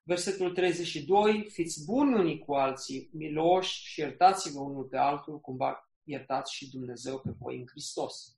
Versetul 0.05 0.55
32, 0.55 1.49
fiți 1.51 1.85
buni 1.85 2.15
unii 2.15 2.39
cu 2.39 2.55
alții, 2.55 3.11
miloși 3.13 3.85
și 3.85 4.01
iertați-vă 4.01 4.61
unul 4.61 4.85
pe 4.85 4.97
altul, 4.97 5.41
cum 5.41 5.57
va 5.57 5.91
iertați 6.05 6.55
și 6.55 6.71
Dumnezeu 6.71 7.19
pe 7.19 7.31
voi 7.39 7.59
în 7.59 7.67
Hristos. 7.67 8.37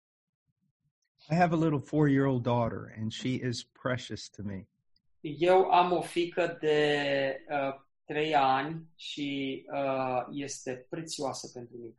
I 1.31 1.35
have 1.35 1.55
a 1.55 1.59
little 1.59 1.81
four 1.81 2.09
year 2.09 2.27
old 2.27 2.43
daughter, 2.43 2.95
and 2.99 3.13
she 3.13 3.29
is 3.29 3.63
precious 3.63 4.29
to 4.29 4.43
me. 4.43 4.69
Eu 5.21 5.71
am 5.71 5.93
o 5.93 6.01
fică 6.01 6.57
de 6.61 7.37
uh, 7.51 7.81
trei 8.05 8.35
ani 8.35 8.87
și 8.97 9.63
uh, 9.73 10.27
este 10.31 10.87
prețioasă 10.89 11.51
pentru 11.53 11.77
mine. 11.77 11.95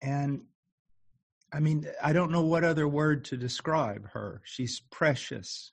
And 0.00 0.40
I 1.52 1.60
mean, 1.60 1.86
I 2.02 2.12
don't 2.12 2.30
know 2.30 2.46
what 2.46 2.64
other 2.64 2.86
word 2.86 3.24
to 3.28 3.36
describe 3.36 4.08
her. 4.12 4.40
She's 4.44 4.80
precious. 4.88 5.72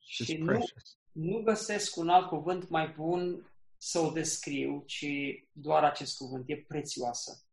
She's 0.00 0.26
Și 0.26 0.36
nu, 0.36 0.44
precious. 0.44 0.98
nu 1.12 1.42
găsesc 1.42 1.96
un 1.96 2.08
alt 2.08 2.28
cuvânt 2.28 2.68
mai 2.68 2.88
bun 2.88 3.46
să 3.76 3.98
o 3.98 4.10
descriu, 4.10 4.82
ci 4.86 5.06
doar 5.52 5.84
acest 5.84 6.16
cuvânt, 6.16 6.44
e 6.48 6.56
prețioasă. 6.56 7.44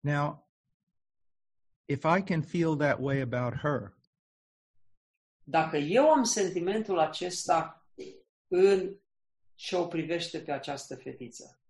Now, 0.00 0.48
if 1.84 2.04
I 2.04 2.22
can 2.22 2.42
feel 2.42 2.76
that 2.76 2.98
way 3.00 3.20
about 3.20 3.54
her, 3.54 3.94
Dacă 5.48 5.76
eu 5.76 6.10
am 6.10 6.22
sentimentul 6.22 6.98
acesta 6.98 7.86
în 8.48 8.96
ce 9.54 9.76
o 9.76 9.86
privește 9.86 10.40
pe 10.40 10.52
această 10.52 10.96
fetiță. 10.96 11.60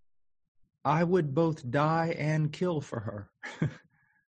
I 0.87 1.03
would 1.03 1.35
both 1.35 1.63
die 1.65 2.15
and 2.19 2.53
kill 2.53 2.81
for 2.81 3.01
her. 3.01 3.33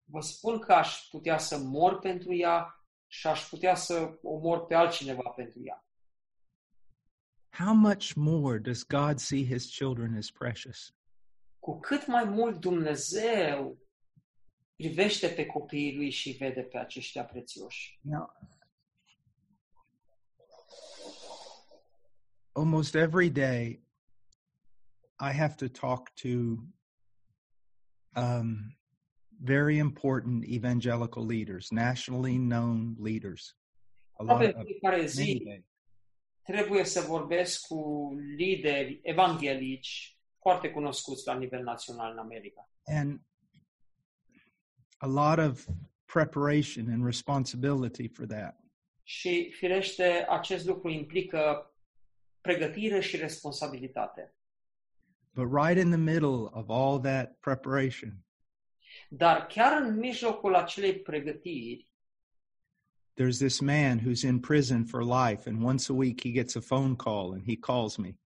Vă 0.04 0.20
spun 0.20 0.60
că 0.60 0.74
aș 0.74 1.08
putea 1.12 1.38
să 1.38 1.58
mor 1.58 2.00
pentru 2.00 2.34
ea 2.34 2.86
și 3.08 3.28
aș 3.28 3.48
putea 3.50 3.76
să 3.76 4.20
omor 4.22 4.66
pe 4.66 4.76
altcineva 4.76 5.30
pentru 5.30 5.62
ea. 5.64 5.86
How 7.50 7.74
much 7.74 8.14
more 8.16 8.58
does 8.58 8.84
God 8.84 9.20
see 9.20 9.46
his 9.46 9.76
children 9.76 10.18
as 10.18 10.30
precious? 10.30 10.96
Cu 11.60 11.80
cât 11.80 12.08
mai 12.08 12.24
mult 12.24 12.60
Dumnezeu 12.60 13.78
privește 14.76 15.28
pe 15.28 15.46
copiii 15.46 15.96
lui 15.96 16.10
și 16.10 16.32
vede 16.32 16.62
pe 16.62 16.78
aceștia 16.78 17.26
prețioși. 17.26 18.00
Now, 18.02 18.34
almost 22.52 22.96
every 22.96 23.30
day, 23.30 23.83
I 25.20 25.32
have 25.32 25.56
to 25.58 25.68
talk 25.68 26.10
to 26.16 26.64
um, 28.16 28.76
very 29.42 29.78
important 29.78 30.46
evangelical 30.46 31.26
leaders, 31.26 31.72
nationally 31.72 32.38
known 32.38 32.96
leaders. 33.00 33.56
A 34.20 34.24
lot 34.24 34.44
of, 34.44 34.66
fiecare 34.66 35.06
zi 35.06 35.64
trebuie 36.44 36.84
să 36.84 37.02
vorbesc 37.02 37.68
cu 37.68 38.12
lideri 38.38 39.00
evanghelici 39.04 40.18
foarte 40.42 40.70
cunoscuți 40.72 41.28
la 41.28 41.38
nivel 41.38 41.64
național 41.64 42.12
în 42.12 42.18
America. 42.18 42.70
and 42.86 43.22
a 44.98 45.08
lot 45.08 45.40
of 45.40 45.68
preparation 46.06 46.90
and 46.90 47.06
responsibility 47.06 48.08
for 48.08 48.26
that. 48.26 48.58
Și 49.04 49.52
firește, 49.52 50.26
acest 50.30 50.66
lucru 50.66 50.90
implică 50.90 51.74
pregătire 52.42 53.00
și 53.00 53.18
responsabilitate. 53.18 54.34
But 55.36 55.46
right 55.52 55.78
in 55.78 55.90
the 55.90 55.98
middle 55.98 56.50
of 56.52 56.70
all 56.70 57.00
that 57.00 57.40
preparation, 57.40 58.26
Dar 59.10 59.46
chiar 59.46 59.82
în 59.82 59.98
mijlocul 59.98 60.56
acelei 60.56 61.00
pregătiri, 61.00 61.88
there's 63.22 63.38
this 63.38 63.60
man 63.60 64.00
who's 64.00 64.24
in 64.24 64.40
prison 64.40 64.86
for 64.86 65.04
life, 65.04 65.50
and 65.50 65.64
once 65.64 65.92
a 65.92 65.96
week 65.96 66.22
he 66.22 66.32
gets 66.32 66.56
a 66.56 66.60
phone 66.62 66.96
call 66.96 67.32
and 67.32 67.44
he 67.48 67.56
calls 67.56 67.96
me. 67.98 68.18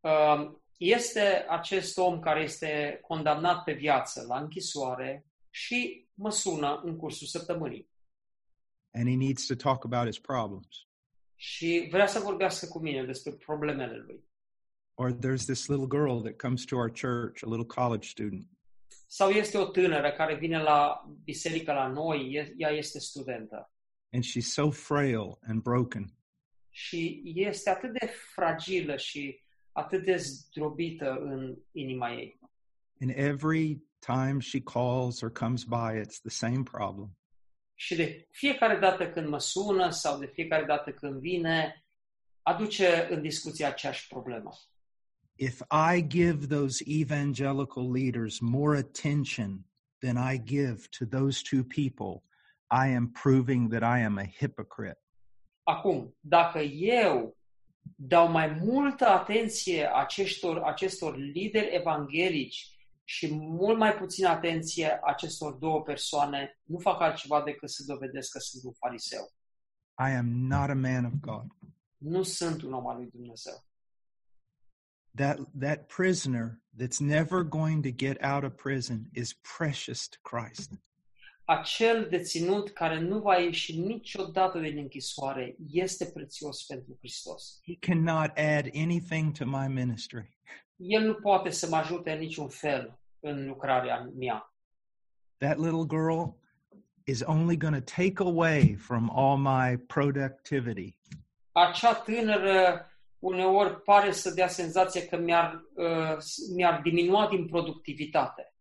um, 0.00 0.62
este 0.76 1.44
acest 1.48 1.98
om 1.98 2.20
care 2.20 2.42
este 2.42 2.98
condamnat 3.02 3.64
pe 3.64 3.72
viață 3.72 4.24
la 4.28 4.38
închisoare 4.40 5.26
și 5.50 6.06
mă 6.14 6.30
sună 6.30 6.80
în 6.84 6.96
cursul 6.96 7.26
săptămânii 7.26 7.90
and 8.94 9.08
he 9.08 9.16
needs 9.16 9.46
to 9.46 9.54
talk 9.54 9.84
about 9.84 10.06
his 10.06 10.18
problems. 10.18 10.86
și 11.34 11.88
vrea 11.90 12.06
să 12.06 12.18
vorbească 12.18 12.66
cu 12.66 12.78
mine 12.78 13.04
despre 13.04 13.32
problemele 13.32 13.96
lui. 13.96 14.24
Or 14.94 15.12
there's 15.12 15.44
this 15.46 15.66
little 15.68 15.86
girl 15.86 16.20
that 16.22 16.36
comes 16.36 16.64
to 16.64 16.76
our 16.76 16.90
church, 16.90 17.42
a 17.42 17.48
little 17.48 17.64
college 17.66 18.08
student, 18.08 18.46
Sau 19.06 19.30
este 19.30 19.58
o 19.58 19.64
tânără 19.64 20.10
care 20.12 20.34
vine 20.34 20.62
la 20.62 21.04
biserică 21.24 21.72
la 21.72 21.86
noi, 21.88 22.32
e- 22.32 22.54
ea 22.56 22.70
este 22.70 22.98
studentă 22.98 23.66
and 24.12 24.24
she's 24.24 24.46
so 24.52 24.70
frail 24.70 25.38
and 25.46 25.62
broken. 25.62 26.14
și 26.70 27.22
este 27.24 27.70
atât 27.70 27.92
de 27.92 28.06
fragilă 28.34 28.96
și 28.96 29.40
atât 29.72 30.04
de 30.04 30.16
zdrobită 30.16 31.10
în 31.20 31.56
inima 31.72 32.12
ei. 32.12 32.38
And 33.00 33.10
every 33.16 33.82
time 33.98 34.40
she 34.40 34.60
calls 34.60 35.20
or 35.20 35.30
comes 35.32 35.64
by, 35.64 36.00
it's 36.00 36.20
the 36.20 36.30
same 36.30 36.62
problem. 36.62 37.16
Și 37.74 37.94
de 37.94 38.28
fiecare 38.30 38.78
dată 38.78 39.10
când 39.10 39.28
mă 39.28 39.38
sună 39.38 39.90
sau 39.90 40.18
de 40.18 40.26
fiecare 40.26 40.64
dată 40.64 40.92
când 40.92 41.20
vine, 41.20 41.84
aduce 42.42 43.08
în 43.10 43.22
discuție 43.22 43.64
aceeași 43.64 44.06
problemă. 44.08 44.50
If 45.50 45.60
I 45.72 46.02
give 46.02 46.48
those 46.48 46.82
evangelical 46.82 47.90
leaders 47.90 48.40
more 48.40 48.76
attention 48.76 49.64
than 50.00 50.16
I 50.16 50.36
give 50.36 50.88
to 50.98 51.04
those 51.04 51.42
two 51.42 51.64
people, 51.64 52.22
I 52.70 52.86
am 52.98 53.08
proving 53.12 53.68
that 53.70 53.82
I 53.82 53.98
am 54.08 54.18
a 54.18 54.24
hypocrite. 54.40 54.98
Acum, 55.62 56.16
dacă 56.20 56.58
eu 56.58 57.36
dau 57.96 58.30
mai 58.30 58.48
multă 58.48 59.08
atenție 59.08 59.90
acestor, 59.94 60.58
acestor 60.58 61.16
lideri 61.16 61.74
evanghelici 61.74 62.76
și 63.04 63.34
mult 63.34 63.78
mai 63.78 63.94
puțină 63.94 64.28
atenție 64.28 65.00
acestor 65.04 65.52
două 65.52 65.82
persoane, 65.82 66.60
nu 66.62 66.78
fac 66.78 67.00
altceva 67.00 67.42
decât 67.42 67.70
să 67.70 67.84
dovedesc 67.86 68.32
că 68.32 68.38
sunt 68.38 68.64
un 68.64 68.72
fariseu. 68.72 69.32
I 69.98 70.10
am 70.16 70.26
not 70.26 70.70
a 70.70 70.74
man 70.74 71.04
of 71.04 71.12
God. 71.20 71.46
Nu 71.96 72.22
sunt 72.22 72.62
un 72.62 72.72
om 72.72 72.86
al 72.86 72.96
lui 72.96 73.10
Dumnezeu. 73.10 73.71
That, 75.14 75.38
that 75.60 75.88
prisoner 75.88 76.60
that's 76.74 77.00
never 77.00 77.44
going 77.44 77.82
to 77.82 77.90
get 77.90 78.16
out 78.24 78.44
of 78.44 78.56
prison 78.56 79.10
is 79.12 79.34
precious 79.56 80.08
to 80.08 80.18
Christ. 80.22 80.70
Acel 81.44 82.08
deținut 82.08 82.70
care 82.70 82.98
nu 82.98 83.20
va 83.20 83.36
ieși 83.36 83.78
niciodată 83.78 84.58
din 84.58 84.78
închisoare 84.78 85.56
este 85.70 86.06
prețios 86.06 86.62
pentru 86.62 86.96
Hristos. 86.98 87.60
He 87.66 87.76
cannot 87.78 88.38
add 88.38 88.70
anything 88.74 89.32
to 89.36 89.44
my 89.46 89.68
ministry. 89.68 90.38
El 90.76 91.02
nu 91.06 91.14
poate 91.14 91.50
să 91.50 91.68
mă 91.70 91.76
ajute 91.76 92.12
în 92.12 92.18
niciun 92.18 92.48
fel 92.48 92.98
în 93.20 93.46
lucrarea 93.46 94.10
mea. 94.18 94.54
That 95.38 95.58
little 95.58 95.86
girl 95.86 96.40
is 97.04 97.22
only 97.22 97.56
going 97.56 97.74
to 97.74 98.02
take 98.02 98.22
away 98.22 98.76
from 98.78 99.10
all 99.10 99.36
my 99.36 99.76
productivity. 99.76 100.96
Acea 101.52 101.94
tânără 101.94 102.86
uneori 103.22 103.82
pare 103.82 104.12
să 104.12 104.30
dea 104.30 104.48
senzația 104.48 105.06
că 105.06 105.16
mi-ar, 105.16 105.64
uh, 105.74 106.16
mi-ar 106.54 106.80
diminua 106.82 107.28
din 107.28 107.46
productivitate. 107.46 108.54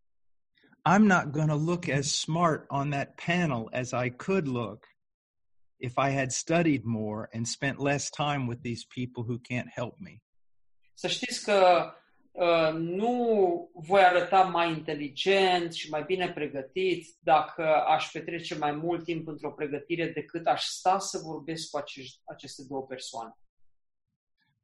I'm 0.90 1.06
not 1.06 1.32
going 1.32 1.50
to 1.50 1.56
look 1.56 1.88
as 1.88 2.08
smart 2.08 2.66
on 2.68 2.90
that 2.90 3.22
panel 3.26 3.70
as 3.72 3.92
I 4.06 4.10
could 4.10 4.48
look 4.48 4.86
if 5.78 5.94
I 5.98 6.10
had 6.12 6.32
studied 6.32 6.84
more 6.84 7.28
and 7.34 7.48
spent 7.48 7.80
less 7.80 8.10
time 8.10 8.48
with 8.48 8.62
these 8.62 8.86
people 8.96 9.24
who 9.24 9.38
can't 9.40 9.70
help 9.76 9.96
me. 10.00 10.22
Să 10.94 11.08
știți 11.08 11.44
că 11.44 11.92
uh, 12.32 12.74
nu 12.74 13.70
voi 13.74 14.02
arăta 14.02 14.42
mai 14.42 14.70
inteligent 14.72 15.74
și 15.74 15.90
mai 15.90 16.04
bine 16.04 16.32
pregătit 16.32 17.16
dacă 17.20 17.64
aș 17.88 18.12
petrece 18.12 18.58
mai 18.58 18.72
mult 18.72 19.04
timp 19.04 19.28
într-o 19.28 19.52
pregătire 19.52 20.08
decât 20.08 20.48
aș 20.48 20.64
sta 20.64 21.00
să 21.00 21.18
vorbesc 21.24 21.70
cu 21.70 21.78
acești, 21.78 22.22
aceste 22.26 22.64
două 22.68 22.86
persoane. 22.86 23.36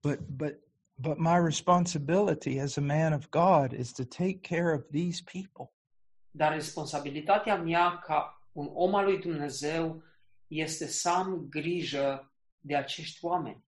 But 0.01 0.19
but 0.37 0.59
but 0.95 1.17
my 1.17 1.37
responsibility 1.37 2.59
as 2.59 2.77
a 2.77 2.81
man 2.81 3.13
of 3.13 3.29
God 3.29 3.71
is 3.71 3.91
to 3.91 4.03
take 4.03 4.41
care 4.41 4.73
of 4.73 4.83
these 4.91 5.23
people. 5.23 5.71
Dar 6.31 6.53
responsabilitatea 6.53 7.57
mea 7.57 7.99
ca 8.05 8.41
un 8.51 8.69
om 8.73 8.95
al 8.95 9.05
lui 9.05 9.19
Dumnezeu 9.19 10.03
este 10.47 10.87
să 10.87 11.09
am 11.09 11.45
grijă 11.49 12.31
de 12.59 12.75
acești 12.75 13.25
oameni. 13.25 13.65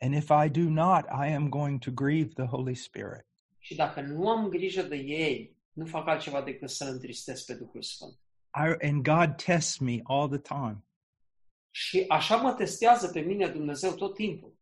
And 0.00 0.14
if 0.14 0.30
I 0.44 0.48
do 0.48 0.70
not, 0.70 1.04
I 1.04 1.34
am 1.34 1.48
going 1.48 1.80
to 1.80 1.90
grieve 1.90 2.32
the 2.34 2.44
Holy 2.44 2.74
Spirit. 2.74 3.26
Și 3.58 3.74
dacă 3.74 4.00
nu 4.00 4.28
am 4.28 4.48
grijă 4.48 4.82
de 4.82 4.96
ei, 4.96 5.56
nu 5.72 5.86
fac 5.86 6.06
altceva 6.06 6.42
decât 6.42 6.70
să-L 6.70 6.88
întristez 6.88 7.42
pe 7.42 7.54
Duhul 7.54 7.82
Sfânt. 7.82 8.18
I, 8.54 8.86
and 8.86 9.02
God 9.02 9.36
tests 9.36 9.78
me 9.78 10.00
all 10.04 10.28
the 10.28 10.38
time. 10.38 10.84
Și 11.70 12.04
așa 12.08 12.36
mă 12.36 12.52
testează 12.52 13.08
pe 13.08 13.20
mine 13.20 13.48
Dumnezeu 13.48 13.92
tot 13.92 14.14
timpul. 14.14 14.57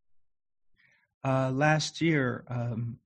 Uh, 1.25 1.51
last 1.53 2.01
year, 2.01 2.45
um, 2.49 2.99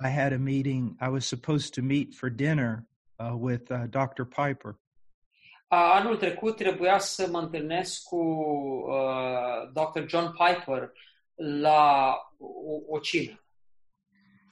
I 0.00 0.08
had 0.08 0.32
a 0.32 0.38
meeting. 0.38 0.96
I 1.00 1.08
was 1.08 1.26
supposed 1.26 1.74
to 1.74 1.82
meet 1.82 2.14
for 2.14 2.30
dinner 2.30 2.86
uh, 3.18 3.36
with 3.36 3.70
uh, 3.70 3.86
Dr. 3.86 4.24
Piper. 4.24 4.78
A, 5.68 5.76
Anul 5.76 6.16
trecut 6.16 6.56
trebuia 6.56 6.98
să 6.98 7.28
mă 7.30 7.38
întâlnesc 7.38 8.02
cu 8.02 8.16
uh, 8.16 9.72
Dr. 9.72 10.06
John 10.06 10.32
Piper 10.32 10.92
la 11.34 12.14
o, 12.38 12.94
o 12.96 12.98
cină. 12.98 13.42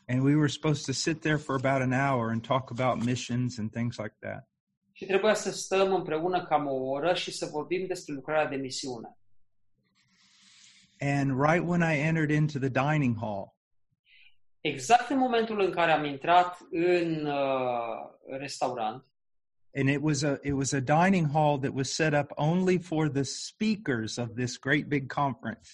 And 0.08 0.22
we 0.22 0.34
were 0.36 0.48
supposed 0.48 0.84
to 0.84 0.92
sit 0.92 1.20
there 1.20 1.36
for 1.36 1.56
about 1.56 1.82
an 1.82 1.92
hour 1.92 2.30
and 2.30 2.46
talk 2.46 2.70
about 2.70 3.04
missions 3.04 3.58
and 3.58 3.70
things 3.70 3.96
like 3.96 4.16
that. 4.20 4.48
Și 4.92 5.06
trebuia 5.06 5.34
să 5.34 5.50
stăm 5.50 5.94
împreună 5.94 6.44
cam 6.44 6.66
o 6.66 6.74
oră 6.74 7.14
și 7.14 7.32
să 7.32 7.46
vorbim 7.46 7.86
despre 7.86 8.14
lucrarea 8.14 8.48
de 8.48 8.56
misiune. 8.56 9.18
And 11.00 11.38
right 11.38 11.64
when 11.64 11.82
I 11.82 11.98
entered 11.98 12.30
into 12.30 12.58
the 12.58 12.68
dining 12.68 13.16
hall, 13.18 13.56
Exact 14.60 15.10
în 15.10 15.18
momentul 15.18 15.60
în 15.60 15.70
care 15.70 15.92
am 15.92 16.04
intrat 16.04 16.58
în 16.70 17.26
uh, 17.26 18.38
restaurant, 18.38 19.04
and 19.74 19.88
it 19.88 19.98
was 20.02 20.22
a 20.22 20.38
it 20.42 20.52
was 20.52 20.72
a 20.72 20.80
dining 20.80 21.30
hall 21.30 21.58
that 21.58 21.72
was 21.74 21.90
set 21.90 22.12
up 22.12 22.32
only 22.34 22.78
for 22.78 23.08
the 23.08 23.22
speakers 23.22 24.16
of 24.16 24.28
this 24.34 24.58
great 24.58 24.86
big 24.86 25.12
conference. 25.12 25.70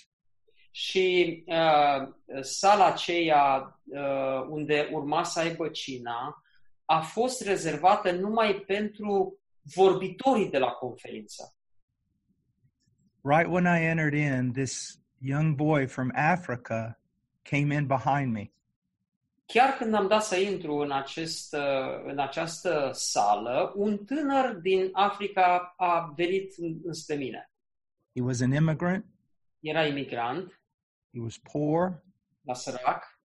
Și 0.71 1.45
uh, 1.47 2.09
sala 2.41 2.87
aceea 2.87 3.81
uh, 3.85 4.47
unde 4.49 4.89
urma 4.93 5.25
să 5.25 5.41
aibă 5.41 5.69
cina 5.69 6.43
a 6.85 7.01
fost 7.01 7.43
rezervată 7.43 8.11
numai 8.11 8.55
pentru 8.55 9.41
vorbitorii 9.75 10.51
de 10.51 10.59
la 10.59 10.71
conferință. 10.71 11.57
Right 13.23 13.51
when 13.51 13.65
I 13.65 13.85
entered 13.85 14.15
in, 14.15 14.53
this 14.53 15.02
young 15.25 15.55
boy 15.57 15.87
from 15.87 16.11
Africa 16.15 16.99
came 17.43 17.75
in 17.75 17.87
behind 17.87 18.33
me. 18.33 18.51
Chiar 19.47 19.71
când 19.77 19.95
am 19.95 20.09
dat 20.09 20.23
să 20.25 20.37
intru 20.37 20.75
în, 20.75 20.93
acest, 20.93 21.55
uh, 21.55 21.61
în 22.07 22.19
această 22.19 22.91
sală, 22.95 23.73
un 23.77 24.05
tânăr 24.05 24.55
din 24.55 24.89
Africa 24.93 25.75
a 25.77 26.13
venit 26.17 26.55
în- 26.57 26.81
înspre 26.85 27.15
mine. 27.17 27.51
He 28.15 28.21
was 28.23 28.41
an 28.41 28.53
immigrant, 28.53 29.05
Era 29.61 29.87
imigrant, 29.87 30.61
he 31.13 31.21
was 31.21 31.39
poor, 31.39 32.03
la 32.43 32.55
sărac, 32.55 33.19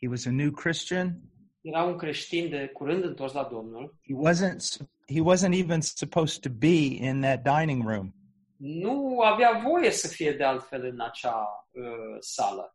he 0.00 0.08
was 0.08 0.24
a 0.26 0.30
new 0.30 0.50
Christian. 0.50 1.20
era 1.60 1.82
un 1.82 1.96
creștin 1.96 2.48
de 2.50 2.66
curând 2.66 3.04
întors 3.04 3.32
la 3.32 3.44
Domnul. 3.44 3.94
He 4.02 4.14
wasn't 4.30 4.76
he 5.06 5.20
wasn't 5.34 5.54
even 5.54 5.80
supposed 5.80 6.40
to 6.42 6.48
be 6.48 6.84
in 7.08 7.20
that 7.20 7.42
dining 7.42 7.86
room. 7.88 8.14
Nu 8.60 9.20
avea 9.20 9.60
voie 9.64 9.90
să 9.90 10.08
fie 10.08 10.32
de 10.32 10.44
altfel 10.44 10.84
în 10.84 11.00
acea 11.00 11.66
uh, 11.70 12.16
sală. 12.18 12.74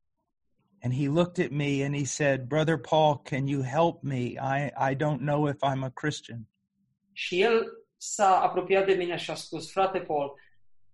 And 0.81 0.93
he 0.93 1.07
looked 1.07 1.45
at 1.45 1.51
me 1.51 1.83
and 1.85 1.95
he 1.95 2.05
said, 2.05 2.41
"Brother 2.41 2.77
Paul, 2.77 3.21
can 3.21 3.47
you 3.47 3.63
help 3.63 4.01
me? 4.01 4.21
I 4.23 4.71
I 4.91 4.95
don't 4.95 5.19
know 5.19 5.47
if 5.47 5.55
I'm 5.55 5.83
a 5.83 5.89
Christian." 5.89 6.47
Și 7.11 7.41
el 7.41 7.65
s-a 7.97 8.41
apropiat 8.41 8.85
de 8.85 8.93
mine 8.93 9.15
și 9.15 9.31
a 9.31 9.35
spus, 9.35 9.71
frate 9.71 9.99
Paul, 9.99 10.39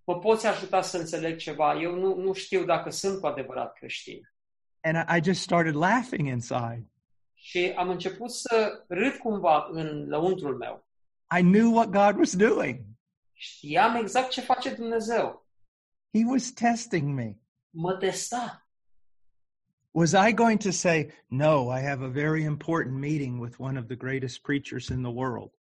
mă 0.04 0.20
poți 0.20 0.48
ajuta 0.48 0.82
să 0.82 0.98
înțeleg 0.98 1.38
ceva? 1.38 1.82
Eu 1.82 1.96
nu, 1.96 2.16
nu 2.16 2.34
știu 2.34 2.66
dacă 2.66 2.89
sunt 2.89 3.20
cu 3.20 3.28
adevărat 3.28 3.74
creștin. 3.74 4.34
And 4.82 4.96
I, 4.96 5.18
I 5.18 5.24
just 5.24 5.42
started 5.42 5.76
laughing 5.76 6.28
inside. 6.28 6.86
Și 7.34 7.74
am 7.76 7.89
început 7.89 8.32
să 8.32 8.84
râd 8.88 9.14
cumva 9.14 9.68
în 9.72 10.08
lăuntrul 10.08 10.58
meu. 10.58 10.88
I 11.39 11.42
knew 11.42 11.74
what 11.74 11.89
God 11.89 12.18
was 12.18 12.36
doing. 12.36 12.80
Știam 13.42 13.96
exact 13.96 14.30
ce 14.30 14.42
face 14.42 14.74
Dumnezeu. 14.74 15.48
He 16.14 16.24
was 16.30 16.52
testing 16.52 17.14
me. 17.16 17.39
Mă 17.70 17.98
testa. 17.98 18.68
Was 19.92 20.12
I 20.12 20.34
going 20.34 20.60
to 20.62 20.72
say, 20.72 21.12
No, 21.28 21.78
I 21.78 21.82
have 21.82 22.04
a 22.06 22.10
very 22.10 22.44
important 22.44 23.00
meeting 23.00 23.39
with 23.39 23.56
one 23.60 23.80
of 23.80 23.86
the 23.86 23.96
greatest 23.96 24.42
preachers 24.42 24.88
in 24.88 25.02
the 25.02 25.12
world? 25.12 25.52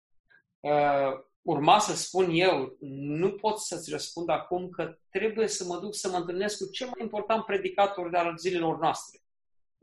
Uh, 0.61 1.21
urma 1.43 1.79
să 1.79 1.97
spun 1.97 2.31
eu, 2.31 2.77
nu 2.81 3.33
pot 3.33 3.59
să-ți 3.59 3.91
răspund 3.91 4.29
acum 4.29 4.69
că 4.69 4.99
trebuie 5.11 5.49
să 5.49 5.65
mă 5.65 5.79
duc 5.79 5.95
să 5.95 6.09
mă 6.09 6.17
întâlnesc 6.17 6.59
cu 6.59 6.71
cel 6.71 6.87
mai 6.87 7.01
important 7.01 7.45
predicator 7.45 8.11
de 8.11 8.17
al 8.17 8.37
zilelor 8.39 8.79
noastre. 8.79 9.21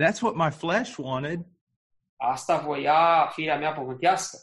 That's 0.04 0.22
what 0.22 0.36
my 0.36 0.52
flesh 0.52 0.96
wanted. 0.98 1.46
Asta 2.16 2.58
voia 2.58 3.32
firea 3.34 3.58
mea 3.58 3.74
pământească. 3.74 4.38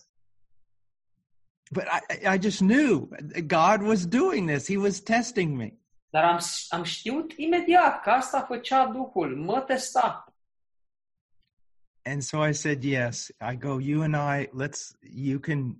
But 1.70 1.84
I, 1.88 2.34
I 2.34 2.38
just 2.38 2.60
knew 2.60 3.08
God 3.46 3.82
was 3.82 4.06
doing 4.06 4.46
this. 4.46 4.66
He 4.66 4.76
was 4.76 5.00
testing 5.00 5.56
me. 5.56 5.78
Dar 6.10 6.24
am, 6.24 6.38
am 6.68 6.82
știut 6.82 7.32
imediat 7.36 8.02
că 8.02 8.10
asta 8.10 8.40
făcea 8.40 8.86
Duhul, 8.86 9.36
mă 9.36 9.60
testa. 9.60 10.24
And 12.04 12.22
so 12.22 12.46
I 12.48 12.52
said, 12.52 12.84
Yes. 12.84 13.30
I 13.40 13.56
go, 13.56 13.78
You 13.78 14.02
and 14.02 14.14
I, 14.14 14.48
let's, 14.52 14.94
you 15.00 15.38
can 15.38 15.76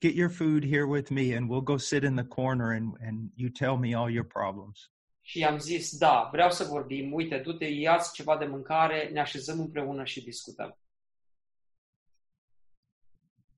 get 0.00 0.14
your 0.14 0.30
food 0.30 0.64
here 0.64 0.86
with 0.86 1.10
me 1.10 1.34
and 1.34 1.48
we'll 1.48 1.64
go 1.64 1.76
sit 1.76 2.02
in 2.02 2.16
the 2.16 2.24
corner 2.24 2.72
and, 2.72 2.96
and 3.00 3.30
you 3.36 3.48
tell 3.50 3.76
me 3.76 3.94
all 3.94 4.10
your 4.10 4.24
problems. 4.24 4.90
Și 5.22 5.38
i-am 5.38 5.58
zis, 5.58 5.96
da, 5.96 6.28
vreau 6.32 6.50
să 6.50 6.64
vorbim, 6.64 7.12
uite, 7.12 7.38
du-te, 7.38 7.64
ia-ți 7.64 8.12
ceva 8.12 8.36
de 8.36 8.44
mâncare, 8.44 9.08
ne 9.12 9.20
așezăm 9.20 9.60
împreună 9.60 10.04
și 10.04 10.24
discutăm. 10.24 10.79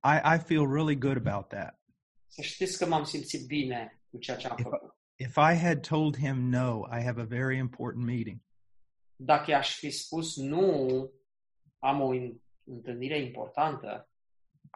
I, 0.03 0.35
I 0.35 0.37
feel 0.39 0.67
really 0.67 0.95
good 0.95 1.17
about 1.27 1.47
that. 1.49 1.79
Să 2.27 2.41
știți 2.41 2.77
că 2.77 2.85
m-am 2.85 3.03
simțit 3.03 3.47
bine 3.47 4.01
cu 4.09 4.17
ceea 4.17 4.37
ce 4.37 4.47
am 4.47 4.57
If- 4.59 4.61
făcut. 4.63 4.95
If 5.15 5.35
I 5.35 5.55
had 5.55 5.79
told 5.87 6.17
him, 6.17 6.35
No, 6.49 6.85
I 6.97 7.01
have 7.03 7.21
a 7.21 7.25
very 7.25 7.57
important 7.57 8.05
meeting, 8.05 8.39
Dacă 9.15 9.51
i-aș 9.51 9.75
fi 9.77 9.89
spus 9.91 10.35
nu, 10.37 11.11
am 11.79 12.01
o 12.01 12.11
întâlnire 12.63 13.19
importantă, 13.19 14.09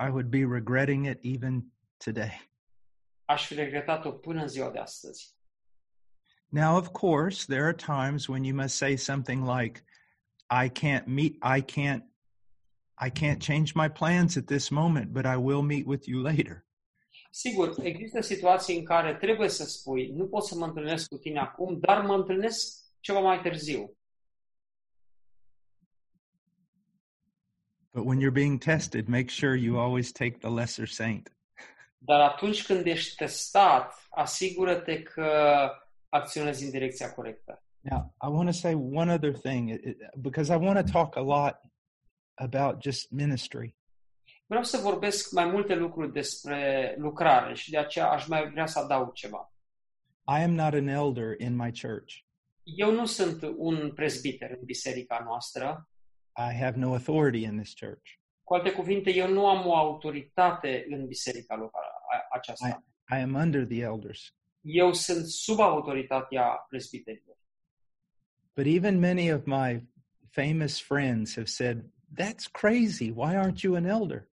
I 0.06 0.10
would 0.10 0.28
be 0.30 0.46
regretting 0.46 1.06
it 1.06 1.18
even 1.22 1.66
today. 2.04 2.50
aș 3.26 3.46
fi 3.48 3.54
regretat-o 3.54 4.12
până 4.12 4.42
în 4.42 4.48
ziua 4.48 4.72
de 4.72 4.80
astăzi. 4.80 5.36
Now, 6.50 6.78
of 6.78 6.88
course, 6.92 7.46
there 7.46 7.64
are 7.64 7.76
times 7.76 8.28
when 8.28 8.44
you 8.44 8.56
must 8.56 8.76
say 8.76 8.96
something 8.98 9.48
like, 9.58 9.84
I 10.66 10.70
can't 10.70 11.06
meet, 11.06 11.34
I 11.44 11.62
can't, 11.62 12.04
I 13.06 13.10
can't 13.10 13.40
change 13.40 13.72
my 13.76 13.90
plans 13.90 14.38
at 14.38 14.46
this 14.46 14.70
moment, 14.70 15.12
but 15.12 15.26
I 15.26 15.36
will 15.36 15.62
meet 15.62 15.86
with 15.86 16.08
you 16.08 16.22
later. 16.22 16.66
Sigur, 17.32 17.74
există 17.82 18.22
situații 18.22 18.78
în 18.78 18.84
care 18.84 19.16
trebuie 19.16 19.50
să 19.50 19.64
spui, 19.64 20.12
nu 20.12 20.28
pot 20.28 20.44
să 20.44 20.56
mă 20.56 20.66
întâlnesc 20.66 21.08
cu 21.08 21.18
tine 21.18 21.40
acum, 21.40 21.80
dar 21.80 22.06
mă 22.06 22.14
întâlnesc 22.14 22.84
ceva 23.00 23.20
mai 23.20 23.42
târziu. 23.42 23.98
But 27.94 28.06
when 28.06 28.20
you're 28.20 28.34
being 28.34 28.60
tested, 28.60 29.08
make 29.08 29.30
sure 29.30 29.56
you 29.56 29.80
always 29.80 30.12
take 30.12 30.38
the 30.38 30.50
lesser 30.50 30.88
saint. 30.88 31.32
Dar 31.98 32.20
atunci 32.22 32.66
când 32.66 32.86
ești 32.86 33.16
testat, 33.16 34.08
asigură-te 34.10 35.04
că 35.04 35.32
acționezi 36.10 36.64
în 36.64 36.72
direcția 36.72 37.14
corectă. 37.14 37.64
Now, 37.80 38.16
I 38.24 38.28
want 38.28 38.46
to 38.50 38.52
say 38.56 38.74
one 38.74 39.14
other 39.14 39.38
thing 39.38 39.70
it- 39.70 39.84
it- 39.84 39.98
because 40.16 40.54
I 40.54 40.58
want 40.58 40.86
to 40.86 40.92
talk 40.92 41.16
a 41.16 41.22
lot 41.22 41.62
about 42.38 42.82
just 42.82 43.12
ministry. 43.12 43.76
Vreau 44.46 44.64
să 44.64 44.78
vorbesc 44.78 45.32
mai 45.32 45.46
multe 45.46 45.76
lucruri 45.76 46.12
despre 46.12 46.96
lucrare 46.98 47.54
și 47.54 47.70
de 47.72 47.78
aceea 47.78 48.10
aș 48.10 48.28
mai 48.28 48.50
vrea 48.52 48.66
să 48.66 48.80
adaug 48.80 49.14
ceva. 49.14 49.54
I 50.28 50.42
am 50.44 50.52
not 50.54 50.74
an 50.74 50.88
elder 50.88 51.40
in 51.40 51.56
my 51.56 51.72
church. 51.82 52.14
Eu 52.64 52.92
nu 52.92 53.06
sunt 53.06 53.42
un 53.58 53.94
prezbiter 53.94 54.50
în 54.50 54.66
biserica 54.66 55.22
noastră. 55.24 55.90
I 56.52 56.54
have 56.56 56.78
no 56.78 56.92
authority 56.92 57.44
in 57.44 57.58
this 57.62 57.74
church. 57.74 58.10
Cu 58.44 58.54
alte 58.54 58.72
cuvinte, 58.72 59.14
eu 59.16 59.30
nu 59.30 59.48
am 59.48 59.66
o 59.68 59.76
autoritate 59.76 60.86
în 60.90 61.08
biserica 61.08 61.56
locală 61.56 61.86
a- 62.12 62.36
aceasta. 62.38 62.84
I 63.12 63.16
am 63.22 63.34
under 63.34 63.66
the 63.66 63.80
elders. 63.82 64.36
Eu 64.62 64.94
sunt 64.94 65.26
sub 65.26 65.60
autoritatea 65.60 66.66
prezbiterilor. 66.70 67.38
But 68.56 68.66
even 68.66 69.00
many 69.00 69.32
of 69.34 69.46
my 69.46 69.88
famous 70.30 70.80
friends 70.82 71.36
have 71.36 71.48
said, 71.48 71.86
That's 72.16 72.48
crazy. 72.52 73.12
Why 73.12 73.36
aren't 73.36 73.64
you 73.64 73.76
an 73.76 73.86
elder? 73.86 74.28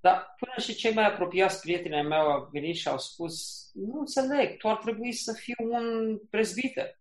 Dar 0.00 0.34
până 0.38 0.52
și 0.66 0.74
cei 0.74 0.92
mai 0.94 1.06
apropiați 1.06 1.60
prieteni 1.60 1.94
ai 1.94 2.02
mei 2.02 2.18
au 2.18 2.48
venit 2.52 2.76
și 2.76 2.88
au 2.88 2.98
spus, 2.98 3.64
nu 3.74 3.98
înțeleg, 3.98 4.56
tu 4.56 4.68
ar 4.68 4.76
trebui 4.76 5.12
să 5.12 5.32
fii 5.32 5.54
un 5.58 6.18
prezbiter. 6.30 6.98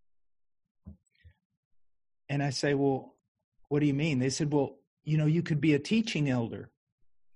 And 2.28 2.42
I 2.42 2.52
say, 2.52 2.74
Well, 2.74 3.16
what 3.68 3.82
do 3.82 3.88
you 3.88 3.96
mean? 3.96 4.20
They 4.20 4.30
said, 4.30 4.54
Well, 4.54 4.80
you 5.04 5.18
know, 5.18 5.28
you 5.28 5.42
could 5.44 5.60
be 5.60 5.74
a 5.74 5.80
teaching 5.80 6.28
elder. 6.28 6.72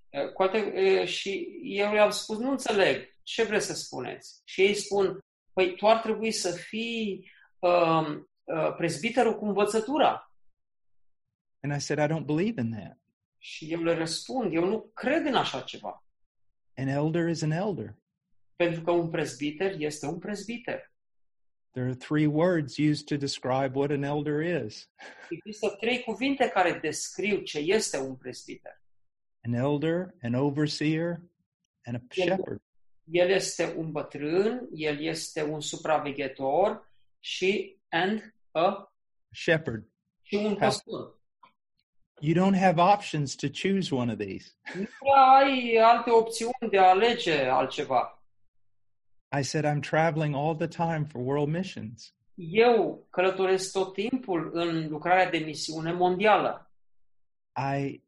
Uh, 0.09 0.31
Cu 0.33 0.41
alte, 0.41 0.73
uh, 1.01 1.07
și 1.07 1.59
eu 1.63 1.93
i-am 1.93 2.09
spus, 2.09 2.37
nu 2.37 2.51
înțeleg, 2.51 3.09
ce 3.23 3.43
vreți 3.43 3.65
să 3.65 3.73
spuneți? 3.73 4.41
Și 4.43 4.61
ei 4.61 4.73
spun, 4.73 5.19
păi 5.53 5.75
tu 5.75 5.87
ar 5.87 6.01
trebui 6.01 6.31
să 6.31 6.51
fii 6.51 7.31
um, 7.59 8.29
uh, 8.43 8.75
prezbiterul 8.77 9.35
cu 9.35 9.45
învățătura. 9.45 10.32
And 11.63 11.73
I 11.73 11.79
said, 11.79 11.99
I 11.99 12.07
don't 12.07 12.25
believe 12.25 12.57
in 12.61 12.71
that. 12.71 12.97
Și 13.37 13.71
eu 13.71 13.83
le 13.83 13.93
răspund, 13.93 14.53
eu 14.53 14.65
nu 14.65 14.91
cred 14.93 15.25
în 15.25 15.35
așa 15.35 15.61
ceva. 15.61 16.03
An 16.75 16.87
elder 16.87 17.27
is 17.29 17.41
an 17.41 17.51
elder. 17.51 17.95
Pentru 18.55 18.81
că 18.81 18.91
un 18.91 19.09
prezbiter 19.09 19.75
este 19.79 20.05
un 20.05 20.19
prezbiter. 20.19 20.91
There 21.71 21.85
are 21.87 21.95
three 21.95 22.25
words 22.27 22.77
used 22.77 23.05
to 23.05 23.15
describe 23.17 23.71
what 23.75 23.91
an 23.91 24.03
elder 24.03 24.63
is 24.65 24.89
Există 25.29 25.69
trei 25.79 26.03
cuvinte 26.03 26.49
care 26.49 26.79
descriu 26.79 27.37
ce 27.41 27.59
este 27.59 27.97
un 27.99 28.15
prezbiter. 28.15 28.81
an 29.45 29.53
elder, 29.53 30.13
an 30.21 30.33
overseer, 30.33 31.21
and 31.85 31.95
a 31.95 32.01
Yeah. 32.15 32.27
shepherd. 32.37 32.61
El 33.03 33.29
este 33.29 33.73
un 33.77 33.91
bătrân, 33.91 34.69
el 34.73 34.99
este 35.01 35.43
un 35.43 35.59
supraveghetor 35.61 36.91
și 37.19 37.77
and 37.89 38.33
a, 38.51 38.93
Shepherd. 39.31 39.87
și 40.21 40.35
un 40.35 40.55
păstor. 40.55 41.21
You 42.23 42.33
don't 42.33 42.53
have 42.53 42.79
options 42.79 43.35
to 43.35 43.49
choose 43.49 43.91
one 43.91 44.09
of 44.09 44.17
these. 44.17 44.55
Nu 44.75 45.11
ai 45.11 45.77
alte 45.83 46.09
opțiuni 46.11 46.69
de 46.69 46.77
a 46.77 46.89
alege 46.89 47.49
altceva. 47.49 48.23
I 49.39 49.41
said, 49.41 49.65
I'm 49.65 49.81
traveling 49.81 50.33
all 50.33 50.55
the 50.55 50.67
time 50.67 51.05
for 51.05 51.19
world 51.21 51.49
missions. 51.49 52.13
Eu 52.35 53.07
călătoresc 53.09 53.71
tot 53.71 53.93
timpul 53.93 54.51
în 54.53 54.87
lucrarea 54.89 55.29
de 55.29 55.37
misiune 55.37 55.91
mondială. 55.91 56.71
I 57.55 58.01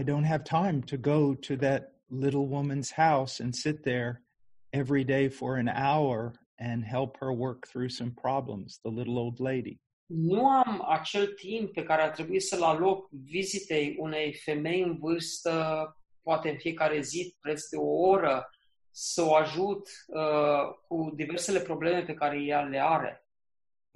I 0.00 0.04
don't 0.04 0.26
have 0.26 0.42
time 0.42 0.80
to 0.80 0.96
go 0.96 1.34
to 1.34 1.56
that 1.56 1.92
little 2.06 2.46
woman's 2.46 2.92
house 2.92 3.42
and 3.42 3.54
sit 3.54 3.82
there 3.82 4.22
every 4.70 5.04
day 5.04 5.28
for 5.28 5.56
an 5.56 5.68
hour 5.68 6.32
and 6.58 6.84
help 6.84 7.16
her 7.16 7.32
work 7.32 7.66
through 7.66 7.88
some 7.88 8.10
problems, 8.10 8.78
the 8.82 8.90
little 8.90 9.18
old 9.18 9.40
lady. 9.40 9.80
Nu 10.08 10.48
am 10.48 10.84
acel 10.88 11.26
timp 11.26 11.72
pe 11.72 11.82
care 11.82 12.02
ar 12.02 12.10
trebui 12.10 12.40
să-l 12.40 12.62
aloc 12.62 13.08
vizitei 13.10 13.96
unei 13.98 14.34
femei 14.34 14.82
în 14.82 14.98
vârstă, 14.98 15.96
poate 16.22 16.50
în 16.50 16.58
fiecare 16.58 17.00
zi, 17.00 17.36
preț 17.40 17.68
de 17.68 17.76
o 17.76 17.88
oră, 17.88 18.50
să 18.90 19.22
o 19.22 19.34
ajut 19.34 19.88
uh, 20.06 20.74
cu 20.86 21.12
diversele 21.14 21.60
probleme 21.60 22.02
pe 22.02 22.14
care 22.14 22.42
ea 22.42 22.60
le 22.60 22.80
are. 22.82 23.28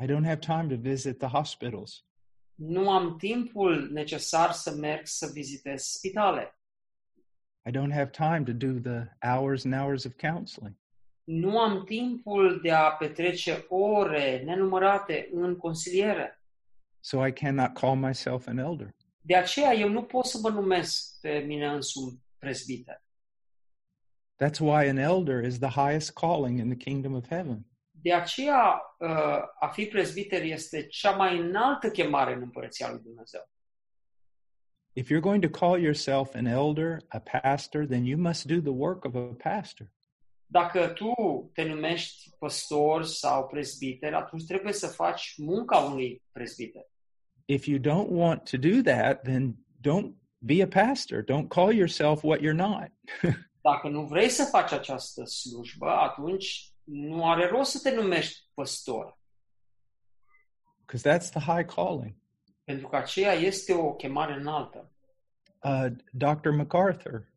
I 0.02 0.06
don't 0.06 0.24
have 0.24 0.38
time 0.38 0.66
to 0.68 0.80
visit 0.80 1.18
the 1.18 1.28
hospitals. 1.28 2.04
Nu 2.54 2.90
am 2.90 3.16
timpul 3.16 3.90
necesar 3.90 4.50
să 4.50 4.74
merg 4.74 5.06
să 5.06 5.30
vizitez 5.32 5.82
spitale. 5.82 6.58
I 7.64 7.70
don't 7.70 7.92
have 7.92 8.10
time 8.10 8.42
to 8.44 8.52
do 8.52 8.90
the 8.90 9.16
hours 9.20 9.64
and 9.64 9.74
hours 9.74 10.04
of 10.04 10.12
counseling. 10.16 10.76
Nu 11.24 11.58
am 11.58 11.84
timpul 11.84 12.60
de 12.62 12.70
a 12.70 12.90
petrece 12.90 13.66
ore 13.68 14.42
nenumărate 14.44 15.28
în 15.32 15.56
consiliere. 15.56 16.42
So 17.00 17.26
I 17.26 17.32
cannot 17.32 17.72
call 17.72 17.96
myself 17.96 18.46
an 18.46 18.58
elder. 18.58 18.94
De 19.20 19.36
aceea 19.36 19.72
eu 19.72 19.88
nu 19.88 20.02
pot 20.02 20.24
să 20.24 20.38
mă 20.42 20.48
numesc 20.48 21.20
pe 21.20 21.38
mine 21.38 21.66
însumi 21.66 22.22
prezbiter. 22.38 23.02
That's 24.44 24.60
why 24.60 24.88
an 24.88 24.96
elder 24.96 25.44
is 25.44 25.58
the 25.58 25.68
highest 25.68 26.12
calling 26.12 26.58
in 26.58 26.68
the 26.68 26.76
kingdom 26.76 27.14
of 27.14 27.28
heaven. 27.28 27.66
De 27.90 28.12
aceea 28.12 28.82
uh, 28.98 29.08
a 29.60 29.68
fi 29.72 29.86
prezbiter 29.86 30.42
este 30.42 30.86
cea 30.86 31.10
mai 31.10 31.38
înaltă 31.38 31.90
chemare 31.90 32.34
în 32.34 32.40
împărăția 32.40 32.90
lui 32.90 33.00
Dumnezeu. 33.02 33.50
If 34.92 35.10
you're 35.10 35.20
going 35.20 35.42
to 35.42 35.58
call 35.58 35.80
yourself 35.80 36.34
an 36.34 36.46
elder, 36.46 36.98
a 37.08 37.18
pastor, 37.18 37.86
then 37.86 38.04
you 38.04 38.18
must 38.20 38.46
do 38.46 38.60
the 38.60 38.70
work 38.70 39.04
of 39.04 39.14
a 39.14 39.36
pastor. 39.50 39.90
Dacă 40.52 40.88
tu 40.88 41.12
te 41.54 41.64
numești 41.64 42.30
păstor 42.38 43.04
sau 43.04 43.46
prezbiter, 43.46 44.14
atunci 44.14 44.44
trebuie 44.46 44.72
să 44.72 44.86
faci 44.86 45.34
munca 45.36 45.78
unui 45.78 46.22
prezbiter. 46.32 46.90
If 47.44 47.66
you 47.66 47.78
don't 47.78 48.08
want 48.10 48.50
to 48.50 48.56
do 48.56 48.80
that, 48.82 49.22
then 49.22 49.56
don't 49.88 50.12
be 50.38 50.62
a 50.62 50.84
pastor. 50.84 51.24
Don't 51.24 51.48
call 51.48 51.72
yourself 51.72 52.22
what 52.22 52.40
you're 52.40 52.54
not. 52.54 52.90
Dacă 53.60 53.88
nu 53.88 54.06
vrei 54.06 54.28
să 54.28 54.44
faci 54.44 54.72
această 54.72 55.24
slujbă, 55.24 55.90
atunci 55.90 56.72
nu 56.84 57.30
are 57.30 57.46
rost 57.46 57.70
să 57.70 57.88
te 57.88 57.94
numești 57.94 58.48
păstor, 58.54 59.20
Because 60.86 61.08
that's 61.08 61.30
the 61.30 61.40
high 61.40 61.64
calling. 61.74 62.14
pentru 62.64 62.88
că 62.88 62.96
aceea 62.96 63.32
este 63.32 63.74
o 63.74 63.94
chemare 63.94 64.32
înaltă. 64.32 64.90
Uh, 65.62 65.86
Dr. 66.10 66.48
MacArthur, 66.48 67.32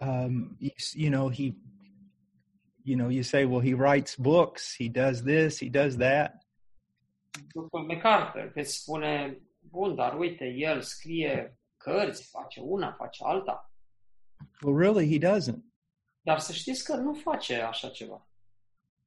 um, 0.00 0.56
you, 0.58 0.72
you 0.92 1.10
know, 1.10 1.30
he, 1.32 1.54
you 2.84 2.96
know, 2.96 3.08
you 3.08 3.22
say, 3.22 3.46
well, 3.46 3.60
he 3.60 3.74
writes 3.74 4.14
books, 4.16 4.74
he 4.74 4.88
does 4.88 5.22
this, 5.22 5.58
he 5.58 5.68
does 5.68 5.96
that. 5.96 6.44
Dr. 7.54 7.82
MacArthur 7.86 8.52
îți 8.54 8.74
spune, 8.76 9.40
bun, 9.60 9.94
dar 9.94 10.18
uite, 10.18 10.44
el 10.44 10.82
scrie 10.82 11.58
cărți, 11.76 12.28
face 12.30 12.60
una, 12.60 12.92
face 12.92 13.24
alta. 13.24 13.70
Well, 14.62 14.76
really, 14.76 15.08
he 15.08 15.18
doesn't. 15.18 15.62
Dar 16.20 16.38
să 16.38 16.52
știți 16.52 16.84
că 16.84 16.94
nu 16.94 17.14
face 17.14 17.60
așa 17.60 17.88
ceva. 17.88 18.28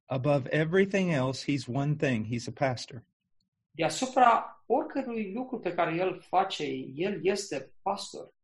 Above 0.06 0.48
everything 0.50 1.10
else, 1.10 1.52
he's 1.52 1.66
one 1.66 1.94
thing 1.94 2.26
he's 2.26 2.48
a 2.48 2.52
pastor. 2.52 3.04
Deasupra 3.70 4.62
oricărui 4.66 5.32
lucru 5.32 5.58
pe 5.58 5.74
care 5.74 5.96
el 5.96 6.20
face, 6.20 6.64
el 6.94 7.20
este 7.22 7.72
pastor. 7.82 8.34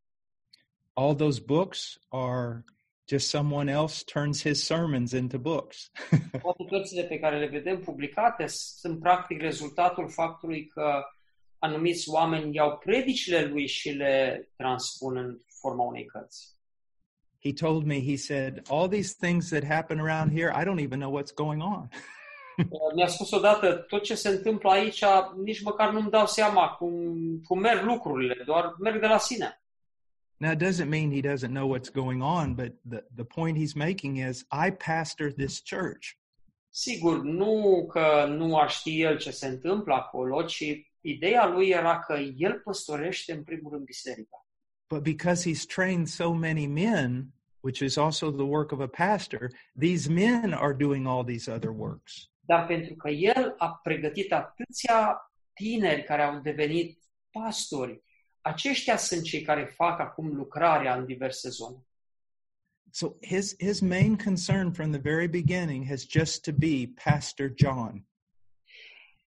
All 0.93 1.15
those 1.15 1.41
books 1.41 2.01
are 2.09 2.65
just 3.09 3.29
someone 3.29 3.73
else 3.73 4.05
turns 4.05 4.43
his 4.43 4.65
sermons 4.65 5.13
into 5.13 5.39
books. 5.39 5.91
Toate 6.43 6.65
cărțile 6.69 7.03
pe 7.03 7.19
care 7.19 7.39
le 7.39 7.47
vedem 7.47 7.81
publicate 7.81 8.47
sunt 8.47 9.01
practic 9.01 9.41
rezultatul 9.41 10.11
faptului 10.11 10.67
că 10.67 11.05
anumiți 11.59 12.09
oameni 12.09 12.55
iau 12.55 12.79
predicile 12.79 13.45
lui 13.45 13.67
și 13.67 13.91
le 13.91 14.49
transpun 14.57 15.17
în 15.17 15.39
forma 15.61 15.85
unei 15.85 16.05
cărți. 16.05 16.55
he 17.45 17.53
told 17.53 17.87
me, 17.87 18.01
he 18.01 18.17
said, 18.17 18.67
all 18.71 18.89
these 18.89 19.13
things 19.13 19.51
that 19.51 19.63
happen 19.63 20.01
around 20.01 20.33
here, 20.33 20.51
I 20.51 20.65
don't 20.65 20.81
even 20.81 20.99
know 20.99 21.11
what's 21.11 21.31
going 21.31 21.61
on. 21.61 21.91
Mi-a 22.95 23.07
spus 23.07 23.31
odată, 23.31 23.73
tot 23.75 24.03
ce 24.03 24.15
se 24.15 24.29
întâmplă 24.29 24.71
aici, 24.71 25.05
nici 25.45 25.63
măcar 25.63 25.93
nu-mi 25.93 26.11
dau 26.11 26.27
seama 26.27 26.69
cum, 26.69 26.93
cum 27.47 27.59
merg 27.59 27.85
lucrurile, 27.85 28.43
doar 28.47 28.75
merg 28.79 29.01
de 29.01 29.07
la 29.07 29.19
sine. 29.19 29.64
Now, 30.45 30.51
it 30.51 30.59
doesn't 30.59 30.91
mean 30.91 31.11
he 31.11 31.23
doesn't 31.23 31.55
know 31.55 31.67
what's 31.67 31.89
going 31.89 32.21
on, 32.21 32.55
but 32.55 32.75
the, 32.85 33.03
the 33.17 33.25
point 33.25 33.57
he's 33.57 33.75
making 33.75 34.19
is 34.19 34.45
I 34.53 34.69
pastor 34.73 35.33
this 35.33 35.59
church. 35.59 36.19
Sigur, 36.71 37.23
nu 37.23 37.87
că 37.91 38.27
nu 38.29 38.59
ar 38.59 38.71
ști 38.71 39.01
el 39.01 39.19
ce 39.19 39.31
se 39.31 39.47
întâmplă 39.47 39.95
acolo, 39.95 40.43
ci 40.43 40.65
ideea 41.01 41.47
lui 41.47 41.69
era 41.69 41.99
că 41.99 42.19
el 42.37 42.61
păstorește 42.65 43.33
în 43.33 43.43
primul 43.43 43.71
rând 43.73 43.85
biserica. 43.85 44.47
But 44.89 45.03
because 45.03 45.51
he's 45.51 45.67
trained 45.67 46.07
so 46.09 46.33
many 46.33 46.67
men, 46.67 47.33
which 47.61 47.81
is 47.81 47.97
also 47.97 48.31
the 48.31 48.45
work 48.45 48.73
of 48.73 48.81
a 48.81 48.89
pastor, 48.89 49.51
these 49.79 50.11
men 50.11 50.53
are 50.53 50.75
doing 50.75 51.07
all 51.07 51.25
these 51.25 51.51
other 51.51 51.71
works. 51.71 52.31
Dar 52.41 52.67
pentru 52.67 52.95
că 52.95 53.09
el 53.09 53.55
a 53.59 53.81
pregătit 53.83 54.33
atâția 54.33 55.33
tineri 55.53 56.03
care 56.03 56.23
au 56.23 56.41
devenit 56.41 56.99
pastori, 57.31 58.03
aceștia 58.45 58.97
sunt 58.97 59.23
cei 59.23 59.43
care 59.43 59.65
fac 59.65 60.01
acum 60.01 60.35
lucrarea 60.35 60.97
în 60.97 61.07
diverse 61.07 61.49
zone. 61.49 61.77
So 62.91 63.09
his, 63.21 63.55
his 63.59 63.81
main 63.81 64.17
concern 64.17 64.71
from 64.71 64.91
the 64.91 65.01
very 65.01 65.29
beginning 65.29 65.89
has 65.89 66.07
just 66.09 66.43
to 66.43 66.53
be 66.53 66.93
Pastor 67.05 67.53
John. 67.55 68.07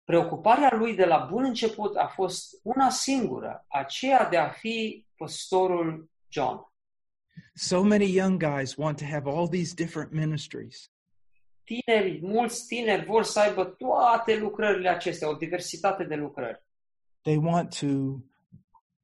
Preocuparea 0.05 0.77
lui 0.77 0.95
de 0.95 1.05
la 1.05 1.19
bun 1.31 1.45
început 1.45 1.97
a 1.97 2.07
fost 2.07 2.61
una 2.63 2.91
singură, 2.91 3.65
aceea 3.69 4.29
de 4.29 4.37
a 4.37 4.49
fi 4.49 5.07
păstorul 5.17 6.11
John. 6.29 6.73
So 7.55 7.83
many 7.83 8.15
young 8.15 8.43
guys 8.43 8.75
want 8.77 8.99
to 8.99 9.05
have 9.05 9.31
all 9.31 9.49
these 9.49 9.75
different 9.75 10.13
ministries. 10.13 10.91
Tineri, 11.65 12.21
mulți 12.23 12.67
tineri 12.67 13.05
vor 13.05 13.23
să 13.23 13.41
aibă 13.41 13.65
toate 13.65 14.37
lucrările 14.37 14.89
acestea, 14.89 15.29
o 15.29 15.35
diversitate 15.35 16.05
de 16.05 16.15
lucrări. 16.15 16.63
They 17.21 17.37
want 17.37 17.79
to 17.79 17.87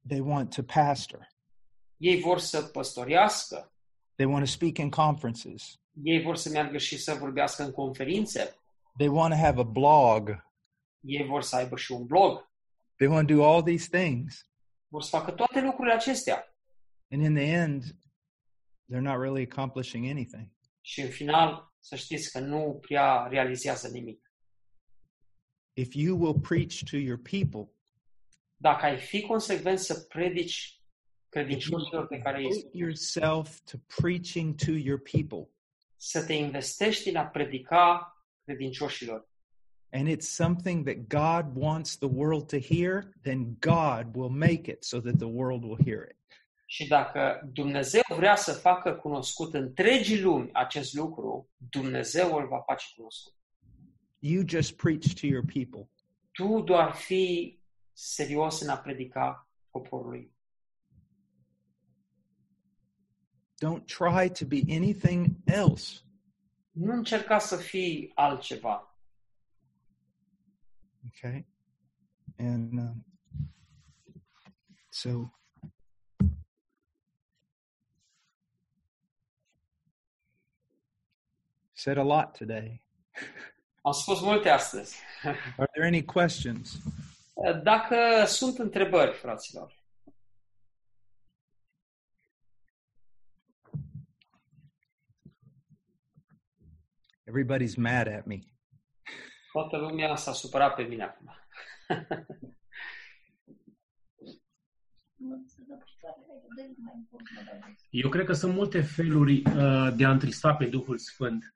they 0.07 0.19
want 0.19 0.55
to 0.55 0.63
pastor. 0.63 1.27
Ei 1.97 2.21
vor 2.21 2.39
să 2.39 2.61
păstorească, 2.63 3.73
They 4.15 4.25
want 4.31 4.45
to 4.45 4.51
speak 4.51 4.77
in 4.77 4.89
conferences. 4.89 5.79
ei 6.03 6.21
vor 6.21 6.35
să 6.35 6.49
meargă 6.49 6.77
și 6.77 6.97
să 6.97 7.13
vorbească 7.13 7.63
în 7.63 7.71
conferințe, 7.71 8.55
They 8.97 9.07
want 9.07 9.33
to 9.33 9.39
have 9.39 9.59
a 9.59 9.63
blog. 9.63 10.45
ei 10.99 11.25
vor 11.25 11.41
să 11.41 11.55
aibă 11.55 11.75
și 11.77 11.91
un 11.91 12.05
blog, 12.05 12.49
They 12.95 13.07
want 13.07 13.27
to 13.27 13.33
do 13.33 13.43
all 13.45 13.63
these 13.63 13.97
things. 13.97 14.49
vor 14.87 15.01
să 15.01 15.09
facă 15.09 15.31
toate 15.31 15.61
lucrurile 15.61 15.93
acestea. 15.93 16.55
And 17.11 17.23
in 17.23 17.33
the 17.35 17.43
end, 17.51 17.83
they're 18.89 19.01
not 19.01 19.19
really 19.19 19.47
accomplishing 19.51 20.09
anything. 20.09 20.47
Și 20.81 21.01
în 21.01 21.09
final, 21.09 21.73
să 21.79 21.95
știți 21.95 22.31
că 22.31 22.39
nu 22.39 22.77
prea 22.81 23.27
realizează 23.29 23.87
nimic. 23.87 24.31
If 25.73 25.93
you 25.93 26.17
will 26.19 26.39
preach 26.39 26.83
to 26.89 26.97
your 26.97 27.17
people, 27.17 27.73
Dacă 28.61 28.85
ai 28.85 28.97
fi 28.97 29.21
consecvent 29.21 29.79
să 29.79 30.05
predici 30.09 30.55
if 30.55 30.71
you 30.71 31.29
credincioșilor 31.29 32.07
pe 32.07 32.17
care 32.17 32.37
îi 32.37 32.47
devote 32.47 32.77
yourself 32.77 33.59
to 33.59 33.77
preaching 34.01 34.55
to 34.55 34.71
your 34.71 35.01
people, 35.11 35.49
să 35.95 36.25
te 36.25 36.33
investești 36.33 37.09
în 37.09 37.15
a 37.15 37.25
predica 37.25 38.15
credincioșilor 38.43 39.29
and 39.93 40.07
it's 40.07 40.27
something 40.27 40.85
that 40.85 41.09
God 41.09 41.53
wants 41.53 41.97
the 41.97 42.07
world 42.07 42.47
to 42.49 42.59
hear, 42.59 43.13
then 43.23 43.57
God 43.59 44.15
will 44.15 44.29
make 44.29 44.69
it 44.69 44.85
so 44.85 45.01
that 45.01 45.19
the 45.19 45.27
world 45.27 45.63
will 45.63 45.77
hear 45.83 46.03
it. 46.09 46.15
și 46.65 46.87
dacă 46.87 47.49
Dumnezeu 47.53 48.01
vrea 48.15 48.35
să 48.35 48.51
facă 48.51 48.93
cunoscut 48.93 49.53
întregii 49.53 50.21
lumi 50.21 50.49
acest 50.53 50.93
lucru, 50.93 51.49
Dumnezeu 51.69 52.35
îl 52.35 52.47
va 52.47 52.59
face 52.65 52.85
cunoscut. 52.95 53.33
You 54.19 54.43
just 54.47 54.75
preach 54.75 55.13
to 55.19 55.25
your 55.25 55.45
people. 55.53 55.89
Tu 56.31 56.61
doar 56.61 56.91
fi 56.93 57.57
serios 58.01 58.59
în 58.61 58.69
a 58.69 58.77
predica 58.77 59.49
poporului. 59.69 60.31
Don't 63.63 63.85
try 63.85 64.29
to 64.29 64.45
be 64.45 64.61
anything 64.75 65.27
else. 65.45 66.01
Nu 66.71 66.93
încerca 66.93 67.39
să 67.39 67.57
fii 67.57 68.11
altceva. 68.15 68.95
Okay? 71.07 71.47
And 72.37 72.73
um, 72.73 73.05
so 74.89 75.09
said 81.73 81.97
a 81.97 82.03
lot 82.03 82.37
today. 82.37 82.83
Am 83.81 83.91
spus 83.91 84.21
multe 84.21 84.49
astăzi. 84.49 84.97
Are 85.57 85.69
there 85.73 85.87
any 85.87 86.03
questions? 86.03 86.81
Dacă 87.63 88.25
sunt 88.25 88.57
întrebări, 88.57 89.13
fraților, 89.13 89.81
Everybody's 97.31 97.77
mad 97.77 98.07
at 98.07 98.25
me. 98.25 98.39
toată 99.51 99.77
lumea 99.77 100.15
s-a 100.15 100.33
supărat 100.33 100.75
pe 100.75 100.83
mine 100.83 101.03
acum. 101.03 101.35
Eu 107.89 108.09
cred 108.09 108.25
că 108.25 108.33
sunt 108.33 108.53
multe 108.53 108.81
feluri 108.81 109.41
uh, 109.45 109.93
de 109.95 110.05
a 110.05 110.11
întrista 110.11 110.55
pe 110.55 110.65
Duhul 110.65 110.97
Sfânt. 110.97 111.55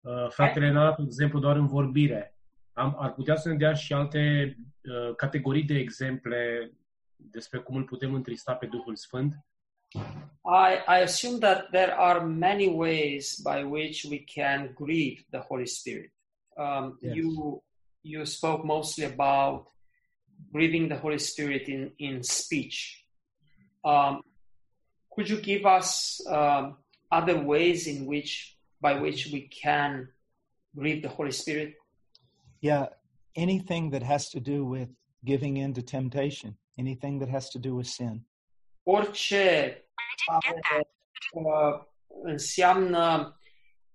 Uh, 0.00 0.28
fratele 0.28 0.70
ne-a 0.70 0.82
dat 0.82 0.98
un 0.98 1.04
exemplu 1.04 1.38
doar 1.38 1.56
în 1.56 1.66
vorbire. 1.66 2.33
Am, 2.74 2.96
ar 2.98 3.12
putea 3.12 3.36
să 3.36 3.48
ne 3.48 3.56
dea 3.56 3.74
și 3.74 3.92
alte 3.92 4.54
uh, 4.82 5.14
categorii 5.16 5.64
de 5.64 5.78
exemple 5.78 6.72
despre 7.16 7.58
cum 7.58 7.76
îl 7.76 7.84
putem 7.84 8.14
întrista 8.14 8.54
pe 8.54 8.66
Duhul 8.66 8.96
Sfânt? 8.96 9.34
I, 10.44 10.74
I 10.88 11.02
assume 11.02 11.38
that 11.38 11.70
there 11.70 11.92
are 11.92 12.24
many 12.24 12.66
ways 12.66 13.40
by 13.42 13.62
which 13.62 14.04
we 14.04 14.24
can 14.34 14.72
grieve 14.74 15.22
the 15.30 15.38
Holy 15.38 15.66
Spirit. 15.66 16.12
Um, 16.56 16.98
Yes. 17.00 17.14
You 17.14 17.62
you 18.02 18.24
spoke 18.24 18.64
mostly 18.64 19.04
about 19.04 19.66
grieving 20.52 20.88
the 20.88 20.98
Holy 20.98 21.18
Spirit 21.18 21.68
in 21.68 21.92
in 21.96 22.22
speech. 22.22 23.06
Um, 23.84 24.22
could 25.14 25.28
you 25.28 25.40
give 25.40 25.64
us 25.64 26.20
um, 26.26 26.76
other 27.10 27.38
ways 27.40 27.86
in 27.86 28.06
which 28.06 28.56
by 28.80 29.00
which 29.00 29.30
we 29.32 29.48
can 29.62 30.08
grieve 30.74 31.02
the 31.02 31.08
Holy 31.08 31.32
Spirit? 31.32 31.74
Yeah, 32.64 32.86
anything 33.36 33.90
that 33.90 34.02
has 34.02 34.30
to 34.30 34.40
do 34.40 34.64
with 34.64 34.88
giving 35.22 35.58
in 35.58 35.74
to 35.74 35.82
temptation, 35.82 36.56
anything 36.78 37.18
that 37.18 37.28
has 37.28 37.50
to 37.50 37.58
do 37.58 37.74
with 37.74 37.86
sin. 37.86 38.24
Orice 38.86 39.84
care, 40.40 40.88
uh, 41.32 41.84
înseamnă 42.22 43.38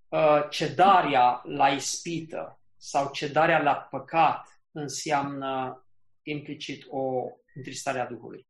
uh, 0.09 0.47
cedarea 0.49 1.41
la 1.45 1.70
ispită 1.70 2.59
sau 2.78 3.11
cedarea 3.11 3.61
la 3.61 3.74
păcat 3.74 4.61
înseamnă 4.72 5.84
implicit 6.24 6.86
o 6.89 7.24
întristare 7.55 7.99
a 7.99 8.07
Duhului. 8.07 8.47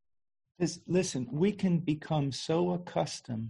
Listen, 0.85 1.27
we 1.31 1.51
can 1.51 1.79
become 1.79 2.31
so 2.31 2.71
accustomed 2.71 3.49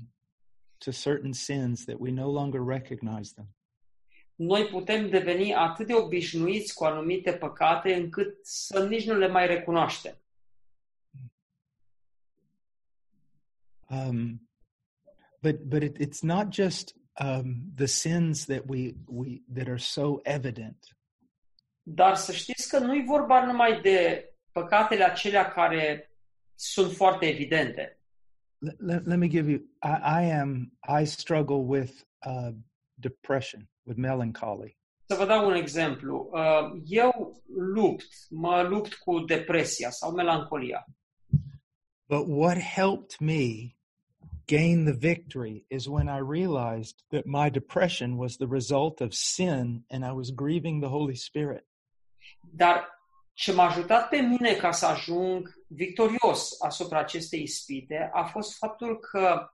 to 0.78 0.92
certain 0.92 1.34
sins 1.34 1.86
that 1.86 1.96
we 2.00 2.12
no 2.12 2.32
longer 2.32 2.62
recognize 2.62 3.34
them. 3.34 3.48
Noi 4.40 4.66
putem 4.66 5.10
deveni 5.10 5.54
atât 5.54 5.88
de 5.88 5.94
obișnuiți 5.94 6.74
cu 6.74 6.84
anumite 6.84 7.34
păcate 7.34 7.94
încât 7.94 8.46
să 8.46 8.88
nici 8.88 9.06
nu 9.06 9.18
le 9.18 9.28
mai 9.28 9.48
recunoaștem. 9.48 10.18
Um, 13.90 14.50
but 15.42 15.68
but 15.68 15.84
it, 15.84 15.98
it's 15.98 16.22
not 16.22 16.54
just 16.54 16.96
um, 17.20 17.74
the 17.76 17.86
sins 17.86 18.46
that 18.46 18.64
we 18.66 18.94
we 19.06 19.42
that 19.54 19.68
are 19.68 19.78
so 19.78 20.20
evident. 20.24 20.98
Dar 21.82 22.16
să 22.16 22.32
știți 22.32 22.70
că 22.70 22.80
nu-i 22.80 23.06
vorba 23.06 23.46
numai 23.46 23.82
de 23.82 24.30
păcatele 24.52 25.04
acelea 25.04 25.48
care 25.48 26.14
sunt 26.56 26.92
foarte 26.92 27.28
evidente. 27.28 28.00
Let, 28.58 28.80
let, 28.80 29.06
let 29.06 29.18
me 29.18 29.28
give 29.28 29.52
you. 29.52 29.60
I, 29.84 30.24
I 30.24 30.32
am. 30.32 30.78
I 31.02 31.06
struggle 31.06 31.64
with 31.66 31.92
uh, 32.26 32.54
depression, 33.00 33.70
with 33.84 33.98
melancholy, 34.00 34.78
Să 35.06 35.16
vă 35.16 35.26
dau 35.26 35.46
un 35.48 35.54
exemplu. 35.54 36.30
Uh, 36.34 36.82
Eu 36.86 37.42
lupt, 37.56 38.06
mă 38.30 38.62
lupt 38.62 38.94
cu 38.94 39.20
depresia 39.20 39.90
sau 39.90 40.12
melancolia. 40.12 40.86
but 42.08 42.26
what 42.28 42.58
helped 42.58 43.20
me 43.20 43.76
gain 44.48 44.86
the 44.86 44.94
victory 44.94 45.66
is 45.68 45.86
when 45.88 46.08
I 46.08 46.18
realized 46.20 46.96
that 47.12 47.26
my 47.26 47.50
depression 47.50 48.18
was 48.18 48.36
the 48.38 48.48
result 48.48 49.00
of 49.02 49.14
sin, 49.14 49.84
and 49.90 50.04
I 50.04 50.12
was 50.12 50.32
grieving 50.32 50.80
the 50.82 50.90
Holy 50.90 51.16
Spirit. 51.16 51.68
Dar 52.42 52.88
ce 53.34 53.54
m-a 53.54 53.64
ajutat 53.68 54.10
pe 54.10 54.18
mine 54.18 54.54
ca 54.54 54.72
să 54.72 54.86
ajung 54.86 55.64
victorios 55.68 56.62
asupra 56.62 57.00
acestei 57.00 57.42
ispite 57.42 58.10
a 58.14 58.24
fost 58.24 58.58
faptul 58.58 59.00
că 59.00 59.50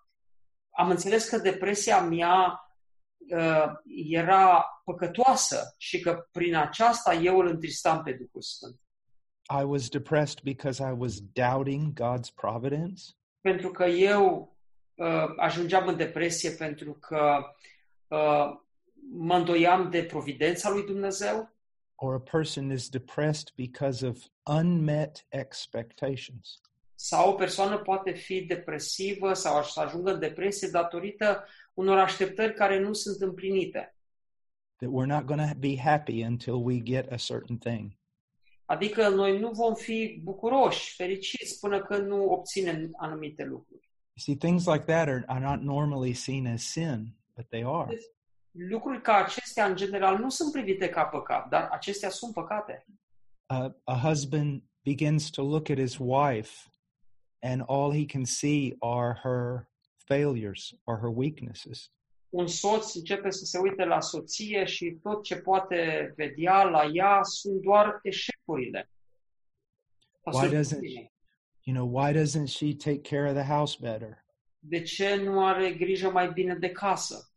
am 0.77 0.89
înțeles 0.89 1.29
că 1.29 1.37
depresia 1.37 2.01
mea 2.01 2.37
uh, 2.43 2.64
era 4.11 4.65
păcătoasă 4.83 5.75
și 5.77 5.99
că 5.99 6.27
prin 6.31 6.55
aceasta 6.55 7.13
eu 7.13 7.37
îl 7.37 7.47
întristam 7.47 8.03
pe 8.03 8.11
Duhul 8.11 8.41
Sfânt. 8.41 8.79
I 9.61 9.63
was 9.63 9.89
depressed 9.89 10.39
because 10.43 10.83
I 10.83 10.93
was 10.97 11.19
doubting 11.33 11.93
God's 11.93 12.33
providence. 12.35 13.03
Pentru 13.41 13.71
că 13.71 13.85
eu 13.85 14.55
uh, 14.95 15.33
ajungeam 15.37 15.87
în 15.87 15.97
depresie 15.97 16.49
pentru 16.49 16.93
că 16.93 17.45
uh, 18.07 18.49
mă 19.11 19.35
îndoiam 19.35 19.89
de 19.89 20.03
providența 20.03 20.69
lui 20.69 20.83
Dumnezeu 20.83 21.55
or 21.95 22.15
a 22.15 22.19
person 22.19 22.71
is 22.71 22.89
depressed 22.89 23.51
because 23.55 24.03
of 24.03 24.29
unmet 24.45 25.25
expectations. 25.29 26.59
Sau 26.95 27.29
o 27.29 27.33
persoană 27.33 27.77
poate 27.77 28.11
fi 28.11 28.41
depresivă 28.41 29.33
sau 29.33 29.63
să 29.63 29.79
ajungă 29.79 30.13
în 30.13 30.19
depresie 30.19 30.67
datorită 30.67 31.45
unor 31.73 31.97
așteptări 31.97 32.53
care 32.53 32.79
nu 32.79 32.93
sunt 32.93 33.21
împlinite. 33.21 33.95
That 34.75 34.91
we're 34.91 35.07
not 35.07 35.25
going 35.25 35.49
to 35.49 35.57
be 35.57 35.77
happy 35.77 36.23
until 36.23 36.53
we 36.53 36.79
get 36.81 37.11
a 37.11 37.15
certain 37.15 37.57
thing. 37.57 37.91
Adică 38.65 39.09
noi 39.09 39.39
nu 39.39 39.51
vom 39.51 39.73
fi 39.73 40.19
bucuroși, 40.23 40.95
fericiți 40.95 41.59
până 41.59 41.81
când 41.81 42.07
nu 42.07 42.23
obținem 42.23 42.89
anumite 42.97 43.43
lucruri. 43.43 43.89
You 44.13 44.23
see, 44.23 44.35
things 44.35 44.65
like 44.65 44.85
that 44.85 45.07
are, 45.07 45.23
are 45.27 45.45
not 45.45 45.61
normally 45.61 46.13
seen 46.13 46.47
as 46.47 46.63
sin, 46.63 47.15
but 47.35 47.49
they 47.49 47.63
are. 47.65 47.97
Lucruri 48.51 49.01
ca 49.01 49.15
acestea, 49.15 49.65
în 49.65 49.75
general, 49.75 50.17
nu 50.17 50.29
sunt 50.29 50.51
privite 50.51 50.89
ca 50.89 51.03
păcat, 51.03 51.49
dar 51.49 51.67
acestea 51.71 52.09
sunt 52.09 52.33
păcate. 52.33 52.85
Uh, 53.49 53.71
a 53.83 53.99
husband 54.07 54.63
begins 54.83 55.29
to 55.29 55.43
look 55.43 55.69
at 55.69 55.77
his 55.77 55.97
wife, 55.99 56.69
and 57.45 57.61
all 57.67 57.91
he 57.91 58.05
can 58.05 58.25
see 58.25 58.75
are 58.79 59.13
her 59.23 59.67
failures 60.07 60.73
or 60.85 60.97
her 60.99 61.09
weaknesses. 61.09 61.89
Un 62.29 62.47
soț 62.47 62.93
începe 62.95 63.29
să 63.29 63.45
se 63.45 63.57
uite 63.57 63.85
la 63.85 63.99
soție 64.01 64.65
și 64.65 64.97
tot 65.03 65.23
ce 65.23 65.35
poate 65.35 66.13
vedea 66.15 66.63
la 66.63 66.83
ea 66.93 67.19
sunt 67.23 67.61
doar 67.61 67.99
eșecurile. 68.03 68.89
Why 70.23 70.49
doesn't- 70.49 71.09
You 71.67 71.73
know, 71.75 71.87
why 71.87 72.13
doesn't 72.13 72.47
she 72.47 72.75
take 72.75 73.01
care 73.01 73.27
of 73.29 73.35
the 73.35 73.53
house 73.53 73.77
better? 73.81 74.25
De 74.59 74.81
ce 74.81 75.15
nu 75.15 75.45
are 75.45 75.71
grijă 75.73 76.09
mai 76.11 76.31
bine 76.31 76.55
de 76.55 76.69
casă? 76.71 77.29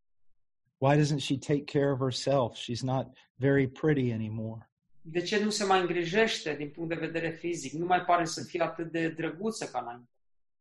Why 0.79 0.97
doesn't 0.97 1.21
she 1.21 1.37
take 1.39 1.65
care 1.65 1.91
of 1.93 1.99
herself? 1.99 2.57
She's 2.57 2.83
not 2.83 3.07
very 3.37 3.69
pretty 3.69 4.13
anymore. 4.13 4.71
De 5.01 5.21
ce 5.21 5.45
nu 5.45 5.51
se 5.51 5.65
mai 5.65 5.81
îngrijește 5.81 6.55
din 6.55 6.71
punct 6.71 6.89
de 6.89 6.95
vedere 7.07 7.31
fizic? 7.31 7.73
Nu 7.73 7.87
mai 7.87 8.01
pare 8.01 8.25
să 8.25 8.45
fie 8.45 8.63
atât 8.63 8.91
de 8.93 9.09
drăguță 9.09 9.65
ca 9.67 9.81
înainte. 9.81 10.11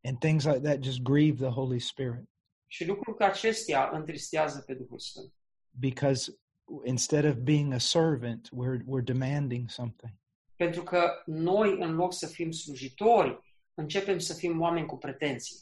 And 0.03 0.19
things 0.19 0.45
like 0.45 0.59
that 0.59 0.83
just 0.83 1.01
grieve 1.01 1.43
the 1.45 1.53
Holy 1.53 1.79
Spirit 1.79 2.29
Și 2.67 2.85
lucruri 2.85 3.17
ca 3.17 3.25
acestea 3.25 3.89
întristează 3.93 4.59
pe 4.61 4.73
Duhul 4.73 4.99
Sfânt. 4.99 5.31
because 5.79 6.37
instead 6.85 7.25
of 7.25 7.35
being 7.35 7.73
a 7.73 7.77
servant, 7.79 8.49
we're, 8.53 8.79
we're 8.85 9.03
demanding 9.03 9.69
something. 9.69 10.13
Pentru 10.55 10.83
că 10.83 11.11
noi, 11.25 11.77
în 11.79 11.95
loc 11.95 12.13
să 12.13 12.27
fim 12.27 12.51
slujitori, 12.51 13.39
începem 13.73 14.19
să 14.19 14.33
fim 14.33 14.61
oameni 14.61 14.85
cu 14.85 14.97
pretenții. 14.97 15.57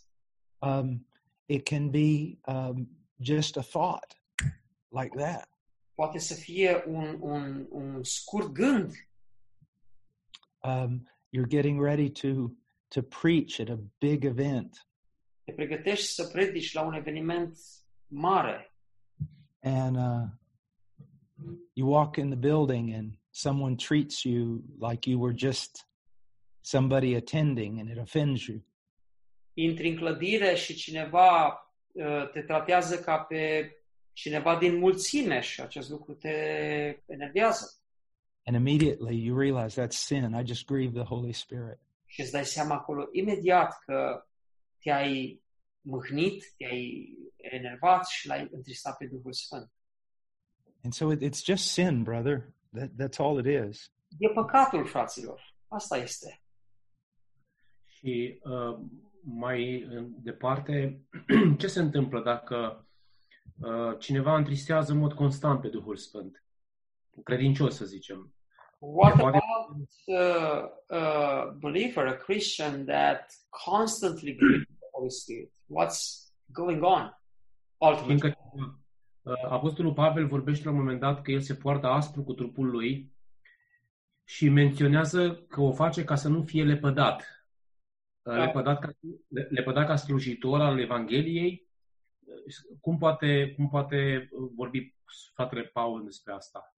Um, 0.59 1.07
it 1.45 1.63
can 1.63 1.89
be 1.89 2.37
um, 2.45 2.89
just 3.21 3.57
a 3.57 3.61
thought 3.61 4.21
like 4.89 5.15
that. 5.17 5.49
Poate 5.95 6.19
să 6.19 6.33
fie 6.33 6.83
un, 6.87 7.17
un, 7.19 7.67
un 7.69 8.03
scurt 8.03 8.47
gând. 8.47 8.91
Um, 10.63 11.09
you're 11.29 11.49
getting 11.49 11.81
ready 11.81 12.09
to, 12.09 12.51
to 12.87 13.01
preach 13.01 13.59
at 13.59 13.69
a 13.69 13.79
big 13.99 14.23
event, 14.23 14.87
Te 15.43 15.51
pregătești 15.51 16.05
să 16.05 16.27
predici 16.27 16.73
la 16.73 16.81
un 16.81 16.93
eveniment 16.93 17.57
mare 18.07 18.75
and 19.65 19.97
uh, 19.97 20.27
you 21.73 21.85
walk 21.85 22.17
in 22.17 22.29
the 22.29 22.35
building, 22.35 22.93
and 22.93 23.17
someone 23.31 23.75
treats 23.75 24.23
you 24.23 24.63
like 24.77 25.07
you 25.07 25.19
were 25.19 25.33
just 25.33 25.85
somebody 26.61 27.15
attending, 27.15 27.79
and 27.79 27.89
it 27.89 27.97
offends 27.97 28.47
you. 28.47 28.61
intri 29.57 29.89
în 29.89 29.95
clădire 29.95 30.55
și 30.55 30.75
cineva 30.75 31.47
uh, 31.91 32.29
te 32.31 32.41
tratează 32.41 32.99
ca 32.99 33.17
pe 33.17 33.71
cineva 34.15 34.57
din 34.57 34.77
mulțime 34.77 35.39
și 35.39 35.61
acest 35.61 35.89
lucru 35.89 36.13
te 36.13 36.29
enervează. 37.05 37.79
And 38.45 38.55
immediately 38.55 39.25
you 39.25 39.37
realize 39.37 39.81
that's 39.81 39.97
sin. 39.97 40.33
I 40.33 40.45
just 40.45 40.65
grieve 40.65 40.99
the 40.99 41.07
Holy 41.07 41.33
Spirit. 41.33 41.79
Și 42.05 42.21
îți 42.21 42.31
dai 42.31 42.45
seama 42.45 42.75
acolo 42.75 43.07
imediat 43.11 43.79
că 43.85 44.25
te-ai 44.79 45.41
mâhnit, 45.81 46.53
te-ai 46.57 47.09
enervat 47.35 48.07
și 48.07 48.27
l-ai 48.27 48.49
întristat 48.51 48.97
pe 48.97 49.05
Duhul 49.05 49.33
Sfânt. 49.33 49.71
And 50.83 50.93
so 50.93 51.11
it, 51.11 51.21
it's 51.21 51.43
just 51.43 51.71
sin, 51.71 52.03
brother. 52.03 52.53
That, 52.71 52.89
that's 52.89 53.17
all 53.17 53.45
it 53.45 53.69
is. 53.69 53.91
E 54.17 54.29
păcatul, 54.29 54.85
fraților. 54.85 55.55
Asta 55.67 55.97
este. 55.97 56.41
Și 57.85 58.39
uh, 58.43 58.79
mai 59.21 59.83
uh, 59.83 60.05
departe, 60.09 61.01
ce 61.59 61.67
se 61.67 61.79
întâmplă 61.79 62.21
dacă 62.21 62.55
uh, 62.79 62.85
cineva 63.99 64.35
întristează 64.37 64.91
în 64.91 64.97
mod 64.97 65.13
constant 65.13 65.61
pe 65.61 65.67
Duhul 65.67 65.95
Sfânt? 65.95 66.43
Un 67.09 67.23
credincios, 67.23 67.75
să 67.75 67.85
zicem. 67.85 68.33
What 68.79 69.17
Poate- 69.19 69.37
about 69.37 69.89
uh, 70.05 70.97
a 70.97 71.43
believer, 71.59 72.07
a 72.07 72.13
Christian 72.15 72.85
that 72.85 73.33
constantly 73.65 74.35
grieves 74.35 74.65
the 74.67 74.87
Holy 74.91 75.09
Spirit? 75.11 75.51
What's 75.51 76.29
going 76.45 76.83
on? 76.83 77.19
Ultimately, 77.77 78.05
Fiindcă 78.19 78.37
uh, 79.21 79.33
Apostolul 79.49 79.93
Pavel 79.93 80.27
vorbește 80.27 80.63
la 80.65 80.71
un 80.71 80.77
moment 80.77 80.99
dat 80.99 81.21
că 81.21 81.31
el 81.31 81.39
se 81.41 81.55
poartă 81.55 81.87
aspru 81.87 82.23
cu 82.23 82.33
trupul 82.33 82.69
lui 82.69 83.13
și 84.23 84.49
menționează 84.49 85.35
că 85.35 85.61
o 85.61 85.71
face 85.71 86.03
ca 86.03 86.15
să 86.15 86.27
nu 86.29 86.43
fie 86.43 86.63
lepădat. 86.63 87.47
Da. 88.21 88.43
Lepădat 88.45 88.79
ca, 88.79 88.89
le- 89.27 89.47
lepădat 89.51 89.87
ca 89.87 89.95
slujitor 89.95 90.61
al 90.61 90.79
Evangheliei. 90.79 91.64
Cum 92.81 92.97
poate, 92.97 93.53
cum 93.55 93.69
poate 93.69 94.29
vorbi 94.55 94.95
fratele 95.33 95.63
Paul 95.63 96.03
despre 96.03 96.33
asta? 96.33 96.75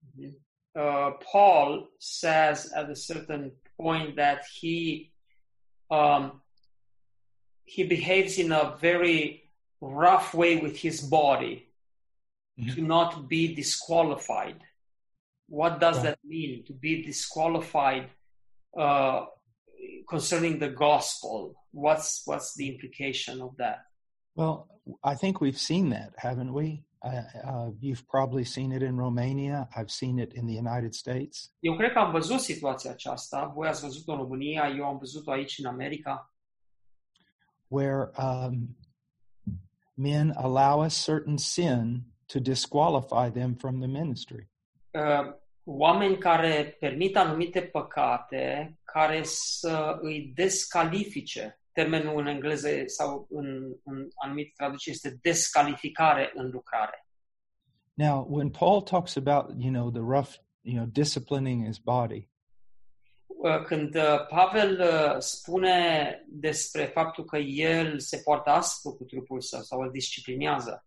uh, 0.78 1.12
Paul 1.32 1.88
says 1.98 2.72
at 2.72 2.90
a 2.90 2.96
certain 2.96 3.52
point 3.76 4.16
that 4.16 4.44
he 4.60 5.12
um, 5.90 6.42
he 7.64 7.84
behaves 7.84 8.38
in 8.38 8.52
a 8.52 8.76
very 8.80 9.50
rough 9.80 10.34
way 10.34 10.56
with 10.56 10.76
his 10.76 11.00
body 11.00 11.66
to 12.74 12.82
not 12.82 13.28
be 13.28 13.54
disqualified. 13.54 14.60
What 15.48 15.80
does 15.80 16.02
that 16.02 16.18
mean 16.24 16.64
to 16.66 16.72
be 16.72 17.02
disqualified 17.02 18.10
uh, 18.76 19.26
concerning 20.08 20.58
the 20.58 20.70
gospel? 20.70 21.54
What's 21.70 22.22
what's 22.26 22.54
the 22.54 22.68
implication 22.68 23.40
of 23.40 23.56
that? 23.56 23.87
Well, 24.38 24.56
I 25.12 25.14
think 25.16 25.40
we've 25.40 25.58
seen 25.70 25.90
that, 25.90 26.10
haven't 26.16 26.52
we? 26.52 26.84
Uh, 27.02 27.22
uh, 27.52 27.70
you've 27.80 28.06
probably 28.06 28.44
seen 28.44 28.70
it 28.72 28.82
in 28.82 28.96
Romania. 28.96 29.68
I've 29.76 29.90
seen 29.90 30.18
it 30.18 30.32
in 30.34 30.46
the 30.46 30.54
United 30.64 30.94
States. 30.94 31.52
Eu 31.60 31.76
cred 31.76 31.92
că 31.92 31.98
am 31.98 32.10
văzut 32.10 32.40
situația 32.40 32.90
aceasta. 32.90 33.52
Voi 33.54 33.68
ați 33.68 33.80
văzut-o 33.80 34.12
în 34.12 34.18
România, 34.18 34.68
eu 34.76 34.84
am 34.84 34.98
văzut-o 34.98 35.30
aici 35.30 35.58
în 35.58 35.66
America. 35.66 36.32
where 37.70 38.10
um, 38.16 38.76
men 39.94 40.32
allow 40.36 40.80
a 40.80 40.88
certain 40.88 41.38
sin 41.38 42.04
to 42.26 42.40
disqualify 42.40 43.28
them 43.30 43.54
from 43.54 43.80
the 43.80 43.88
ministry. 43.88 44.48
uh, 44.90 45.34
oameni 45.64 46.18
care 46.18 46.76
permit 46.80 47.16
anumite 47.16 47.60
păcate 47.60 48.78
care 48.84 49.22
să 49.22 49.98
îi 50.00 50.32
descalifice. 50.34 51.57
Termenul 51.78 52.20
în 52.20 52.26
engleză 52.26 52.68
sau 52.86 53.26
în, 53.30 53.46
în 53.84 54.08
anumite 54.14 54.52
traduceri 54.56 54.94
este 54.94 55.18
descalificare 55.22 56.30
în 56.34 56.50
lucrare. 56.50 57.06
Now, 57.94 58.26
when 58.30 58.50
Paul 58.50 58.82
talks 58.82 59.16
about, 59.16 59.54
you 59.58 59.72
know, 59.72 59.90
the 59.90 60.00
rough, 60.00 60.32
you 60.60 60.76
know, 60.76 60.86
disciplining 60.86 61.66
his 61.66 61.78
body, 61.78 62.28
Uh, 63.38 63.62
Când 63.64 63.94
uh, 63.94 64.26
Pavel 64.28 64.80
uh, 64.80 65.18
spune 65.18 66.24
despre 66.28 66.84
faptul 66.84 67.24
că 67.24 67.36
el 67.38 67.98
se 67.98 68.20
poartă 68.24 68.50
aspru 68.50 68.94
cu 68.94 69.04
trupul 69.04 69.40
său 69.40 69.60
sau 69.60 69.80
îl 69.80 69.90
disciplinează, 69.90 70.86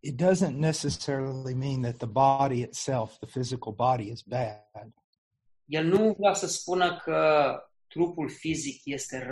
it 0.00 0.22
doesn't 0.22 0.56
necessarily 0.56 1.54
mean 1.54 1.80
that 1.80 1.96
the 1.96 2.06
body 2.06 2.60
itself, 2.60 3.16
the 3.18 3.26
physical 3.26 3.72
body, 3.72 4.10
is 4.10 4.22
bad. 4.22 4.94
el 5.64 5.86
nu 5.86 6.14
vrea 6.18 6.32
să 6.32 6.46
spună 6.46 7.00
că 7.04 7.52
trupul 7.86 8.30
fizic 8.30 8.80
este 8.84 9.16